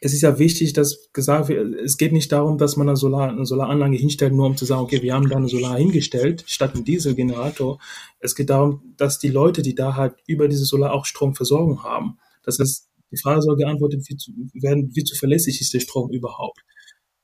es 0.00 0.12
ist 0.12 0.22
ja 0.22 0.38
wichtig, 0.38 0.74
dass 0.74 1.10
gesagt 1.12 1.48
wird, 1.48 1.74
es 1.74 1.96
geht 1.96 2.12
nicht 2.12 2.30
darum, 2.30 2.56
dass 2.56 2.76
man 2.76 2.88
eine, 2.88 2.96
Solar, 2.96 3.30
eine 3.30 3.46
Solaranlage 3.46 3.96
hinstellt, 3.96 4.32
nur 4.32 4.46
um 4.46 4.56
zu 4.56 4.64
sagen, 4.64 4.82
okay, 4.82 5.02
wir 5.02 5.14
haben 5.14 5.28
da 5.28 5.36
eine 5.36 5.48
Solar 5.48 5.76
hingestellt, 5.76 6.44
statt 6.46 6.74
einen 6.74 6.84
Dieselgenerator. 6.84 7.80
Es 8.20 8.36
geht 8.36 8.50
darum, 8.50 8.94
dass 8.96 9.18
die 9.18 9.30
Leute, 9.30 9.62
die 9.62 9.74
da 9.74 9.96
halt 9.96 10.14
über 10.26 10.46
diese 10.46 10.66
Solar 10.66 10.92
auch 10.92 11.04
Stromversorgung 11.04 11.82
haben. 11.82 12.18
Das 12.44 12.60
heißt, 12.60 12.88
die 13.10 13.16
Frage 13.16 13.42
soll 13.42 13.56
geantwortet 13.56 14.06
werden, 14.52 14.90
wie 14.94 15.02
zuverlässig 15.02 15.60
ist 15.60 15.74
der 15.74 15.80
Strom 15.80 16.12
überhaupt? 16.12 16.60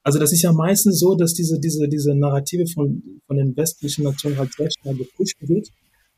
Also 0.05 0.19
das 0.19 0.33
ist 0.33 0.43
ja 0.43 0.53
meistens 0.53 1.01
so, 1.01 1.15
dass 1.15 1.33
diese, 1.33 1.59
diese, 1.59 1.89
diese 1.89 2.15
Narrative 2.15 2.67
von, 2.67 3.03
von 3.27 3.37
den 3.37 3.57
westlichen 3.57 4.05
Nationen 4.05 4.39
halt 4.39 4.53
sehr 4.53 4.69
schnell 4.71 4.97
gepusht 4.97 5.39
wird, 5.41 5.69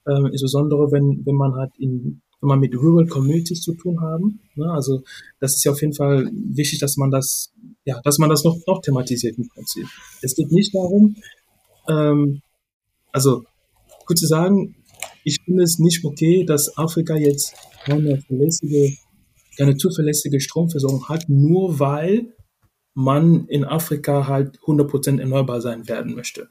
ähm, 0.09 0.27
insbesondere 0.27 0.91
wenn, 0.91 1.25
wenn 1.25 1.37
man 1.37 1.55
halt 1.55 1.71
in, 1.79 2.21
wenn 2.41 2.49
man 2.49 2.59
mit 2.59 2.75
Rural 2.75 3.07
Communities 3.07 3.63
zu 3.63 3.75
tun 3.75 4.01
haben. 4.01 4.41
Ne? 4.57 4.69
Also 4.71 5.03
das 5.39 5.55
ist 5.55 5.65
ja 5.65 5.71
auf 5.71 5.81
jeden 5.81 5.95
Fall 5.95 6.29
wichtig, 6.33 6.81
dass 6.81 6.97
man 6.97 7.13
das, 7.13 7.53
ja, 7.85 8.01
dass 8.03 8.19
man 8.19 8.29
das 8.29 8.43
noch, 8.43 8.59
noch 8.67 8.83
thematisiert 8.83 9.39
im 9.39 9.49
Prinzip. 9.49 9.87
Es 10.21 10.35
geht 10.35 10.51
nicht 10.51 10.75
darum, 10.75 11.17
ähm, 11.89 12.43
also 13.13 13.45
kurz 14.05 14.21
zu 14.21 14.27
sagen, 14.27 14.75
ich 15.23 15.41
finde 15.45 15.63
es 15.63 15.79
nicht 15.79 16.05
okay, 16.05 16.45
dass 16.45 16.77
Afrika 16.77 17.17
jetzt 17.17 17.55
keine 17.85 18.21
verlässliche, 18.21 18.97
keine 19.57 19.77
zuverlässige 19.77 20.41
Stromversorgung 20.41 21.09
hat, 21.09 21.29
nur 21.29 21.79
weil 21.79 22.36
man 22.97 23.47
in 23.49 23.67
Afrika 23.67 24.27
halt 24.27 24.59
100% 24.61 25.21
erneuerbar 25.21 25.61
sein 25.61 25.87
werden 25.87 26.15
möchte. 26.15 26.49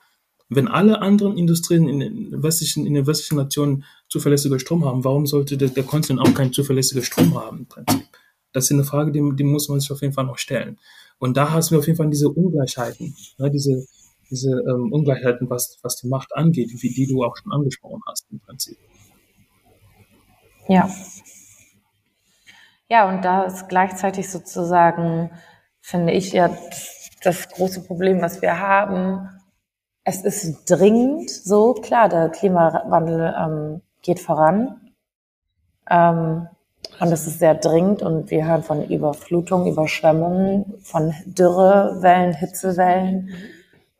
Wenn 0.48 0.68
alle 0.68 1.02
anderen 1.02 1.40
Industrien 1.40 1.90
in 1.90 2.00
den 2.00 2.44
westlichen, 2.44 2.86
in 2.86 2.94
den 2.94 3.08
westlichen 3.08 3.38
Nationen 3.38 3.84
zuverlässiger 4.10 4.60
Strom 4.60 4.86
haben, 4.86 5.04
warum 5.04 5.26
sollte 5.26 5.58
der, 5.58 5.70
der 5.70 5.84
Kontinent 5.84 6.22
auch 6.22 6.36
keinen 6.36 6.54
zuverlässigen 6.54 7.04
Strom 7.04 7.34
haben 7.34 7.60
im 7.60 7.66
Prinzip? 7.66 8.06
Das 8.54 8.66
ist 8.66 8.72
eine 8.72 8.84
Frage, 8.84 9.12
die, 9.12 9.28
die 9.36 9.44
muss 9.44 9.70
man 9.70 9.80
sich 9.80 9.92
auf 9.92 10.02
jeden 10.02 10.14
Fall 10.14 10.26
noch 10.26 10.38
stellen. 10.38 10.78
Und 11.18 11.36
da 11.36 11.52
hast 11.52 11.72
du 11.72 11.80
auf 11.80 11.88
jeden 11.88 11.98
Fall 11.98 12.12
diese 12.12 12.30
Ungleichheiten, 12.30 13.16
ne, 13.40 13.50
diese, 13.50 13.84
diese 14.30 14.52
ähm, 14.52 14.94
Ungleichheiten, 14.94 15.50
was, 15.50 15.80
was 15.82 15.96
die 15.96 16.08
Macht 16.08 16.36
angeht, 16.36 16.70
wie 16.76 16.94
die 16.94 17.08
du 17.08 17.24
auch 17.24 17.36
schon 17.38 17.52
angesprochen 17.52 18.02
hast 18.08 18.28
im 18.32 18.40
Prinzip. 18.40 18.78
Ja. 20.68 20.88
Ja, 22.88 23.10
und 23.10 23.26
da 23.26 23.46
ist 23.46 23.68
gleichzeitig 23.68 24.30
sozusagen 24.30 25.32
finde 25.86 26.14
ich 26.14 26.32
ja 26.32 26.50
das 27.22 27.48
große 27.50 27.84
Problem, 27.84 28.20
was 28.20 28.42
wir 28.42 28.60
haben. 28.60 29.30
Es 30.04 30.24
ist 30.24 30.66
dringend 30.66 31.30
so, 31.30 31.74
klar, 31.76 32.10
der 32.10 32.30
Klimawandel 32.30 33.36
ähm, 33.38 33.82
geht 34.02 34.20
voran. 34.20 34.92
Ähm, 35.88 36.48
und 37.00 37.12
es 37.12 37.28
ist 37.28 37.38
sehr 37.38 37.54
dringend 37.54 38.02
und 38.02 38.32
wir 38.32 38.48
hören 38.48 38.64
von 38.64 38.84
Überflutungen, 38.84 39.68
Überschwemmungen, 39.68 40.76
von 40.82 41.14
Dürrewellen, 41.26 42.34
Hitzewellen. 42.34 43.30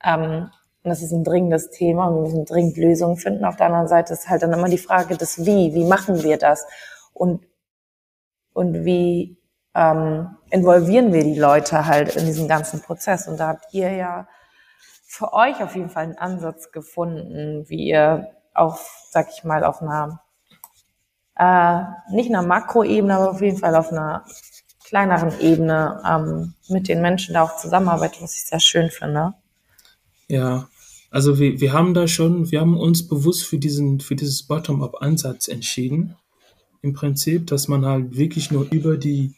Ähm, 0.04 0.50
und 0.84 0.90
das 0.90 1.04
ist 1.04 1.12
ein 1.12 1.24
dringendes 1.24 1.70
Thema 1.70 2.08
und 2.08 2.16
wir 2.16 2.22
müssen 2.24 2.46
dringend 2.46 2.78
Lösungen 2.78 3.18
finden. 3.18 3.46
Auf 3.46 3.58
der 3.58 3.68
anderen 3.68 3.88
Seite 3.88 4.14
ist 4.14 4.28
halt 4.28 4.42
dann 4.42 4.54
immer 4.54 4.70
die 4.70 4.80
Frage 4.80 5.18
des 5.18 5.46
Wie. 5.46 5.76
Wie 5.76 5.86
machen 5.86 6.24
wir 6.24 6.38
das? 6.38 6.66
Und, 7.14 7.46
und 8.54 8.86
wie 8.86 9.38
ähm, 9.76 10.38
involvieren 10.50 11.12
wir 11.12 11.24
die 11.24 11.38
Leute 11.38 11.86
halt 11.86 12.16
in 12.16 12.26
diesen 12.26 12.48
ganzen 12.48 12.82
Prozess. 12.82 13.28
Und 13.28 13.38
da 13.38 13.50
habt 13.50 13.74
ihr 13.74 13.92
ja 13.92 14.28
für 15.06 15.34
euch 15.34 15.62
auf 15.62 15.76
jeden 15.76 15.90
Fall 15.90 16.04
einen 16.04 16.18
Ansatz 16.18 16.72
gefunden, 16.72 17.66
wie 17.68 17.90
ihr 17.90 18.32
auf, 18.54 19.08
sag 19.12 19.28
ich 19.36 19.44
mal, 19.44 19.64
auf 19.64 19.82
einer, 19.82 20.22
äh, 21.36 22.14
nicht 22.14 22.30
einer 22.30 22.42
Makroebene, 22.42 23.16
aber 23.16 23.32
auf 23.32 23.42
jeden 23.42 23.58
Fall 23.58 23.76
auf 23.76 23.92
einer 23.92 24.26
kleineren 24.86 25.38
Ebene 25.42 26.02
ähm, 26.08 26.54
mit 26.70 26.88
den 26.88 27.02
Menschen 27.02 27.34
da 27.34 27.44
auch 27.44 27.58
zusammenarbeitet, 27.58 28.22
was 28.22 28.36
ich 28.36 28.46
sehr 28.46 28.60
schön 28.60 28.90
finde. 28.90 29.34
Ja, 30.28 30.68
also 31.12 31.38
wir, 31.40 31.60
wir 31.60 31.74
haben 31.74 31.94
da 31.94 32.08
schon, 32.08 32.52
wir 32.52 32.62
haben 32.62 32.78
uns 32.78 33.08
bewusst 33.08 33.46
für 33.46 33.58
diesen, 33.58 34.00
für 34.00 34.16
dieses 34.16 34.44
Bottom-up-Ansatz 34.44 35.48
entschieden. 35.48 36.16
Im 36.82 36.94
Prinzip, 36.94 37.48
dass 37.48 37.68
man 37.68 37.86
halt 37.86 38.16
wirklich 38.16 38.52
nur 38.52 38.68
über 38.72 38.98
die 38.98 39.34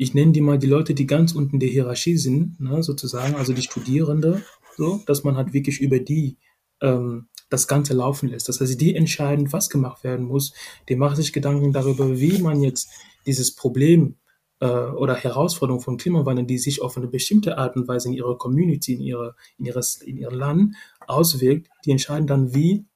ich 0.00 0.14
nenne 0.14 0.32
die 0.32 0.40
mal 0.40 0.58
die 0.58 0.66
Leute, 0.66 0.94
die 0.94 1.06
ganz 1.06 1.32
unten 1.32 1.60
der 1.60 1.68
Hierarchie 1.68 2.16
sind, 2.16 2.58
ne, 2.58 2.82
sozusagen, 2.82 3.34
also 3.34 3.52
die 3.52 3.60
Studierende, 3.60 4.42
so, 4.74 5.02
dass 5.04 5.24
man 5.24 5.36
halt 5.36 5.52
wirklich 5.52 5.78
über 5.78 5.98
die 5.98 6.38
ähm, 6.80 7.28
das 7.50 7.68
Ganze 7.68 7.92
laufen 7.92 8.30
lässt. 8.30 8.48
Das 8.48 8.62
heißt, 8.62 8.80
die 8.80 8.94
entscheiden, 8.94 9.52
was 9.52 9.68
gemacht 9.68 10.02
werden 10.02 10.24
muss. 10.24 10.54
Die 10.88 10.96
machen 10.96 11.16
sich 11.16 11.34
Gedanken 11.34 11.74
darüber, 11.74 12.18
wie 12.18 12.40
man 12.40 12.62
jetzt 12.62 12.90
dieses 13.26 13.54
Problem 13.54 14.16
äh, 14.60 14.66
oder 14.66 15.16
Herausforderung 15.16 15.82
vom 15.82 15.98
Klimawandel, 15.98 16.46
die 16.46 16.56
sich 16.56 16.80
auf 16.80 16.96
eine 16.96 17.08
bestimmte 17.08 17.58
Art 17.58 17.76
und 17.76 17.86
Weise 17.86 18.08
in 18.08 18.14
ihrer 18.14 18.38
Community, 18.38 18.94
in, 18.94 19.02
ihre, 19.02 19.34
in, 19.58 19.66
ihres, 19.66 20.00
in 20.00 20.16
ihrem 20.16 20.38
Land 20.38 20.76
auswirkt. 21.08 21.68
Die 21.84 21.90
entscheiden 21.90 22.26
dann, 22.26 22.54
wie 22.54 22.86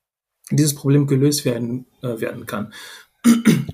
dieses 0.51 0.75
Problem 0.75 1.07
gelöst 1.07 1.45
werden, 1.45 1.85
äh, 2.01 2.19
werden 2.19 2.47
kann. 2.47 2.73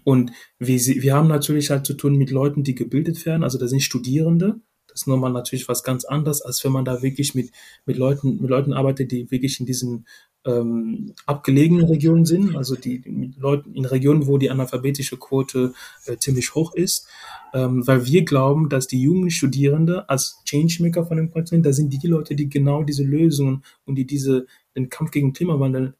Und 0.04 0.32
wir, 0.58 0.78
wir 0.78 1.14
haben 1.14 1.28
natürlich 1.28 1.70
halt 1.70 1.86
zu 1.86 1.94
tun 1.94 2.16
mit 2.16 2.30
Leuten, 2.30 2.62
die 2.64 2.74
gebildet 2.74 3.24
werden, 3.26 3.44
also 3.44 3.58
das 3.58 3.70
sind 3.70 3.80
Studierende. 3.80 4.60
Das 4.86 5.02
ist 5.02 5.06
nochmal 5.06 5.32
natürlich 5.32 5.68
was 5.68 5.84
ganz 5.84 6.04
anderes, 6.04 6.42
als 6.42 6.64
wenn 6.64 6.72
man 6.72 6.84
da 6.84 7.00
wirklich 7.00 7.36
mit, 7.36 7.52
mit 7.86 7.96
Leuten, 7.96 8.40
mit 8.40 8.50
Leuten 8.50 8.72
arbeitet, 8.72 9.12
die 9.12 9.30
wirklich 9.30 9.60
in 9.60 9.66
diesen 9.66 10.04
ähm, 10.44 11.14
abgelegenen 11.26 11.86
Regionen 11.86 12.24
sind, 12.24 12.56
also 12.56 12.74
die 12.74 13.02
mit 13.06 13.36
Leuten 13.36 13.74
in 13.74 13.84
Regionen, 13.84 14.26
wo 14.26 14.38
die 14.38 14.50
analphabetische 14.50 15.16
Quote 15.18 15.74
äh, 16.06 16.16
ziemlich 16.16 16.54
hoch 16.54 16.74
ist, 16.74 17.06
ähm, 17.52 17.86
weil 17.86 18.06
wir 18.06 18.24
glauben, 18.24 18.68
dass 18.68 18.86
die 18.86 19.02
jungen 19.02 19.30
Studierende 19.30 20.08
als 20.08 20.42
Changemaker 20.44 21.04
von 21.04 21.18
dem 21.18 21.30
Kontinent, 21.30 21.66
da 21.66 21.72
sind 21.72 21.90
die, 21.90 22.06
Leute, 22.08 22.34
die 22.34 22.48
genau 22.48 22.82
diese 22.82 23.04
Lösungen 23.04 23.62
und 23.84 23.96
die 23.96 24.06
diese 24.06 24.46
den 24.74 24.88
Kampf 24.88 25.10
gegen 25.10 25.32
Klimawandel 25.32 25.94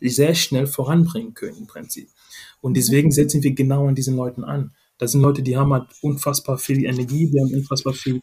sehr 0.00 0.34
schnell 0.34 0.66
voranbringen 0.66 1.34
können 1.34 1.56
im 1.56 1.66
Prinzip. 1.66 2.08
Und 2.66 2.76
deswegen 2.76 3.12
setzen 3.12 3.44
wir 3.44 3.54
genau 3.54 3.86
an 3.86 3.94
diesen 3.94 4.16
Leuten 4.16 4.42
an. 4.42 4.74
Das 4.98 5.12
sind 5.12 5.20
Leute, 5.20 5.40
die 5.40 5.56
haben 5.56 5.72
halt 5.72 5.86
unfassbar 6.02 6.58
viel 6.58 6.84
Energie, 6.84 7.30
die 7.30 7.40
haben 7.40 7.54
unfassbar 7.54 7.92
viel 7.92 8.20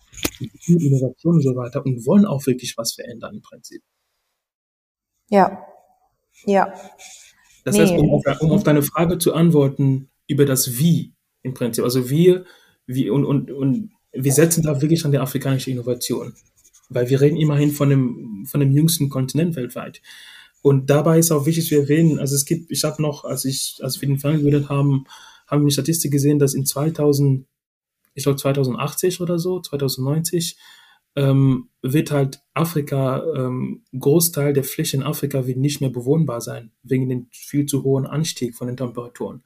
Innovation 0.67 1.35
und 1.35 1.41
so 1.41 1.55
weiter 1.55 1.85
und 1.85 2.05
wollen 2.05 2.25
auch 2.25 2.45
wirklich 2.45 2.77
was 2.77 2.91
verändern 2.91 3.35
im 3.35 3.41
Prinzip. 3.41 3.81
Ja, 5.29 5.65
ja. 6.43 6.73
Das 7.63 7.79
heißt, 7.79 7.93
um 7.93 8.09
auf, 8.09 8.23
um 8.41 8.51
auf, 8.51 8.63
deine 8.63 8.83
Frage 8.83 9.17
zu 9.17 9.33
antworten 9.33 10.09
über 10.27 10.43
das 10.43 10.77
Wie 10.77 11.13
im 11.43 11.53
Prinzip, 11.53 11.85
also 11.85 12.09
wir, 12.09 12.43
wir 12.85 13.13
und, 13.13 13.23
und, 13.23 13.49
und 13.49 13.91
wir 14.11 14.33
setzen 14.33 14.61
da 14.61 14.81
wirklich 14.81 15.05
an 15.05 15.13
der 15.13 15.21
afrikanischen 15.21 15.71
Innovation, 15.71 16.33
weil 16.89 17.07
wir 17.07 17.21
reden 17.21 17.37
immerhin 17.37 17.71
von 17.71 17.89
dem, 17.89 18.45
von 18.45 18.59
dem 18.59 18.73
jüngsten 18.73 19.07
Kontinent 19.07 19.55
weltweit. 19.55 20.01
Und 20.63 20.89
dabei 20.89 21.19
ist 21.19 21.29
auch 21.29 21.45
wichtig 21.45 21.67
zu 21.67 21.75
erwähnen, 21.75 22.19
also 22.19 22.35
es 22.35 22.45
gibt, 22.45 22.71
ich 22.71 22.85
habe 22.85 23.01
noch, 23.01 23.25
als 23.25 23.43
ich, 23.43 23.79
als 23.81 23.99
wir 23.99 24.07
den 24.07 24.17
Fall 24.17 24.37
gebildet 24.37 24.69
haben, 24.69 25.03
haben 25.45 25.59
wir 25.59 25.65
eine 25.65 25.71
Statistik 25.71 26.09
gesehen, 26.09 26.39
dass 26.39 26.53
in 26.53 26.65
2000, 26.65 27.45
ich 28.13 28.23
glaube 28.23 28.39
2080 28.39 29.19
oder 29.19 29.39
so, 29.39 29.59
2090, 29.59 30.57
ähm, 31.17 31.67
wird 31.81 32.11
halt 32.11 32.41
Afrika, 32.53 33.25
ähm, 33.35 33.83
Großteil 33.99 34.53
der 34.53 34.63
Fläche 34.63 34.95
in 34.95 35.03
Afrika 35.03 35.45
wird 35.45 35.57
nicht 35.57 35.81
mehr 35.81 35.89
bewohnbar 35.89 36.39
sein, 36.39 36.71
wegen 36.81 37.09
dem 37.09 37.27
viel 37.31 37.65
zu 37.65 37.83
hohen 37.83 38.05
Anstieg 38.05 38.55
von 38.55 38.67
den 38.67 38.77
Temperaturen. 38.77 39.43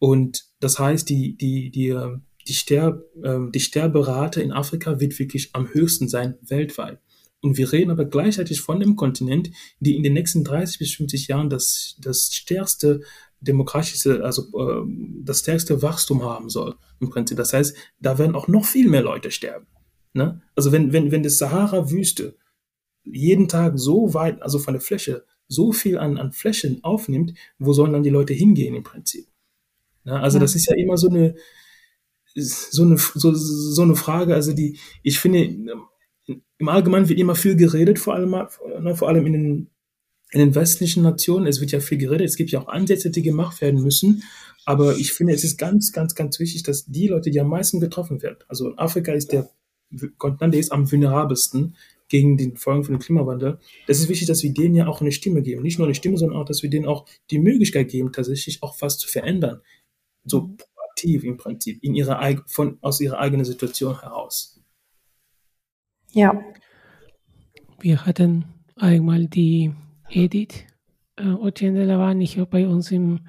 Und 0.00 0.46
das 0.58 0.80
heißt, 0.80 1.08
die, 1.08 1.36
die, 1.36 1.70
die, 1.70 1.90
ähm, 1.90 2.22
die, 2.48 2.54
Sterb, 2.54 3.04
ähm, 3.22 3.52
die 3.52 3.60
Sterberate 3.60 4.42
in 4.42 4.50
Afrika 4.50 4.98
wird 4.98 5.16
wirklich 5.16 5.50
am 5.52 5.72
höchsten 5.72 6.08
sein 6.08 6.38
weltweit. 6.42 6.98
Und 7.44 7.58
wir 7.58 7.70
reden 7.70 7.90
aber 7.90 8.06
gleichzeitig 8.06 8.62
von 8.62 8.80
dem 8.80 8.96
Kontinent, 8.96 9.50
die 9.78 9.96
in 9.96 10.02
den 10.02 10.14
nächsten 10.14 10.44
30 10.44 10.78
bis 10.78 10.94
50 10.94 11.28
Jahren 11.28 11.50
das, 11.50 11.94
das 12.00 12.32
stärkste 12.32 13.02
demokratische, 13.42 14.24
also 14.24 14.44
äh, 14.58 14.82
das 15.22 15.40
stärkste 15.40 15.82
Wachstum 15.82 16.22
haben 16.22 16.48
soll 16.48 16.74
im 17.00 17.10
Prinzip. 17.10 17.36
Das 17.36 17.52
heißt, 17.52 17.76
da 18.00 18.16
werden 18.16 18.34
auch 18.34 18.48
noch 18.48 18.64
viel 18.64 18.88
mehr 18.88 19.02
Leute 19.02 19.30
sterben. 19.30 19.66
Ne? 20.14 20.40
Also 20.54 20.72
wenn, 20.72 20.94
wenn, 20.94 21.10
wenn 21.10 21.22
das 21.22 21.36
Sahara-Wüste 21.36 22.38
jeden 23.02 23.46
Tag 23.46 23.74
so 23.76 24.14
weit, 24.14 24.40
also 24.40 24.58
von 24.58 24.72
der 24.72 24.80
Fläche, 24.80 25.26
so 25.46 25.72
viel 25.72 25.98
an, 25.98 26.16
an 26.16 26.32
Flächen 26.32 26.82
aufnimmt, 26.82 27.34
wo 27.58 27.74
sollen 27.74 27.92
dann 27.92 28.04
die 28.04 28.08
Leute 28.08 28.32
hingehen 28.32 28.74
im 28.74 28.84
Prinzip? 28.84 29.26
Ne? 30.04 30.18
Also 30.18 30.38
ja. 30.38 30.40
das 30.40 30.54
ist 30.54 30.66
ja 30.66 30.76
immer 30.76 30.96
so 30.96 31.10
eine, 31.10 31.34
so 32.34 32.84
eine, 32.84 32.96
so, 32.96 33.34
so 33.34 33.82
eine 33.82 33.96
Frage, 33.96 34.34
also 34.34 34.54
die, 34.54 34.78
ich 35.02 35.18
finde, 35.18 35.66
im 36.58 36.68
Allgemeinen 36.68 37.08
wird 37.08 37.18
immer 37.18 37.34
viel 37.34 37.56
geredet, 37.56 37.98
vor 37.98 38.14
allem, 38.14 38.30
ne, 38.30 38.96
vor 38.96 39.08
allem 39.08 39.26
in 39.26 39.32
den 39.32 39.70
in 40.30 40.40
den 40.40 40.54
westlichen 40.56 41.04
Nationen, 41.04 41.46
es 41.46 41.60
wird 41.60 41.70
ja 41.70 41.78
viel 41.78 41.96
geredet, 41.96 42.26
es 42.26 42.34
gibt 42.34 42.50
ja 42.50 42.60
auch 42.60 42.66
Ansätze, 42.66 43.08
die 43.08 43.22
gemacht 43.22 43.60
werden 43.60 43.80
müssen, 43.80 44.24
aber 44.64 44.96
ich 44.96 45.12
finde, 45.12 45.32
es 45.32 45.44
ist 45.44 45.58
ganz, 45.58 45.92
ganz, 45.92 46.16
ganz 46.16 46.40
wichtig, 46.40 46.64
dass 46.64 46.86
die 46.86 47.06
Leute, 47.06 47.30
die 47.30 47.38
am 47.38 47.48
meisten 47.48 47.78
getroffen 47.78 48.20
werden, 48.20 48.38
also 48.48 48.74
Afrika 48.76 49.12
ist 49.12 49.30
der 49.30 49.48
Kontinent, 50.18 50.54
der 50.54 50.60
ist 50.60 50.72
am 50.72 50.90
vulnerabelsten 50.90 51.76
gegen 52.08 52.36
die 52.36 52.52
Folgen 52.56 52.84
von 52.84 52.94
dem 52.94 53.00
Klimawandel. 53.00 53.58
Das 53.86 54.00
ist 54.00 54.08
wichtig, 54.08 54.26
dass 54.26 54.42
wir 54.42 54.52
denen 54.52 54.74
ja 54.74 54.86
auch 54.86 55.00
eine 55.00 55.12
Stimme 55.12 55.42
geben. 55.42 55.62
Nicht 55.62 55.78
nur 55.78 55.86
eine 55.86 55.94
Stimme, 55.94 56.16
sondern 56.16 56.38
auch, 56.38 56.44
dass 56.44 56.62
wir 56.62 56.70
denen 56.70 56.86
auch 56.86 57.06
die 57.30 57.38
Möglichkeit 57.38 57.88
geben, 57.88 58.12
tatsächlich 58.12 58.62
auch 58.62 58.76
was 58.80 58.98
zu 58.98 59.08
verändern. 59.08 59.60
So 60.24 60.48
proaktiv 60.56 61.24
im 61.24 61.36
Prinzip, 61.36 61.82
in 61.82 61.94
ihrer, 61.94 62.42
von, 62.46 62.78
aus 62.80 63.00
ihrer 63.00 63.18
eigenen 63.18 63.44
Situation 63.44 64.00
heraus. 64.00 64.60
Ja. 66.14 66.40
Wir 67.80 68.06
hatten 68.06 68.44
einmal 68.76 69.26
die 69.26 69.72
Edith 70.08 70.64
äh, 71.16 71.28
Otiendela 71.28 71.98
war 71.98 72.14
nicht 72.14 72.38
bei 72.50 72.66
uns 72.66 72.90
im, 72.90 73.20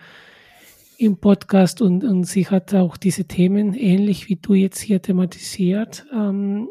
im 0.98 1.18
Podcast 1.18 1.82
und, 1.82 2.04
und 2.04 2.24
sie 2.26 2.48
hat 2.48 2.74
auch 2.74 2.98
diese 2.98 3.26
Themen 3.26 3.74
ähnlich 3.74 4.30
wie 4.30 4.38
du 4.38 4.54
jetzt 4.54 4.80
hier 4.80 5.02
thematisiert. 5.02 6.06
Ähm, 6.14 6.70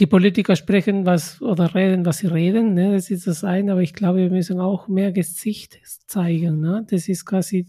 die 0.00 0.06
Politiker 0.06 0.56
sprechen 0.56 1.04
was 1.04 1.42
oder 1.42 1.74
reden, 1.74 2.06
was 2.06 2.18
sie 2.18 2.28
reden, 2.28 2.74
ne? 2.74 2.92
das 2.92 3.10
ist 3.10 3.26
das 3.26 3.44
eine, 3.44 3.72
aber 3.72 3.82
ich 3.82 3.92
glaube, 3.92 4.20
wir 4.20 4.30
müssen 4.30 4.58
auch 4.58 4.88
mehr 4.88 5.12
Gesicht 5.12 5.78
zeigen. 6.06 6.60
Ne? 6.60 6.86
Das 6.90 7.08
ist 7.08 7.26
quasi 7.26 7.66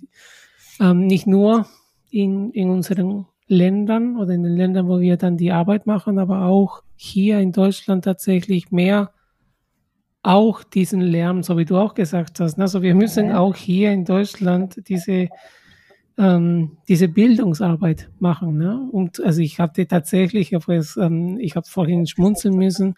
ähm, 0.80 1.06
nicht 1.06 1.28
nur 1.28 1.68
in, 2.10 2.52
in 2.52 2.70
unseren 2.70 3.26
Ländern 3.48 4.18
oder 4.18 4.34
in 4.34 4.44
den 4.44 4.56
Ländern, 4.56 4.88
wo 4.88 5.02
wir 5.02 5.18
dann 5.18 5.36
die 5.36 5.52
Arbeit 5.52 5.86
machen, 5.86 6.18
aber 6.18 6.46
auch 6.46 6.82
hier 6.98 7.40
in 7.40 7.52
Deutschland 7.52 8.04
tatsächlich 8.04 8.72
mehr 8.72 9.14
auch 10.24 10.64
diesen 10.64 11.00
Lärm, 11.00 11.44
so 11.44 11.58
wie 11.58 11.66
du 11.66 11.78
auch 11.78 11.94
gesagt 11.94 12.40
hast. 12.42 12.60
Also 12.60 12.82
wir 12.82 12.96
müssen 12.96 13.32
auch 13.32 13.56
hier 13.56 13.92
in 13.92 14.04
Deutschland 14.04 14.82
diese 14.90 15.30
ähm, 16.18 16.78
diese 16.88 17.08
Bildungsarbeit 17.08 18.10
machen. 18.20 18.58
Ne? 18.58 18.88
Und 18.92 19.24
also 19.24 19.42
ich 19.42 19.60
hatte 19.60 19.88
tatsächlich, 19.88 20.52
ähm, 20.52 21.38
ich 21.40 21.56
habe 21.56 21.68
vorhin 21.68 22.08
schmunzeln 22.08 22.56
müssen 22.56 22.96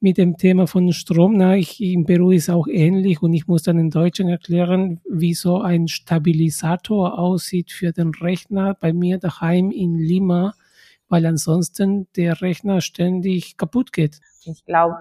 mit 0.00 0.18
dem 0.18 0.36
Thema 0.36 0.66
von 0.66 0.92
Strom. 0.92 1.36
Na, 1.36 1.56
ich, 1.56 1.80
in 1.80 2.04
Peru 2.06 2.30
ist 2.30 2.50
auch 2.50 2.66
ähnlich 2.66 3.22
und 3.22 3.32
ich 3.32 3.46
muss 3.46 3.62
dann 3.62 3.76
den 3.76 3.90
Deutschen 3.90 4.28
erklären, 4.28 5.00
wie 5.10 5.34
so 5.34 5.60
ein 5.60 5.88
Stabilisator 5.88 7.18
aussieht 7.18 7.72
für 7.72 7.92
den 7.92 8.10
Rechner 8.20 8.76
bei 8.80 8.92
mir 8.92 9.18
daheim 9.18 9.70
in 9.70 9.98
Lima, 9.98 10.54
weil 11.12 11.26
ansonsten 11.26 12.08
der 12.16 12.40
Rechner 12.40 12.80
ständig 12.80 13.58
kaputt 13.58 13.92
geht. 13.92 14.18
Ich 14.44 14.64
glaube, 14.64 14.96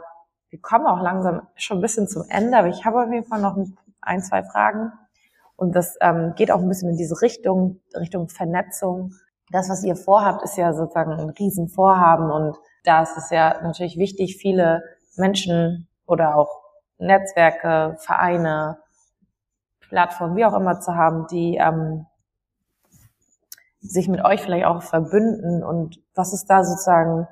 wir 0.49 0.59
kommen 0.59 0.85
auch 0.85 1.01
langsam 1.01 1.47
schon 1.55 1.77
ein 1.77 1.81
bisschen 1.81 2.09
zum 2.09 2.25
Ende, 2.27 2.57
aber 2.57 2.67
ich 2.67 2.83
habe 2.83 3.01
auf 3.01 3.09
jeden 3.09 3.25
Fall 3.25 3.39
noch 3.39 3.57
ein, 4.01 4.21
zwei 4.21 4.43
Fragen. 4.43 4.91
Und 5.55 5.73
das 5.73 5.95
ähm, 6.01 6.33
geht 6.35 6.51
auch 6.51 6.59
ein 6.59 6.67
bisschen 6.67 6.89
in 6.89 6.97
diese 6.97 7.21
Richtung, 7.21 7.79
Richtung 7.95 8.27
Vernetzung. 8.27 9.13
Das, 9.51 9.69
was 9.69 9.85
ihr 9.85 9.95
vorhabt, 9.95 10.43
ist 10.43 10.57
ja 10.57 10.73
sozusagen 10.73 11.13
ein 11.13 11.29
Riesenvorhaben 11.29 12.29
und 12.29 12.57
da 12.83 13.03
ist 13.03 13.15
es 13.15 13.29
ja 13.29 13.61
natürlich 13.61 13.97
wichtig, 13.97 14.35
viele 14.35 14.83
Menschen 15.15 15.87
oder 16.05 16.35
auch 16.35 16.61
Netzwerke, 16.97 17.95
Vereine, 17.99 18.79
Plattformen, 19.87 20.35
wie 20.35 20.45
auch 20.45 20.55
immer 20.55 20.81
zu 20.81 20.93
haben, 20.93 21.27
die 21.27 21.55
ähm, 21.55 22.05
sich 23.81 24.07
mit 24.07 24.23
euch 24.23 24.41
vielleicht 24.41 24.65
auch 24.65 24.83
verbünden 24.83 25.63
und 25.63 25.99
was 26.15 26.33
ist 26.33 26.45
da 26.45 26.63
sozusagen 26.63 27.27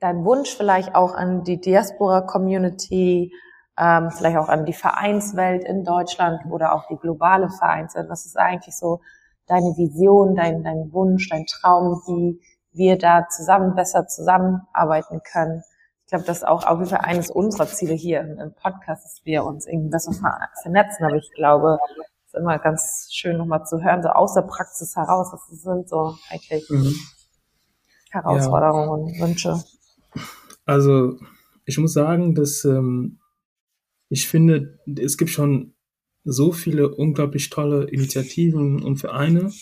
dein 0.00 0.24
Wunsch 0.24 0.56
vielleicht 0.56 0.94
auch 0.94 1.14
an 1.14 1.44
die 1.44 1.60
Diaspora-Community, 1.60 3.32
ähm, 3.78 4.10
vielleicht 4.10 4.38
auch 4.38 4.48
an 4.48 4.64
die 4.64 4.72
Vereinswelt 4.72 5.64
in 5.64 5.84
Deutschland 5.84 6.40
oder 6.50 6.74
auch 6.74 6.86
die 6.88 6.96
globale 6.96 7.50
Vereinswelt? 7.50 8.08
Was 8.08 8.26
ist 8.26 8.38
eigentlich 8.38 8.76
so 8.76 9.00
deine 9.46 9.76
Vision, 9.76 10.34
dein, 10.34 10.62
dein 10.62 10.92
Wunsch, 10.92 11.28
dein 11.28 11.46
Traum, 11.46 12.02
wie 12.06 12.40
wir 12.72 12.98
da 12.98 13.28
zusammen 13.28 13.74
besser 13.74 14.06
zusammenarbeiten 14.06 15.20
können? 15.22 15.62
Ich 16.04 16.10
glaube, 16.10 16.24
das 16.24 16.38
ist 16.38 16.46
auch 16.46 16.64
auf 16.64 16.78
jeden 16.78 16.90
Fall 16.90 17.00
eines 17.00 17.30
unserer 17.30 17.66
Ziele 17.66 17.94
hier 17.94 18.20
im 18.20 18.54
Podcast, 18.54 19.04
dass 19.04 19.20
wir 19.24 19.44
uns 19.44 19.66
irgendwie 19.66 19.90
besser 19.90 20.12
vernetzen. 20.62 21.04
Aber 21.04 21.16
ich 21.16 21.32
glaube, 21.34 21.78
immer 22.36 22.58
ganz 22.58 23.08
schön 23.10 23.36
nochmal 23.36 23.64
zu 23.64 23.82
hören, 23.82 24.02
so 24.02 24.08
aus 24.08 24.34
der 24.34 24.42
Praxis 24.42 24.94
heraus, 24.96 25.28
was 25.32 25.60
sind 25.60 25.88
so 25.88 26.16
eigentlich 26.30 26.68
mhm. 26.70 26.94
Herausforderungen 28.10 29.08
ja. 29.08 29.24
und 29.24 29.28
Wünsche. 29.28 29.62
Also 30.64 31.18
ich 31.64 31.78
muss 31.78 31.92
sagen, 31.92 32.34
dass 32.34 32.64
ähm, 32.64 33.18
ich 34.08 34.28
finde, 34.28 34.78
es 34.98 35.16
gibt 35.18 35.30
schon 35.30 35.74
so 36.24 36.52
viele 36.52 36.94
unglaublich 36.94 37.50
tolle 37.50 37.84
Initiativen 37.84 38.82
und 38.82 38.96
Vereine, 38.96 39.52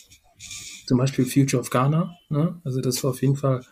zum 0.87 0.99
Beispiel 0.99 1.25
Future 1.25 1.61
of 1.61 1.70
Ghana. 1.70 2.14
Ne? 2.29 2.61
Also 2.64 2.81
das 2.81 3.03
war 3.05 3.11
auf 3.11 3.22
jeden 3.22 3.37
Fall 3.37 3.64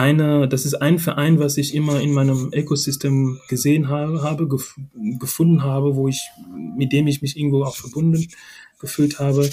eine, 0.00 0.48
das 0.48 0.64
ist 0.64 0.74
ein 0.74 0.98
Verein, 0.98 1.38
was 1.38 1.56
ich 1.58 1.74
immer 1.74 2.00
in 2.00 2.12
meinem 2.12 2.50
Ökosystem 2.54 3.38
gesehen 3.48 3.88
habe, 3.88 4.22
habe 4.22 4.48
gef 4.48 4.76
gefunden 5.18 5.62
habe, 5.62 5.94
wo 5.94 6.08
ich, 6.08 6.20
mit 6.76 6.92
dem 6.92 7.06
ich 7.06 7.22
mich 7.22 7.36
irgendwo 7.36 7.62
auch 7.64 7.76
verbunden 7.76 8.26
gefühlt 8.80 9.18
habe. 9.18 9.50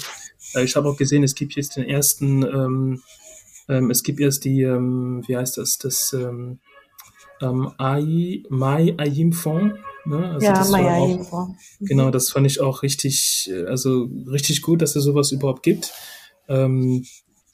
Äh, 0.54 0.64
ich 0.64 0.74
habe 0.74 0.88
auch 0.88 0.96
gesehen, 0.96 1.22
es 1.22 1.34
gibt 1.34 1.54
jetzt 1.54 1.76
den 1.76 1.84
ersten, 1.84 2.42
ähm, 2.42 3.02
ähm, 3.68 3.90
es 3.90 4.02
gibt 4.02 4.20
erst 4.20 4.44
die, 4.44 4.62
ähm, 4.62 5.22
wie 5.26 5.36
heißt 5.36 5.58
das, 5.58 5.78
das 5.78 6.12
ähm, 6.14 6.58
ähm, 7.40 7.70
AI, 7.78 8.42
Mai 8.48 8.94
Ayim 8.96 9.32
Fonds. 9.32 9.78
Ne? 10.04 10.30
Also 10.30 10.46
ja, 10.46 10.64
Mai 10.70 10.88
Ayim 10.88 11.24
Fonds. 11.24 11.58
Mhm. 11.78 11.86
Genau, 11.86 12.10
das 12.10 12.30
fand 12.30 12.46
ich 12.46 12.60
auch 12.60 12.82
richtig, 12.82 13.50
äh, 13.52 13.64
also 13.66 14.08
richtig 14.26 14.62
gut, 14.62 14.82
dass 14.82 14.96
es 14.96 15.04
sowas 15.04 15.30
überhaupt 15.32 15.62
gibt. 15.62 15.92
Ähm, 16.48 17.04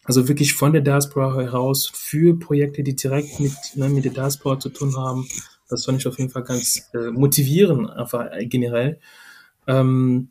Also 0.05 0.29
wirklich 0.29 0.55
von 0.55 0.73
der 0.73 0.83
Diaspora 0.83 1.41
heraus 1.41 1.91
für 1.93 2.39
Projekte, 2.39 2.83
die 2.83 2.95
direkt 2.95 3.41
mit, 3.41 3.53
ne, 3.75 3.89
mit 3.89 4.05
der 4.05 4.13
Diaspora 4.13 4.59
zu 4.59 4.69
tun 4.69 4.97
haben. 4.97 5.27
Das 5.69 5.87
fand 5.87 5.99
ich 5.99 6.07
auf 6.07 6.19
jeden 6.19 6.31
Fall 6.31 6.45
ganz 6.45 6.91
äh, 6.93 7.11
motivierend, 7.11 7.91
einfach 7.91 8.31
äh, 8.33 8.47
generell. 8.47 9.01
Ähm, 9.67 10.29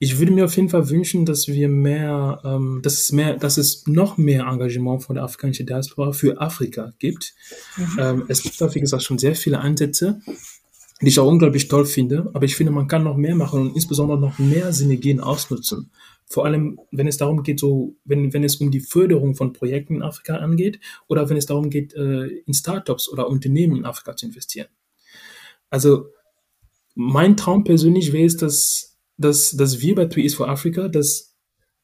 ich 0.00 0.18
würde 0.18 0.32
mir 0.32 0.46
auf 0.46 0.56
jeden 0.56 0.68
Fall 0.68 0.90
wünschen, 0.90 1.24
dass 1.24 1.46
wir 1.46 1.68
mehr, 1.68 2.40
ähm, 2.44 2.80
dass 2.82 2.94
es 2.94 3.12
mehr, 3.12 3.36
dass 3.36 3.56
es 3.56 3.86
noch 3.86 4.18
mehr 4.18 4.46
Engagement 4.46 5.04
von 5.04 5.14
der 5.14 5.22
afrikanischen 5.22 5.64
Diaspora 5.64 6.10
für 6.10 6.40
Afrika 6.40 6.92
gibt. 6.98 7.34
Mhm. 7.76 7.98
Ähm, 8.00 8.24
es 8.26 8.42
gibt 8.42 8.60
da, 8.60 8.74
wie 8.74 8.80
gesagt, 8.80 9.04
schon 9.04 9.18
sehr 9.18 9.36
viele 9.36 9.60
Ansätze, 9.60 10.20
die 11.00 11.06
ich 11.06 11.20
auch 11.20 11.28
unglaublich 11.28 11.68
toll 11.68 11.86
finde, 11.86 12.28
aber 12.34 12.44
ich 12.44 12.56
finde, 12.56 12.72
man 12.72 12.88
kann 12.88 13.04
noch 13.04 13.16
mehr 13.16 13.36
machen 13.36 13.60
und 13.60 13.76
insbesondere 13.76 14.18
noch 14.18 14.40
mehr 14.40 14.72
Synergien 14.72 15.20
ausnutzen. 15.20 15.92
Vor 16.26 16.46
allem, 16.46 16.80
wenn 16.90 17.06
es 17.06 17.18
darum 17.18 17.42
geht, 17.42 17.60
so, 17.60 17.96
wenn, 18.04 18.32
wenn 18.32 18.44
es 18.44 18.56
um 18.56 18.70
die 18.70 18.80
Förderung 18.80 19.34
von 19.34 19.52
Projekten 19.52 19.96
in 19.96 20.02
Afrika 20.02 20.36
angeht 20.36 20.80
oder 21.08 21.28
wenn 21.28 21.36
es 21.36 21.46
darum 21.46 21.70
geht, 21.70 21.94
äh, 21.94 22.26
in 22.26 22.54
Startups 22.54 23.08
oder 23.08 23.28
Unternehmen 23.28 23.76
in 23.76 23.84
Afrika 23.84 24.16
zu 24.16 24.26
investieren. 24.26 24.68
Also, 25.70 26.06
mein 26.94 27.36
Traum 27.36 27.64
persönlich 27.64 28.12
wäre 28.12 28.26
es, 28.26 28.36
dass, 28.36 28.98
dass, 29.16 29.50
dass 29.50 29.80
wir 29.80 29.94
bei 29.94 30.06
Three 30.06 30.22
is 30.22 30.34
for 30.34 30.48
Africa, 30.48 30.88
dass, 30.88 31.36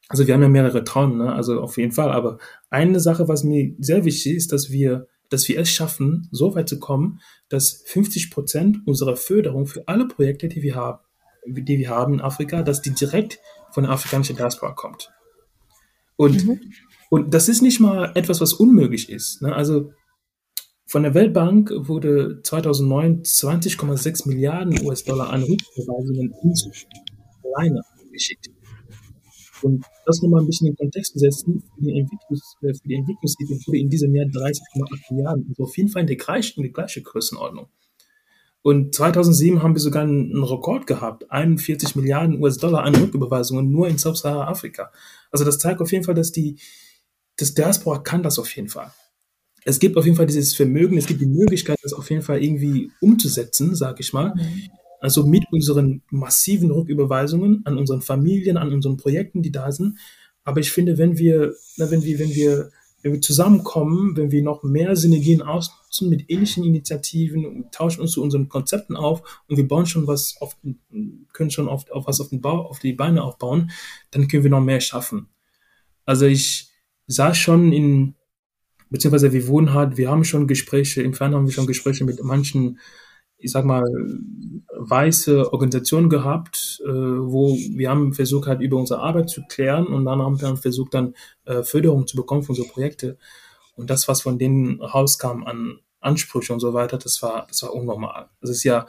also 0.08 0.26
wir 0.26 0.34
haben 0.34 0.42
ja 0.42 0.48
mehrere 0.48 0.84
Traumen, 0.84 1.18
ne? 1.18 1.32
also 1.32 1.60
auf 1.60 1.76
jeden 1.76 1.92
Fall, 1.92 2.10
aber 2.10 2.38
eine 2.70 3.00
Sache, 3.00 3.28
was 3.28 3.44
mir 3.44 3.74
sehr 3.78 4.04
wichtig 4.04 4.34
ist, 4.34 4.52
dass 4.52 4.70
wir 4.70 5.06
dass 5.28 5.48
wir 5.48 5.58
es 5.58 5.70
schaffen, 5.70 6.28
so 6.30 6.54
weit 6.54 6.68
zu 6.68 6.78
kommen, 6.78 7.20
dass 7.48 7.82
50 7.86 8.30
Prozent 8.30 8.78
unserer 8.86 9.16
Förderung 9.16 9.66
für 9.66 9.86
alle 9.86 10.08
Projekte, 10.08 10.48
die 10.48 10.62
wir 10.62 10.74
haben, 10.74 11.00
die 11.46 11.78
wir 11.78 11.90
haben 11.90 12.14
in 12.14 12.20
Afrika, 12.20 12.62
dass 12.62 12.82
die 12.82 12.90
direkt 12.90 13.38
von 13.72 13.84
der 13.84 13.92
afrikanischen 13.92 14.36
Diaspora 14.36 14.72
kommt. 14.72 15.10
Und, 16.16 16.44
mhm. 16.44 16.60
und 17.10 17.34
das 17.34 17.48
ist 17.48 17.62
nicht 17.62 17.80
mal 17.80 18.12
etwas, 18.14 18.40
was 18.40 18.52
unmöglich 18.52 19.08
ist. 19.08 19.42
Ne? 19.42 19.54
Also 19.54 19.92
von 20.86 21.02
der 21.02 21.14
Weltbank 21.14 21.70
wurde 21.74 22.40
2009 22.42 23.22
20,6 23.22 24.28
Milliarden 24.28 24.86
US-Dollar 24.86 25.30
an 25.30 25.42
Rücküberweisungen 25.42 26.32
alleine 27.44 27.82
geschickt. 28.10 28.48
Und 29.62 29.84
das 30.06 30.22
nochmal 30.22 30.42
ein 30.42 30.46
bisschen 30.46 30.68
in 30.68 30.76
Kontext 30.76 31.12
zu 31.12 31.18
setzen, 31.18 31.60
für 31.60 31.80
die, 31.82 31.98
Entwicklungs, 31.98 32.56
äh, 32.62 32.72
für 32.72 32.88
die 32.88 32.94
Entwicklungshilfe 32.94 33.66
wurde 33.66 33.78
in 33.78 33.88
diesem 33.88 34.14
Jahr 34.14 34.26
30,8 34.26 35.14
Milliarden. 35.14 35.46
Also 35.48 35.64
auf 35.64 35.76
jeden 35.76 35.88
Fall 35.88 36.02
in 36.02 36.06
der 36.06 36.16
gleichen, 36.16 36.60
in 36.60 36.62
der 36.64 36.72
gleichen 36.72 37.02
Größenordnung. 37.02 37.68
Und 38.68 38.94
2007 38.94 39.62
haben 39.62 39.74
wir 39.74 39.80
sogar 39.80 40.02
einen 40.02 40.44
Rekord 40.44 40.86
gehabt, 40.86 41.30
41 41.30 41.96
Milliarden 41.96 42.38
US-Dollar 42.38 42.82
an 42.82 42.94
Rücküberweisungen 42.94 43.70
nur 43.70 43.88
in 43.88 43.96
Sub-Sahara-Afrika. 43.96 44.92
Also 45.30 45.46
das 45.46 45.58
zeigt 45.58 45.80
auf 45.80 45.90
jeden 45.90 46.04
Fall, 46.04 46.14
dass 46.14 46.32
die, 46.32 46.58
das 47.38 47.54
Diaspora 47.54 48.00
kann 48.00 48.22
das 48.22 48.38
auf 48.38 48.54
jeden 48.54 48.68
Fall. 48.68 48.92
Es 49.64 49.78
gibt 49.78 49.96
auf 49.96 50.04
jeden 50.04 50.18
Fall 50.18 50.26
dieses 50.26 50.54
Vermögen, 50.54 50.98
es 50.98 51.06
gibt 51.06 51.22
die 51.22 51.26
Möglichkeit, 51.26 51.78
das 51.82 51.94
auf 51.94 52.10
jeden 52.10 52.20
Fall 52.20 52.44
irgendwie 52.44 52.92
umzusetzen, 53.00 53.74
sag 53.74 54.00
ich 54.00 54.12
mal. 54.12 54.34
Mhm. 54.34 54.68
Also 55.00 55.24
mit 55.24 55.44
unseren 55.50 56.02
massiven 56.10 56.70
Rücküberweisungen 56.70 57.62
an 57.64 57.78
unseren 57.78 58.02
Familien, 58.02 58.58
an 58.58 58.70
unseren 58.70 58.98
Projekten, 58.98 59.40
die 59.40 59.50
da 59.50 59.72
sind. 59.72 59.98
Aber 60.44 60.60
ich 60.60 60.72
finde, 60.72 60.98
wenn 60.98 61.16
wir, 61.16 61.54
wenn 61.78 62.02
wir, 62.02 62.18
wenn 62.18 62.34
wir, 62.34 62.70
wenn 63.00 63.12
wir 63.14 63.22
zusammenkommen, 63.22 64.14
wenn 64.14 64.30
wir 64.30 64.42
noch 64.42 64.62
mehr 64.62 64.94
Synergien 64.94 65.40
ausnutzen 65.88 66.08
mit 66.10 66.30
ähnlichen 66.30 66.64
Initiativen 66.64 67.44
und 67.46 67.72
tauschen 67.72 68.02
uns 68.02 68.12
zu 68.12 68.22
unseren 68.22 68.48
Konzepten 68.48 68.96
auf 68.96 69.42
und 69.48 69.56
wir 69.56 69.66
bauen 69.66 69.86
schon 69.86 70.06
was 70.06 70.36
auf, 70.40 70.56
können 71.32 71.50
schon 71.50 71.68
auf, 71.68 71.90
auf 71.90 72.06
was 72.06 72.20
auf 72.20 72.28
den 72.28 72.40
Bau, 72.40 72.66
auf 72.66 72.78
die 72.78 72.92
Beine 72.92 73.22
aufbauen, 73.22 73.70
dann 74.10 74.28
können 74.28 74.44
wir 74.44 74.50
noch 74.50 74.60
mehr 74.60 74.80
schaffen. 74.80 75.28
Also 76.04 76.26
ich 76.26 76.70
sah 77.06 77.34
schon 77.34 77.72
in, 77.72 78.14
beziehungsweise 78.90 79.32
wir 79.32 79.48
wohnen 79.48 79.72
halt, 79.72 79.96
wir 79.96 80.10
haben 80.10 80.24
schon 80.24 80.46
Gespräche, 80.46 81.02
im 81.02 81.14
Fernsehen 81.14 81.38
haben 81.38 81.46
wir 81.46 81.52
schon 81.52 81.66
Gespräche 81.66 82.04
mit 82.04 82.22
manchen 82.22 82.78
ich 83.40 83.52
sag 83.52 83.64
mal, 83.64 83.84
weiße 84.76 85.52
Organisation 85.52 86.08
gehabt, 86.08 86.82
äh, 86.84 86.88
wo 86.88 87.54
wir 87.54 87.88
haben 87.88 88.12
versucht 88.12 88.48
halt 88.48 88.60
über 88.60 88.76
unsere 88.76 88.98
Arbeit 88.98 89.30
zu 89.30 89.42
klären 89.48 89.86
und 89.86 90.06
dann 90.06 90.20
haben 90.20 90.40
wir 90.40 90.56
versucht 90.56 90.92
dann 90.92 91.14
äh, 91.44 91.62
Förderung 91.62 92.08
zu 92.08 92.16
bekommen 92.16 92.42
für 92.42 92.50
unsere 92.50 92.66
Projekte 92.66 93.16
und 93.78 93.90
das, 93.90 94.08
was 94.08 94.22
von 94.22 94.38
denen 94.38 94.80
rauskam 94.82 95.44
an 95.44 95.78
Ansprüche 96.00 96.52
und 96.52 96.60
so 96.60 96.74
weiter, 96.74 96.98
das 96.98 97.22
war, 97.22 97.46
das 97.48 97.62
war 97.62 97.72
unnormal. 97.72 98.28
Das 98.40 98.50
ist 98.50 98.64
ja, 98.64 98.86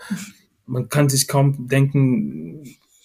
man 0.65 0.89
kann 0.89 1.09
sich 1.09 1.27
kaum 1.27 1.67
denken, 1.67 2.63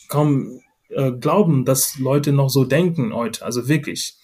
kaum 0.09 0.61
äh, 0.89 1.13
glauben, 1.13 1.65
dass 1.65 1.99
Leute 1.99 2.33
noch 2.33 2.51
so 2.51 2.65
denken 2.65 3.15
heute, 3.15 3.45
also 3.45 3.69
wirklich. 3.69 4.17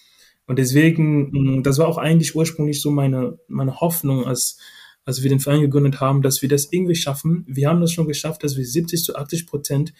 Und 0.47 0.59
deswegen, 0.59 1.63
das 1.63 1.77
war 1.77 1.87
auch 1.87 1.97
eigentlich 1.97 2.35
ursprünglich 2.35 2.81
so 2.81 2.91
meine, 2.91 3.39
meine 3.47 3.79
Hoffnung, 3.79 4.25
als 4.25 4.57
als 5.05 5.23
wir 5.23 5.29
den 5.29 5.39
Verein 5.39 5.61
gegründet 5.61 5.99
haben, 5.99 6.21
dass 6.21 6.41
wir 6.41 6.49
das 6.49 6.71
irgendwie 6.71 6.95
schaffen. 6.95 7.43
Wir 7.47 7.69
haben 7.69 7.81
das 7.81 7.91
schon 7.91 8.07
geschafft, 8.07 8.43
dass 8.43 8.55
wir 8.55 8.65
70 8.65 9.03
zu 9.03 9.15
80 9.15 9.47
Prozent 9.47 9.93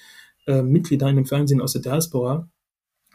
äh, 0.45 0.61
Mitglieder 0.61 1.09
in 1.09 1.15
dem 1.15 1.47
sind 1.47 1.61
aus 1.61 1.73
der 1.73 1.81
Diaspora. 1.81 2.49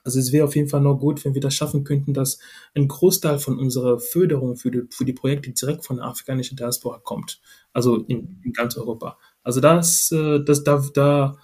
Also 0.07 0.18
es 0.20 0.32
wäre 0.32 0.44
auf 0.44 0.54
jeden 0.54 0.68
Fall 0.68 0.80
noch 0.80 0.98
gut, 0.98 1.24
wenn 1.24 1.34
wir 1.34 1.40
das 1.40 1.54
schaffen 1.54 1.84
könnten, 1.84 2.14
dass 2.14 2.38
ein 2.74 2.86
Großteil 2.86 3.38
von 3.38 3.59
unserer 3.59 3.98
Förderung 3.98 4.57
für 4.57 4.70
die, 4.70 4.82
für 4.90 5.04
die 5.04 5.12
Projekte 5.12 5.50
direkt 5.50 5.84
von 5.84 5.96
der 5.96 6.07
afrikanischen 6.07 6.57
Diaspora 6.57 7.00
kommt. 7.02 7.40
Also 7.72 7.96
in, 7.96 8.40
in 8.44 8.52
ganz 8.52 8.76
Europa. 8.76 9.18
Also 9.42 9.61
das, 9.61 10.11
äh, 10.12 10.38
das 10.44 10.64
da, 10.64 10.82
da, 10.94 11.36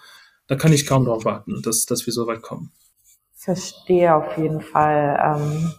da 0.47 0.57
kann 0.57 0.73
ich 0.73 0.87
kaum 0.87 1.05
drauf 1.05 1.25
warten, 1.25 1.61
dass, 1.63 1.87
dass 1.87 2.07
wir 2.07 2.13
so 2.13 2.27
weit 2.27 2.43
kommen. 2.43 2.73
Verstehe 3.35 4.15
auf 4.15 4.39
jeden 4.39 4.61
Fall 4.61 5.37
ähm, 5.37 5.73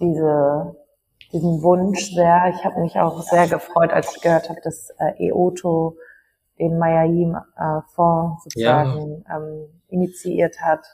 diese 0.00 0.74
diesen 1.34 1.62
Wunsch 1.62 2.14
sehr. 2.14 2.54
Ich 2.56 2.64
habe 2.64 2.80
mich 2.80 2.96
auch 2.96 3.20
sehr 3.22 3.48
gefreut, 3.48 3.90
als 3.90 4.14
ich 4.14 4.22
gehört 4.22 4.48
habe, 4.48 4.60
dass 4.62 4.90
äh, 4.98 5.28
EOTO 5.28 5.96
den 6.58 6.78
Mayayim-Fonds 6.78 8.46
äh, 8.46 8.50
sozusagen 8.50 9.24
ja. 9.28 9.36
ähm, 9.36 9.68
initiiert 9.88 10.60
hat. 10.60 10.86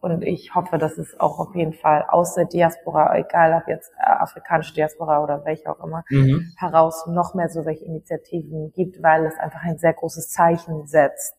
Und 0.00 0.22
ich 0.22 0.54
hoffe, 0.54 0.78
dass 0.78 0.96
es 0.96 1.18
auch 1.18 1.40
auf 1.40 1.56
jeden 1.56 1.72
Fall 1.72 2.04
aus 2.08 2.34
der 2.34 2.44
Diaspora, 2.44 3.16
egal 3.16 3.60
ob 3.60 3.68
jetzt 3.68 3.90
äh, 3.98 4.04
afrikanische 4.04 4.74
Diaspora 4.74 5.22
oder 5.22 5.44
welche 5.44 5.68
auch 5.70 5.82
immer, 5.84 6.04
mhm. 6.08 6.52
heraus 6.56 7.06
noch 7.08 7.34
mehr 7.34 7.48
so 7.48 7.64
welche 7.64 7.84
Initiativen 7.84 8.72
gibt, 8.72 9.02
weil 9.02 9.26
es 9.26 9.36
einfach 9.38 9.62
ein 9.62 9.78
sehr 9.78 9.94
großes 9.94 10.30
Zeichen 10.30 10.86
setzt. 10.86 11.34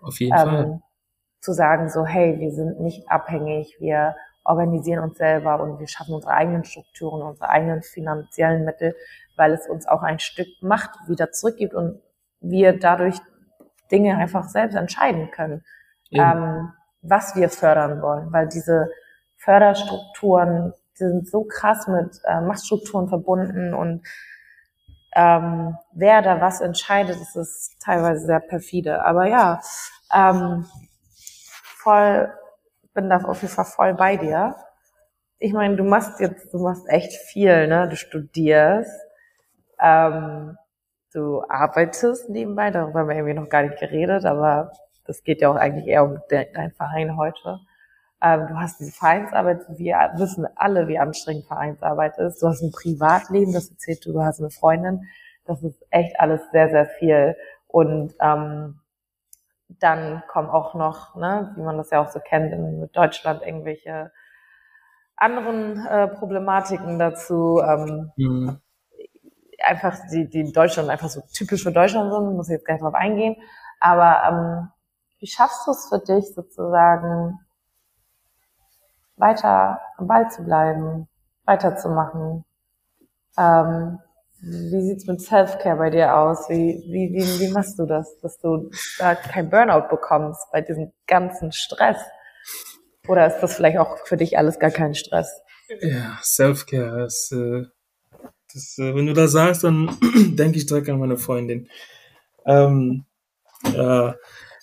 Auf 0.00 0.20
jeden 0.20 0.32
ähm, 0.32 0.44
Fall. 0.44 0.82
Zu 1.40 1.52
sagen 1.54 1.88
so, 1.88 2.04
hey, 2.04 2.38
wir 2.38 2.52
sind 2.52 2.80
nicht 2.80 3.10
abhängig, 3.10 3.76
wir 3.80 4.14
organisieren 4.44 5.02
uns 5.02 5.18
selber 5.18 5.60
und 5.60 5.78
wir 5.78 5.88
schaffen 5.88 6.14
unsere 6.14 6.34
eigenen 6.34 6.64
Strukturen, 6.64 7.22
unsere 7.22 7.48
eigenen 7.48 7.82
finanziellen 7.82 8.64
Mittel, 8.64 8.94
weil 9.36 9.52
es 9.52 9.68
uns 9.68 9.86
auch 9.88 10.02
ein 10.02 10.18
Stück 10.18 10.48
Macht 10.60 10.90
wieder 11.08 11.32
zurückgibt 11.32 11.74
und 11.74 12.00
wir 12.40 12.78
dadurch 12.78 13.16
Dinge 13.90 14.16
einfach 14.16 14.44
selbst 14.44 14.74
entscheiden 14.74 15.30
können, 15.30 15.64
ähm, 16.10 16.72
was 17.02 17.36
wir 17.36 17.50
fördern 17.50 18.00
wollen, 18.00 18.32
weil 18.32 18.48
diese 18.48 18.88
Förderstrukturen, 19.36 20.72
die 20.98 21.04
sind 21.04 21.28
so 21.28 21.44
krass 21.44 21.88
mit 21.88 22.20
äh, 22.24 22.40
Machtstrukturen 22.40 23.08
verbunden 23.08 23.74
und 23.74 24.06
ähm, 25.14 25.76
wer 25.92 26.22
da 26.22 26.40
was 26.40 26.60
entscheidet, 26.60 27.20
das 27.20 27.36
ist 27.36 27.76
teilweise 27.84 28.24
sehr 28.24 28.40
perfide. 28.40 29.04
Aber 29.04 29.26
ja, 29.26 29.60
ähm, 30.14 30.66
voll 31.82 32.32
bin 32.94 33.08
da 33.08 33.18
auf 33.18 33.42
jeden 33.42 33.52
Fall 33.54 33.64
voll 33.64 33.94
bei 33.94 34.16
dir. 34.16 34.56
Ich 35.38 35.52
meine, 35.52 35.76
du 35.76 35.84
machst 35.84 36.20
jetzt, 36.20 36.52
du 36.52 36.58
machst 36.58 36.88
echt 36.88 37.12
viel, 37.12 37.66
ne? 37.66 37.88
Du 37.88 37.96
studierst, 37.96 38.90
ähm, 39.80 40.56
du 41.12 41.42
arbeitest 41.48 42.28
nebenbei, 42.28 42.70
darüber 42.70 43.00
haben 43.00 43.08
wir 43.08 43.16
irgendwie 43.16 43.34
noch 43.34 43.48
gar 43.48 43.62
nicht 43.62 43.78
geredet, 43.78 44.24
aber 44.24 44.72
das 45.04 45.22
geht 45.22 45.40
ja 45.40 45.50
auch 45.50 45.56
eigentlich 45.56 45.86
eher 45.86 46.04
um 46.04 46.18
de 46.30 46.52
dein 46.52 46.72
Verein 46.72 47.16
heute. 47.16 47.60
Ähm, 48.22 48.46
du 48.48 48.56
hast 48.56 48.78
diese 48.78 48.92
Vereinsarbeit, 48.92 49.62
wir 49.68 50.12
wissen 50.16 50.46
alle, 50.54 50.86
wie 50.86 50.98
anstrengend 50.98 51.46
Vereinsarbeit 51.46 52.18
ist. 52.18 52.40
Du 52.40 52.48
hast 52.48 52.62
ein 52.62 52.70
Privatleben, 52.70 53.52
das 53.52 53.70
erzählt 53.70 54.06
du, 54.06 54.12
du 54.12 54.22
hast 54.22 54.38
eine 54.40 54.50
Freundin. 54.50 55.08
Das 55.44 55.62
ist 55.62 55.84
echt 55.90 56.20
alles 56.20 56.40
sehr, 56.52 56.70
sehr 56.70 56.86
viel. 56.86 57.36
Und 57.66 58.14
ähm, 58.20 58.78
dann 59.80 60.22
kommen 60.28 60.50
auch 60.50 60.74
noch, 60.74 61.16
ne, 61.16 61.52
wie 61.56 61.62
man 61.62 61.76
das 61.78 61.90
ja 61.90 62.00
auch 62.00 62.10
so 62.10 62.20
kennt, 62.20 62.52
in 62.52 62.88
Deutschland 62.92 63.42
irgendwelche 63.42 64.12
anderen 65.16 65.84
äh, 65.86 66.08
Problematiken 66.08 66.98
dazu. 66.98 67.60
Ähm, 67.64 68.12
mhm. 68.16 68.60
Einfach, 69.64 69.96
die, 70.12 70.28
die 70.28 70.40
in 70.40 70.52
Deutschland 70.52 70.90
einfach 70.90 71.08
so 71.08 71.22
typisch 71.32 71.62
für 71.62 71.72
Deutschland 71.72 72.12
sind, 72.12 72.36
muss 72.36 72.48
ich 72.48 72.54
jetzt 72.54 72.66
gar 72.66 72.74
nicht 72.74 72.82
drauf 72.82 72.94
eingehen. 72.94 73.36
Aber 73.80 74.22
ähm, 74.28 74.68
wie 75.22 75.28
schaffst 75.28 75.66
du 75.66 75.70
es 75.70 75.88
für 75.88 76.00
dich 76.00 76.34
sozusagen, 76.34 77.38
weiter 79.16 79.80
am 79.96 80.08
Ball 80.08 80.28
zu 80.28 80.42
bleiben, 80.42 81.08
weiterzumachen? 81.44 82.44
Ähm, 83.38 84.00
wie 84.40 84.82
sieht's 84.82 85.06
mit 85.06 85.22
Self-Care 85.22 85.76
bei 85.76 85.90
dir 85.90 86.16
aus? 86.16 86.48
Wie, 86.48 86.82
wie, 86.88 87.14
wie, 87.14 87.40
wie 87.40 87.52
machst 87.52 87.78
du 87.78 87.86
das, 87.86 88.18
dass 88.20 88.36
du 88.38 88.68
da 88.98 89.14
kein 89.14 89.48
Burnout 89.48 89.88
bekommst 89.88 90.40
bei 90.50 90.60
diesem 90.60 90.92
ganzen 91.06 91.52
Stress? 91.52 91.98
Oder 93.06 93.28
ist 93.28 93.40
das 93.40 93.54
vielleicht 93.54 93.78
auch 93.78 93.98
für 94.04 94.16
dich 94.16 94.36
alles 94.36 94.58
gar 94.58 94.72
kein 94.72 94.96
Stress? 94.96 95.40
Ja, 95.82 96.18
Self-Care. 96.20 96.98
Das, 96.98 97.30
äh, 97.30 97.66
das, 98.52 98.76
äh, 98.78 98.92
wenn 98.96 99.06
du 99.06 99.12
das 99.12 99.30
sagst, 99.30 99.62
dann 99.62 99.96
denke 100.36 100.58
ich 100.58 100.66
direkt 100.66 100.88
an 100.88 100.98
meine 100.98 101.16
Freundin. 101.16 101.68
Ähm, 102.44 103.04
äh, 103.66 104.12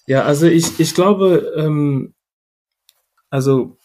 ja, 0.09 0.23
also 0.23 0.47
ich, 0.47 0.79
ich 0.79 0.95
glaube, 0.95 1.53
ähm, 1.55 2.15
also 3.29 3.77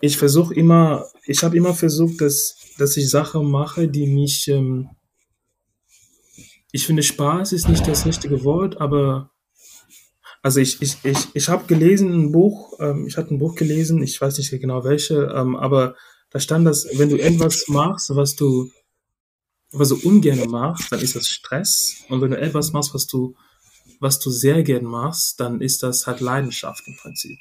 ich 0.00 0.16
versuche 0.16 0.54
immer, 0.54 1.06
ich 1.26 1.44
habe 1.44 1.58
immer 1.58 1.74
versucht, 1.74 2.22
dass, 2.22 2.56
dass 2.78 2.96
ich 2.96 3.10
Sachen 3.10 3.50
mache, 3.50 3.86
die 3.86 4.06
mich, 4.06 4.48
ähm, 4.48 4.88
ich 6.72 6.86
finde 6.86 7.02
Spaß 7.02 7.52
ist 7.52 7.68
nicht 7.68 7.86
das 7.86 8.06
richtige 8.06 8.44
Wort, 8.44 8.80
aber 8.80 9.30
also 10.40 10.58
ich, 10.58 10.80
ich, 10.80 10.96
ich, 11.04 11.28
ich 11.34 11.48
habe 11.50 11.66
gelesen 11.66 12.14
ein 12.14 12.32
Buch, 12.32 12.78
ähm, 12.80 13.06
ich 13.06 13.18
hatte 13.18 13.34
ein 13.34 13.38
Buch 13.38 13.54
gelesen, 13.54 14.02
ich 14.02 14.18
weiß 14.18 14.38
nicht 14.38 14.50
genau 14.52 14.84
welche, 14.84 15.34
ähm, 15.36 15.54
aber 15.54 15.96
da 16.30 16.40
stand 16.40 16.66
das, 16.66 16.88
wenn 16.94 17.10
du 17.10 17.18
irgendwas 17.18 17.68
machst, 17.68 18.08
was 18.16 18.36
du, 18.36 18.70
was 19.70 19.90
du 19.90 19.96
ungern 19.96 20.48
machst, 20.48 20.90
dann 20.90 21.00
ist 21.00 21.14
das 21.14 21.28
Stress. 21.28 22.04
Und 22.08 22.22
wenn 22.22 22.30
du 22.30 22.40
etwas 22.40 22.72
machst, 22.72 22.94
was 22.94 23.06
du, 23.06 23.36
was 24.02 24.18
du 24.18 24.30
sehr 24.30 24.64
gern 24.64 24.84
machst, 24.84 25.38
dann 25.38 25.60
ist 25.60 25.82
das 25.84 26.06
halt 26.08 26.20
Leidenschaft 26.20 26.82
im 26.88 26.96
Prinzip. 26.96 27.38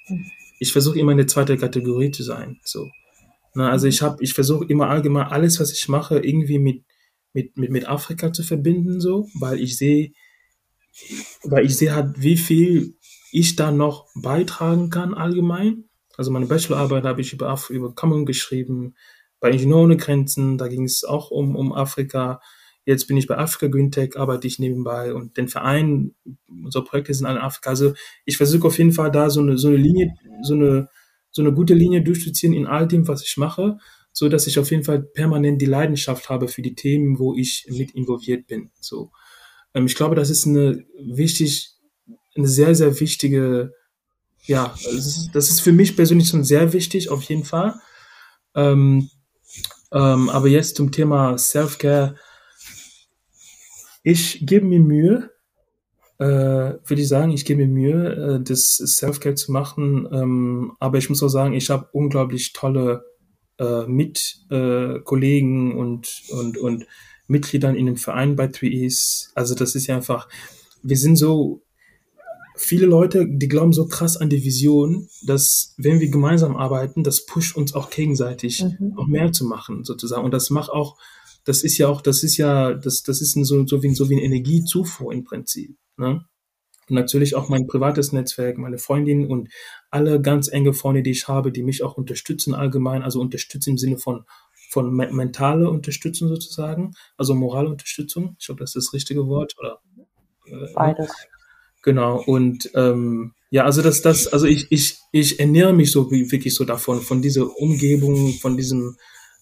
Ich 0.60 0.72
versuche 0.72 1.00
immer 1.00 1.12
eine 1.12 1.26
zweite 1.26 1.58
Kategorie 1.58 2.12
zu 2.12 2.22
sein. 2.22 2.60
So. 2.64 2.88
Na, 3.56 3.72
also 3.72 3.88
ich 3.88 4.04
habe, 4.04 4.24
ich 4.24 4.36
versuche 4.36 4.66
immer 4.66 4.88
allgemein 4.88 5.28
alles, 5.28 5.60
was 5.60 5.74
ich 5.74 5.90
mache, 5.90 6.20
irgendwie 6.20 6.60
mit, 6.60 6.86
mit, 7.34 7.58
mit, 7.58 7.72
mit 7.72 7.90
Afrika 7.90 8.32
zu 8.32 8.44
verbinden, 8.44 9.02
so, 9.02 9.28
weil 9.40 9.60
ich 9.60 9.76
sehe, 9.76 10.12
weil 11.44 11.66
ich 11.66 11.76
sehe 11.76 11.96
halt, 11.96 12.22
wie 12.22 12.38
viel 12.38 12.96
ich 13.32 13.56
da 13.56 13.72
noch 13.72 14.08
beitragen 14.14 14.92
kann 14.92 15.16
allgemein. 15.16 15.86
Also 16.16 16.30
meine 16.30 16.46
Bachelorarbeit 16.46 17.06
habe 17.06 17.22
ich 17.22 17.34
über, 17.34 17.50
Af 17.50 17.72
über 17.72 17.96
Kamerun 17.96 18.28
geschrieben, 18.28 18.96
bei 19.40 19.50
Ingenieur 19.50 19.80
ohne 19.80 19.98
Grenzen, 19.98 20.60
da 20.60 20.68
ging 20.68 20.84
es 20.84 21.04
auch 21.04 21.32
um, 21.32 21.56
um 21.56 21.74
Afrika. 21.74 22.40
Jetzt 22.86 23.08
bin 23.08 23.18
ich 23.18 23.28
bei 23.28 23.38
Afrika 23.38 23.68
Green 23.68 23.92
Tech, 23.92 24.18
arbeite 24.18 24.48
ich 24.48 24.60
nebenbei 24.60 25.14
und 25.14 25.38
den 25.38 25.48
Verein, 25.48 26.16
unsere 26.48 26.84
Projekte 26.84 27.14
sind 27.14 27.28
alle 27.28 27.38
in 27.38 27.46
Afrika. 27.46 27.70
Also 27.70 27.94
ich 28.26 28.38
versuche 28.38 28.68
auf 28.68 28.78
jeden 28.78 28.92
Fall 28.92 29.12
da 29.12 29.30
so 29.30 29.42
eine, 29.42 29.58
so 29.58 29.68
eine 29.68 29.78
Linie, 29.78 30.14
so 30.42 30.56
eine, 30.56 30.90
so 31.30 31.42
eine 31.42 31.54
gute 31.54 31.74
Linie 31.74 32.02
durchzuziehen 32.02 32.54
in 32.54 32.66
all 32.66 32.88
dem, 32.88 33.08
was 33.08 33.24
ich 33.24 33.38
mache, 33.38 33.78
so 34.12 34.30
dass 34.30 34.48
ich 34.48 34.58
auf 34.60 34.72
jeden 34.72 34.84
Fall 34.84 35.02
permanent 35.02 35.62
die 35.62 35.68
Leidenschaft 35.68 36.30
habe 36.30 36.48
für 36.48 36.62
die 36.62 36.76
Themen, 36.76 37.20
wo 37.20 37.36
ich 37.36 37.66
mit 37.70 37.92
involviert 37.92 38.48
bin. 38.48 38.72
So. 38.80 39.12
Ähm, 39.74 39.86
ich 39.86 39.96
glaube, 39.96 40.16
das 40.16 40.30
ist 40.30 40.48
eine 40.48 40.84
wichtig, 41.00 41.76
eine 42.36 42.48
sehr, 42.48 42.76
sehr 42.76 43.00
wichtige, 43.00 43.74
ja, 44.44 44.74
das 44.84 44.94
ist, 44.94 45.30
das 45.34 45.50
ist 45.50 45.62
für 45.62 45.72
mich 45.72 45.96
persönlich 45.96 46.30
schon 46.30 46.44
sehr 46.44 46.74
wichtig, 46.74 47.10
auf 47.10 47.22
jeden 47.24 47.44
Fall. 47.44 47.76
Ähm, 48.56 49.10
ähm, 49.92 50.30
aber 50.30 50.48
jetzt 50.48 50.78
zum 50.78 50.92
Thema 50.92 51.38
Self-Care. 51.38 52.16
Ich 54.04 54.46
gebe 54.46 54.66
mir 54.66 54.80
Mühe, 54.80 55.30
äh, 56.18 56.26
würde 56.26 57.02
ich 57.02 57.08
sagen, 57.08 57.32
ich 57.32 57.46
gebe 57.46 57.66
mir 57.66 57.68
Mühe, 57.68 58.38
äh, 58.40 58.44
das 58.44 58.78
Self-Care 58.78 59.36
zu 59.36 59.52
machen. 59.52 60.08
Ähm, 60.12 60.74
aber 60.80 60.98
ich 60.98 61.10
muss 61.10 61.24
auch 61.24 61.30
sagen, 61.30 61.54
ich 61.54 61.70
habe 61.70 61.90
unglaublich 61.94 62.54
tolle 62.54 63.04
äh, 63.60 63.86
Mitkollegen 63.88 65.78
und, 65.78 66.24
und, 66.30 66.58
und 66.58 66.86
Mitgliedern 67.28 67.76
in 67.76 67.86
dem 67.86 67.98
Verein 67.98 68.36
bei 68.36 68.46
3Es. 68.46 69.30
Also 69.36 69.56
das 69.56 69.76
ist 69.76 69.88
ja 69.88 69.96
einfach, 69.96 70.28
wir 70.84 70.98
sind 70.98 71.16
so, 71.16 71.62
viele 72.62 72.86
Leute, 72.86 73.28
die 73.28 73.48
glauben 73.48 73.74
so 73.74 73.88
krass 73.88 74.18
an 74.18 74.30
die 74.30 74.44
Vision, 74.44 75.08
dass 75.24 75.74
wenn 75.78 76.00
wir 76.00 76.10
gemeinsam 76.10 76.56
arbeiten, 76.56 77.04
das 77.04 77.26
pusht 77.26 77.56
uns 77.56 77.74
auch 77.74 77.90
gegenseitig, 77.90 78.64
Mhm. 78.64 78.94
noch 78.96 79.08
mehr 79.08 79.32
zu 79.32 79.46
machen, 79.46 79.84
sozusagen. 79.84 80.24
Und 80.24 80.32
das 80.32 80.50
macht 80.50 80.70
auch, 80.70 80.98
das 81.46 81.64
ist 81.64 81.78
ja 81.78 81.88
auch, 81.88 82.02
das 82.02 82.24
ist 82.24 82.38
ja, 82.38 82.74
das, 82.74 83.04
das 83.04 83.22
ist 83.22 83.36
ein 83.36 83.46
so, 83.46 83.66
so 83.66 83.84
wie, 83.84 83.94
so 83.94 84.10
wie 84.10 84.16
eine 84.16 84.24
Energiezufuhr 84.24 85.14
im 85.14 85.24
Prinzip. 85.24 85.78
Ne? 85.98 86.26
Und 86.90 86.96
natürlich 86.96 87.36
auch 87.36 87.50
mein 87.50 87.68
privates 87.68 88.12
Netzwerk, 88.12 88.58
meine 88.58 88.78
Freundin 88.78 89.28
und 89.28 89.50
alle 89.90 90.22
ganz 90.22 90.48
enge 90.50 90.74
Freunde, 90.74 91.04
die 91.04 91.12
ich 91.12 91.28
habe, 91.28 91.52
die 91.52 91.64
mich 91.64 91.84
auch 91.84 91.98
unterstützen 91.98 92.54
allgemein, 92.54 93.02
also 93.02 93.20
unterstützen 93.22 93.72
im 93.72 93.78
Sinne 93.78 93.98
von 93.98 94.26
von 94.72 94.96
me 94.96 95.12
mentale 95.12 95.70
Unterstützung 95.70 96.30
sozusagen, 96.30 96.94
also 97.18 97.36
Moralunterstützung. 97.36 98.38
Ich 98.40 98.46
glaube, 98.46 98.62
das 98.62 98.74
ist 98.74 98.88
das 98.88 98.94
richtige 98.94 99.28
Wort. 99.28 99.54
Oder, 99.60 99.82
äh? 100.46 100.74
Beides. 100.74 101.12
Genau. 101.84 102.24
Und 102.26 102.72
ähm, 102.76 103.34
ja, 103.50 103.66
also 103.66 103.82
das, 103.82 104.02
das, 104.02 104.28
also 104.28 104.46
ich, 104.46 104.72
ich, 104.72 104.98
ich 105.12 105.42
ernähre 105.42 105.74
mich 105.74 105.92
so 105.92 106.10
wirklich 106.10 106.56
so 106.56 106.64
davon, 106.64 107.02
von 107.02 107.22
dieser 107.22 107.54
Umgebung, 107.58 108.34
von 108.40 108.56
diesem, 108.56 108.96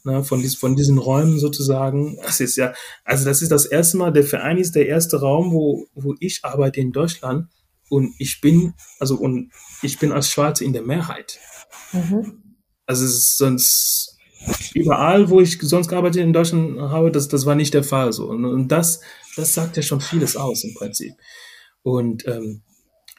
ne, 0.04 0.24
von, 0.24 0.42
dies, 0.42 0.56
von 0.56 0.76
diesen 0.76 0.98
Räumen 0.98 1.40
sozusagen. 1.40 2.18
Das 2.24 2.40
ist 2.40 2.56
ja, 2.58 2.74
also 3.04 3.26
das 3.26 3.42
ist 3.42 3.52
das 3.52 3.66
erste 3.66 3.98
Mal, 3.98 4.12
der 4.12 4.24
Verein 4.24 4.58
ist 4.58 4.76
der 4.76 4.88
erste 4.88 5.20
Raum, 5.20 5.52
wo, 5.52 5.88
wo 5.94 6.16
ich 6.20 6.40
arbeite 6.44 6.80
in 6.80 6.92
Deutschland 6.92 7.48
und 7.90 8.14
ich 8.20 8.42
bin, 8.42 8.74
also 9.00 9.16
und 9.16 9.52
ich 9.82 10.00
bin 10.00 10.12
als 10.12 10.30
Schwarze 10.30 10.64
in 10.64 10.74
der 10.74 10.84
Mehrheit. 10.84 11.40
Mhm. 11.92 12.56
Also 12.86 13.06
es 13.06 13.18
ist 13.18 13.38
sonst 13.38 14.18
überall, 14.74 15.30
wo 15.30 15.42
ich 15.42 15.60
sonst 15.62 15.90
gearbeitet 15.90 16.22
in 16.22 16.34
Deutschland 16.34 16.80
habe, 16.80 17.12
das, 17.12 17.28
das 17.28 17.46
war 17.46 17.56
nicht 17.56 17.74
der 17.74 17.84
Fall 17.84 18.14
so. 18.14 18.30
Und, 18.30 18.46
und 18.46 18.68
das, 18.70 19.02
das 19.36 19.54
sagt 19.54 19.78
ja 19.78 19.84
schon 19.84 20.02
vieles 20.02 20.36
aus 20.36 20.64
im 20.64 20.74
Prinzip. 20.74 21.14
Und 21.84 22.28
ähm, 22.28 22.62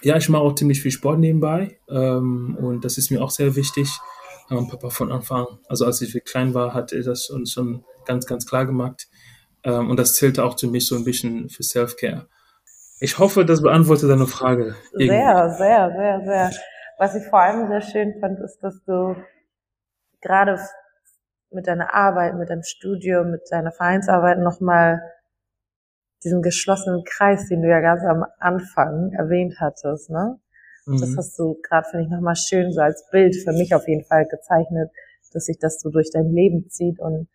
ja, 0.03 0.16
ich 0.16 0.28
mache 0.28 0.43
auch 0.43 0.55
ziemlich 0.55 0.81
viel 0.81 0.91
Sport 0.91 1.18
nebenbei 1.18 1.78
ähm, 1.89 2.57
und 2.61 2.85
das 2.85 2.99
ist 2.99 3.11
mir 3.11 3.22
auch 3.22 3.31
sehr 3.31 3.57
wichtig. 3.57 3.89
Ähm, 4.51 4.68
Papa 4.68 4.90
von 4.90 5.12
Anfang, 5.12 5.46
also 5.68 5.84
als 5.86 6.01
ich 6.01 6.24
klein 6.24 6.55
war, 6.55 6.74
hat 6.74 6.92
er 6.92 7.03
das 7.03 7.30
uns 7.30 7.53
schon 7.53 7.84
ganz, 8.05 8.26
ganz 8.26 8.46
klar 8.46 8.66
gemacht. 8.66 9.09
Ähm, 9.62 9.90
und 9.90 9.98
das 9.98 10.14
zählte 10.14 10.44
auch 10.44 10.55
zu 10.55 10.68
mich 10.68 10.86
so 10.86 10.96
ein 10.96 11.05
bisschen 11.05 11.48
für 11.48 11.62
Self-Care. 11.62 12.26
Ich 13.01 13.18
hoffe, 13.18 13.44
das 13.44 13.62
beantwortet 13.62 14.11
deine 14.11 14.26
Frage. 14.26 14.76
irgendwie. 14.92 15.09
Sehr, 15.09 15.55
sehr, 15.57 15.90
sehr, 15.96 16.20
sehr. 16.24 16.51
Was 16.98 17.14
ich 17.14 17.24
vor 17.24 17.40
allem 17.40 17.68
sehr 17.68 17.80
schön 17.80 18.20
fand, 18.20 18.40
ist, 18.40 18.59
dass 18.62 18.82
du 18.84 19.16
gerade 20.20 20.59
mit 21.51 21.66
deiner 21.66 21.94
Arbeit, 21.94 22.36
mit 22.36 22.51
deinem 22.51 22.62
Studium, 22.62 23.30
mit 23.30 23.42
deiner 23.51 23.72
Vereinsarbeit 23.72 24.38
nochmal 24.38 25.01
diesen 26.22 26.42
geschlossenen 26.42 27.03
Kreis, 27.05 27.48
den 27.48 27.62
du 27.62 27.68
ja 27.68 27.80
ganz 27.80 28.03
am 28.05 28.26
Anfang 28.38 29.12
erwähnt 29.12 29.57
hattest, 29.59 30.11
ne? 30.11 30.38
Das 30.87 31.11
Mhm. 31.11 31.16
hast 31.16 31.39
du 31.39 31.61
gerade, 31.62 31.87
finde 31.89 32.05
ich, 32.07 32.11
nochmal 32.11 32.37
schön 32.37 32.72
so 32.72 32.81
als 32.81 33.09
Bild 33.11 33.37
für 33.37 33.53
mich 33.53 33.74
auf 33.74 33.87
jeden 33.87 34.05
Fall 34.05 34.26
gezeichnet, 34.26 34.91
dass 35.33 35.45
sich 35.45 35.59
das 35.59 35.81
so 35.81 35.91
durch 35.91 36.11
dein 36.11 36.33
Leben 36.33 36.68
zieht 36.68 36.99
und 37.01 37.28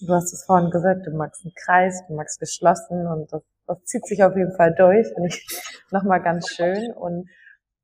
du 0.00 0.12
hast 0.12 0.32
es 0.32 0.44
vorhin 0.44 0.70
gesagt, 0.70 1.06
du 1.06 1.10
magst 1.10 1.44
einen 1.44 1.54
Kreis, 1.54 2.02
du 2.08 2.14
magst 2.14 2.40
geschlossen 2.40 3.06
und 3.06 3.32
das, 3.32 3.42
das 3.66 3.84
zieht 3.84 4.06
sich 4.06 4.22
auf 4.22 4.36
jeden 4.36 4.54
Fall 4.56 4.74
durch, 4.74 5.06
finde 5.08 5.28
ich 5.28 5.46
nochmal 5.90 6.22
ganz 6.22 6.48
schön 6.48 6.92
und 6.92 7.28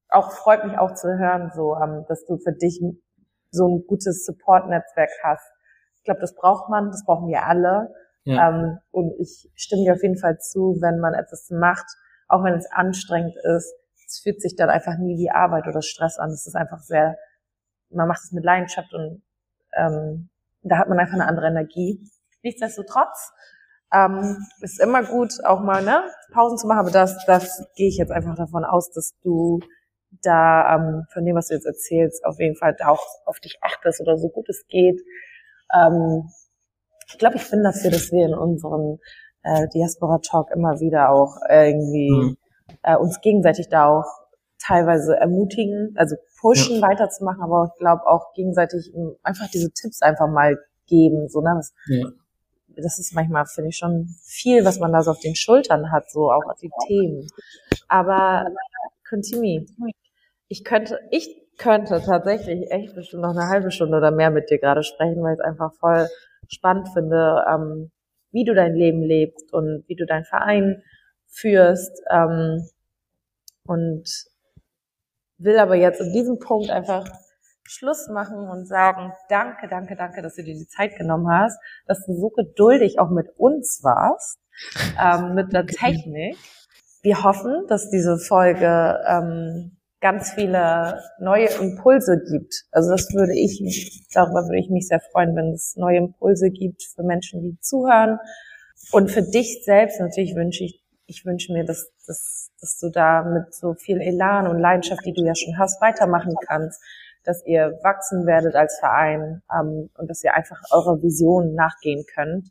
auch 0.08 0.32
freut 0.32 0.64
mich 0.64 0.76
auch 0.78 0.94
zu 0.94 1.18
hören, 1.18 1.50
so, 1.54 1.76
ähm, 1.76 2.04
dass 2.08 2.24
du 2.26 2.38
für 2.38 2.52
dich 2.52 2.80
so 3.50 3.68
ein 3.68 3.84
gutes 3.86 4.24
Support-Netzwerk 4.24 5.10
hast. 5.22 5.46
Ich 5.96 6.04
glaube, 6.04 6.20
das 6.20 6.34
braucht 6.34 6.68
man, 6.68 6.90
das 6.90 7.04
brauchen 7.04 7.28
wir 7.28 7.44
alle. 7.44 7.92
Ja. 8.24 8.48
Ähm, 8.48 8.78
und 8.90 9.14
ich 9.18 9.50
stimme 9.54 9.84
dir 9.84 9.94
auf 9.94 10.02
jeden 10.02 10.18
Fall 10.18 10.38
zu, 10.38 10.78
wenn 10.80 10.98
man 10.98 11.14
etwas 11.14 11.50
macht, 11.50 11.86
auch 12.28 12.44
wenn 12.44 12.54
es 12.54 12.70
anstrengend 12.70 13.36
ist, 13.56 13.72
es 14.10 14.18
fühlt 14.18 14.42
sich 14.42 14.56
dann 14.56 14.70
einfach 14.70 14.98
nie 14.98 15.16
wie 15.16 15.30
Arbeit 15.30 15.66
oder 15.68 15.82
Stress 15.82 16.18
an. 16.18 16.30
Es 16.30 16.46
ist 16.46 16.56
einfach 16.56 16.80
sehr, 16.80 17.16
man 17.90 18.08
macht 18.08 18.22
es 18.24 18.32
mit 18.32 18.44
Leidenschaft 18.44 18.92
und 18.92 19.22
ähm, 19.76 20.28
da 20.62 20.78
hat 20.78 20.88
man 20.88 20.98
einfach 20.98 21.14
eine 21.14 21.26
andere 21.26 21.46
Energie. 21.46 22.00
Nichtsdestotrotz 22.42 23.32
ähm, 23.92 24.36
ist 24.60 24.80
immer 24.80 25.04
gut, 25.04 25.32
auch 25.44 25.60
mal 25.60 25.82
ne, 25.82 26.02
Pausen 26.32 26.58
zu 26.58 26.66
machen, 26.66 26.80
aber 26.80 26.90
das, 26.90 27.24
das 27.26 27.64
gehe 27.76 27.88
ich 27.88 27.98
jetzt 27.98 28.12
einfach 28.12 28.36
davon 28.36 28.64
aus, 28.64 28.90
dass 28.90 29.14
du 29.22 29.60
da 30.22 30.74
ähm, 30.74 31.06
von 31.12 31.24
dem, 31.24 31.36
was 31.36 31.48
du 31.48 31.54
jetzt 31.54 31.66
erzählst, 31.66 32.24
auf 32.24 32.40
jeden 32.40 32.56
Fall 32.56 32.76
auch 32.84 33.04
auf 33.26 33.38
dich 33.38 33.58
achtest 33.62 34.00
oder 34.00 34.18
so 34.18 34.28
gut 34.28 34.48
es 34.48 34.66
geht. 34.66 35.00
Ähm, 35.72 36.28
ich 37.06 37.18
glaube, 37.18 37.36
ich 37.36 37.48
bin 37.48 37.62
dafür, 37.62 37.90
dass 37.90 38.10
wir 38.10 38.26
in 38.26 38.34
unserem 38.34 38.98
äh, 39.44 39.68
Diaspora 39.68 40.18
Talk 40.18 40.50
immer 40.50 40.80
wieder 40.80 41.10
auch 41.10 41.36
irgendwie 41.48 42.10
Mhm. 42.10 42.36
Äh, 42.82 42.96
uns 42.96 43.20
gegenseitig 43.20 43.68
da 43.68 43.86
auch 43.86 44.06
teilweise 44.58 45.16
ermutigen, 45.16 45.94
also 45.96 46.16
pushen, 46.40 46.80
weiterzumachen, 46.82 47.42
aber 47.42 47.70
ich 47.72 47.78
glaube 47.78 48.06
auch 48.06 48.32
gegenseitig 48.34 48.92
einfach 49.22 49.48
diese 49.52 49.70
Tipps 49.72 50.02
einfach 50.02 50.28
mal 50.28 50.58
geben. 50.86 51.28
So, 51.28 51.40
ne? 51.40 51.54
das, 51.56 51.72
Ja. 51.86 52.08
das 52.76 52.98
ist 52.98 53.14
manchmal, 53.14 53.46
finde 53.46 53.70
ich, 53.70 53.76
schon 53.76 54.08
viel, 54.22 54.64
was 54.64 54.78
man 54.78 54.92
da 54.92 55.02
so 55.02 55.12
auf 55.12 55.20
den 55.20 55.34
Schultern 55.34 55.90
hat, 55.90 56.10
so 56.10 56.30
auch 56.30 56.42
die 56.60 56.70
Themen. 56.86 57.26
Aber 57.88 58.46
Contimi, 59.08 59.66
ich 60.48 60.64
könnte, 60.64 61.00
ich 61.10 61.40
könnte 61.56 62.00
tatsächlich 62.04 62.70
echt 62.70 62.94
bestimmt 62.94 63.22
noch 63.22 63.36
eine 63.36 63.48
halbe 63.48 63.70
Stunde 63.70 63.96
oder 63.96 64.10
mehr 64.10 64.30
mit 64.30 64.50
dir 64.50 64.58
gerade 64.58 64.82
sprechen, 64.82 65.22
weil 65.22 65.34
ich 65.34 65.40
es 65.40 65.44
einfach 65.44 65.72
voll 65.74 66.08
spannend 66.48 66.88
finde, 66.92 67.44
ähm, 67.48 67.90
wie 68.32 68.44
du 68.44 68.54
dein 68.54 68.74
Leben 68.74 69.02
lebst 69.02 69.52
und 69.52 69.84
wie 69.86 69.96
du 69.96 70.06
deinen 70.06 70.24
Verein 70.24 70.82
führst. 71.30 72.02
Ähm, 72.10 72.68
und 73.64 74.04
will 75.38 75.58
aber 75.58 75.76
jetzt 75.76 76.00
in 76.00 76.12
diesem 76.12 76.38
Punkt 76.38 76.70
einfach 76.70 77.08
Schluss 77.64 78.08
machen 78.08 78.48
und 78.48 78.66
sagen, 78.66 79.12
danke, 79.28 79.68
danke, 79.68 79.94
danke, 79.96 80.22
dass 80.22 80.34
du 80.34 80.42
dir 80.42 80.54
die 80.54 80.66
Zeit 80.66 80.96
genommen 80.96 81.28
hast, 81.30 81.58
dass 81.86 82.04
du 82.04 82.14
so 82.14 82.30
geduldig 82.30 82.98
auch 82.98 83.10
mit 83.10 83.28
uns 83.36 83.80
warst, 83.82 84.38
ähm, 85.00 85.34
mit 85.34 85.52
der 85.52 85.66
Technik. 85.66 86.36
Wir 87.02 87.22
hoffen, 87.22 87.66
dass 87.68 87.88
diese 87.90 88.18
Folge 88.18 88.98
ähm, 89.06 89.76
ganz 90.00 90.32
viele 90.32 91.00
neue 91.20 91.48
Impulse 91.60 92.20
gibt. 92.30 92.64
Also 92.72 92.90
das 92.90 93.14
würde 93.14 93.34
ich, 93.34 94.04
darüber 94.12 94.42
würde 94.46 94.58
ich 94.58 94.70
mich 94.70 94.88
sehr 94.88 95.00
freuen, 95.12 95.36
wenn 95.36 95.52
es 95.52 95.76
neue 95.76 95.98
Impulse 95.98 96.50
gibt 96.50 96.82
für 96.82 97.02
Menschen, 97.02 97.42
die 97.42 97.58
zuhören. 97.60 98.18
Und 98.92 99.10
für 99.10 99.22
dich 99.22 99.62
selbst 99.64 100.00
natürlich 100.00 100.34
wünsche 100.34 100.64
ich, 100.64 100.82
ich 101.10 101.26
wünsche 101.26 101.52
mir, 101.52 101.64
dass, 101.64 101.92
dass, 102.06 102.52
dass 102.60 102.78
du 102.78 102.90
da 102.90 103.22
mit 103.22 103.54
so 103.54 103.74
viel 103.74 104.00
Elan 104.00 104.46
und 104.46 104.58
Leidenschaft, 104.58 105.04
die 105.04 105.12
du 105.12 105.22
ja 105.24 105.34
schon 105.34 105.58
hast, 105.58 105.80
weitermachen 105.82 106.34
kannst 106.46 106.80
dass 107.24 107.44
ihr 107.46 107.78
wachsen 107.82 108.26
werdet 108.26 108.54
als 108.54 108.78
Verein 108.78 109.42
ähm, 109.52 109.90
und 109.96 110.08
dass 110.08 110.24
ihr 110.24 110.34
einfach 110.34 110.60
eurer 110.70 111.02
Vision 111.02 111.54
nachgehen 111.54 112.04
könnt. 112.14 112.48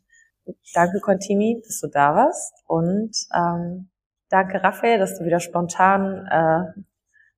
Danke, 0.74 1.00
Contimi, 1.00 1.62
dass 1.64 1.80
du 1.80 1.88
da 1.88 2.14
warst 2.14 2.54
und 2.66 3.12
ähm, 3.34 3.90
danke, 4.30 4.62
Raphael, 4.62 4.98
dass 4.98 5.18
du 5.18 5.24
wieder 5.24 5.40
spontan 5.40 6.26
äh, 6.26 6.80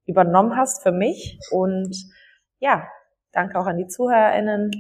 übernommen 0.06 0.56
hast 0.56 0.82
für 0.82 0.92
mich 0.92 1.38
und 1.50 1.94
ja, 2.58 2.86
danke 3.32 3.58
auch 3.58 3.66
an 3.66 3.78
die 3.78 3.88
ZuhörerInnen 3.88 4.70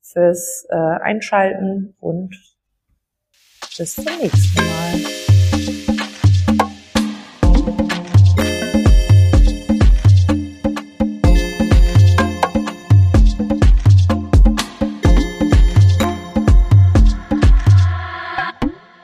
fürs 0.00 0.66
äh, 0.70 0.76
Einschalten 0.76 1.94
und 2.00 2.34
bis 3.76 3.94
zum 3.94 4.04
nächsten 4.04 4.56
Mal. 4.56 5.17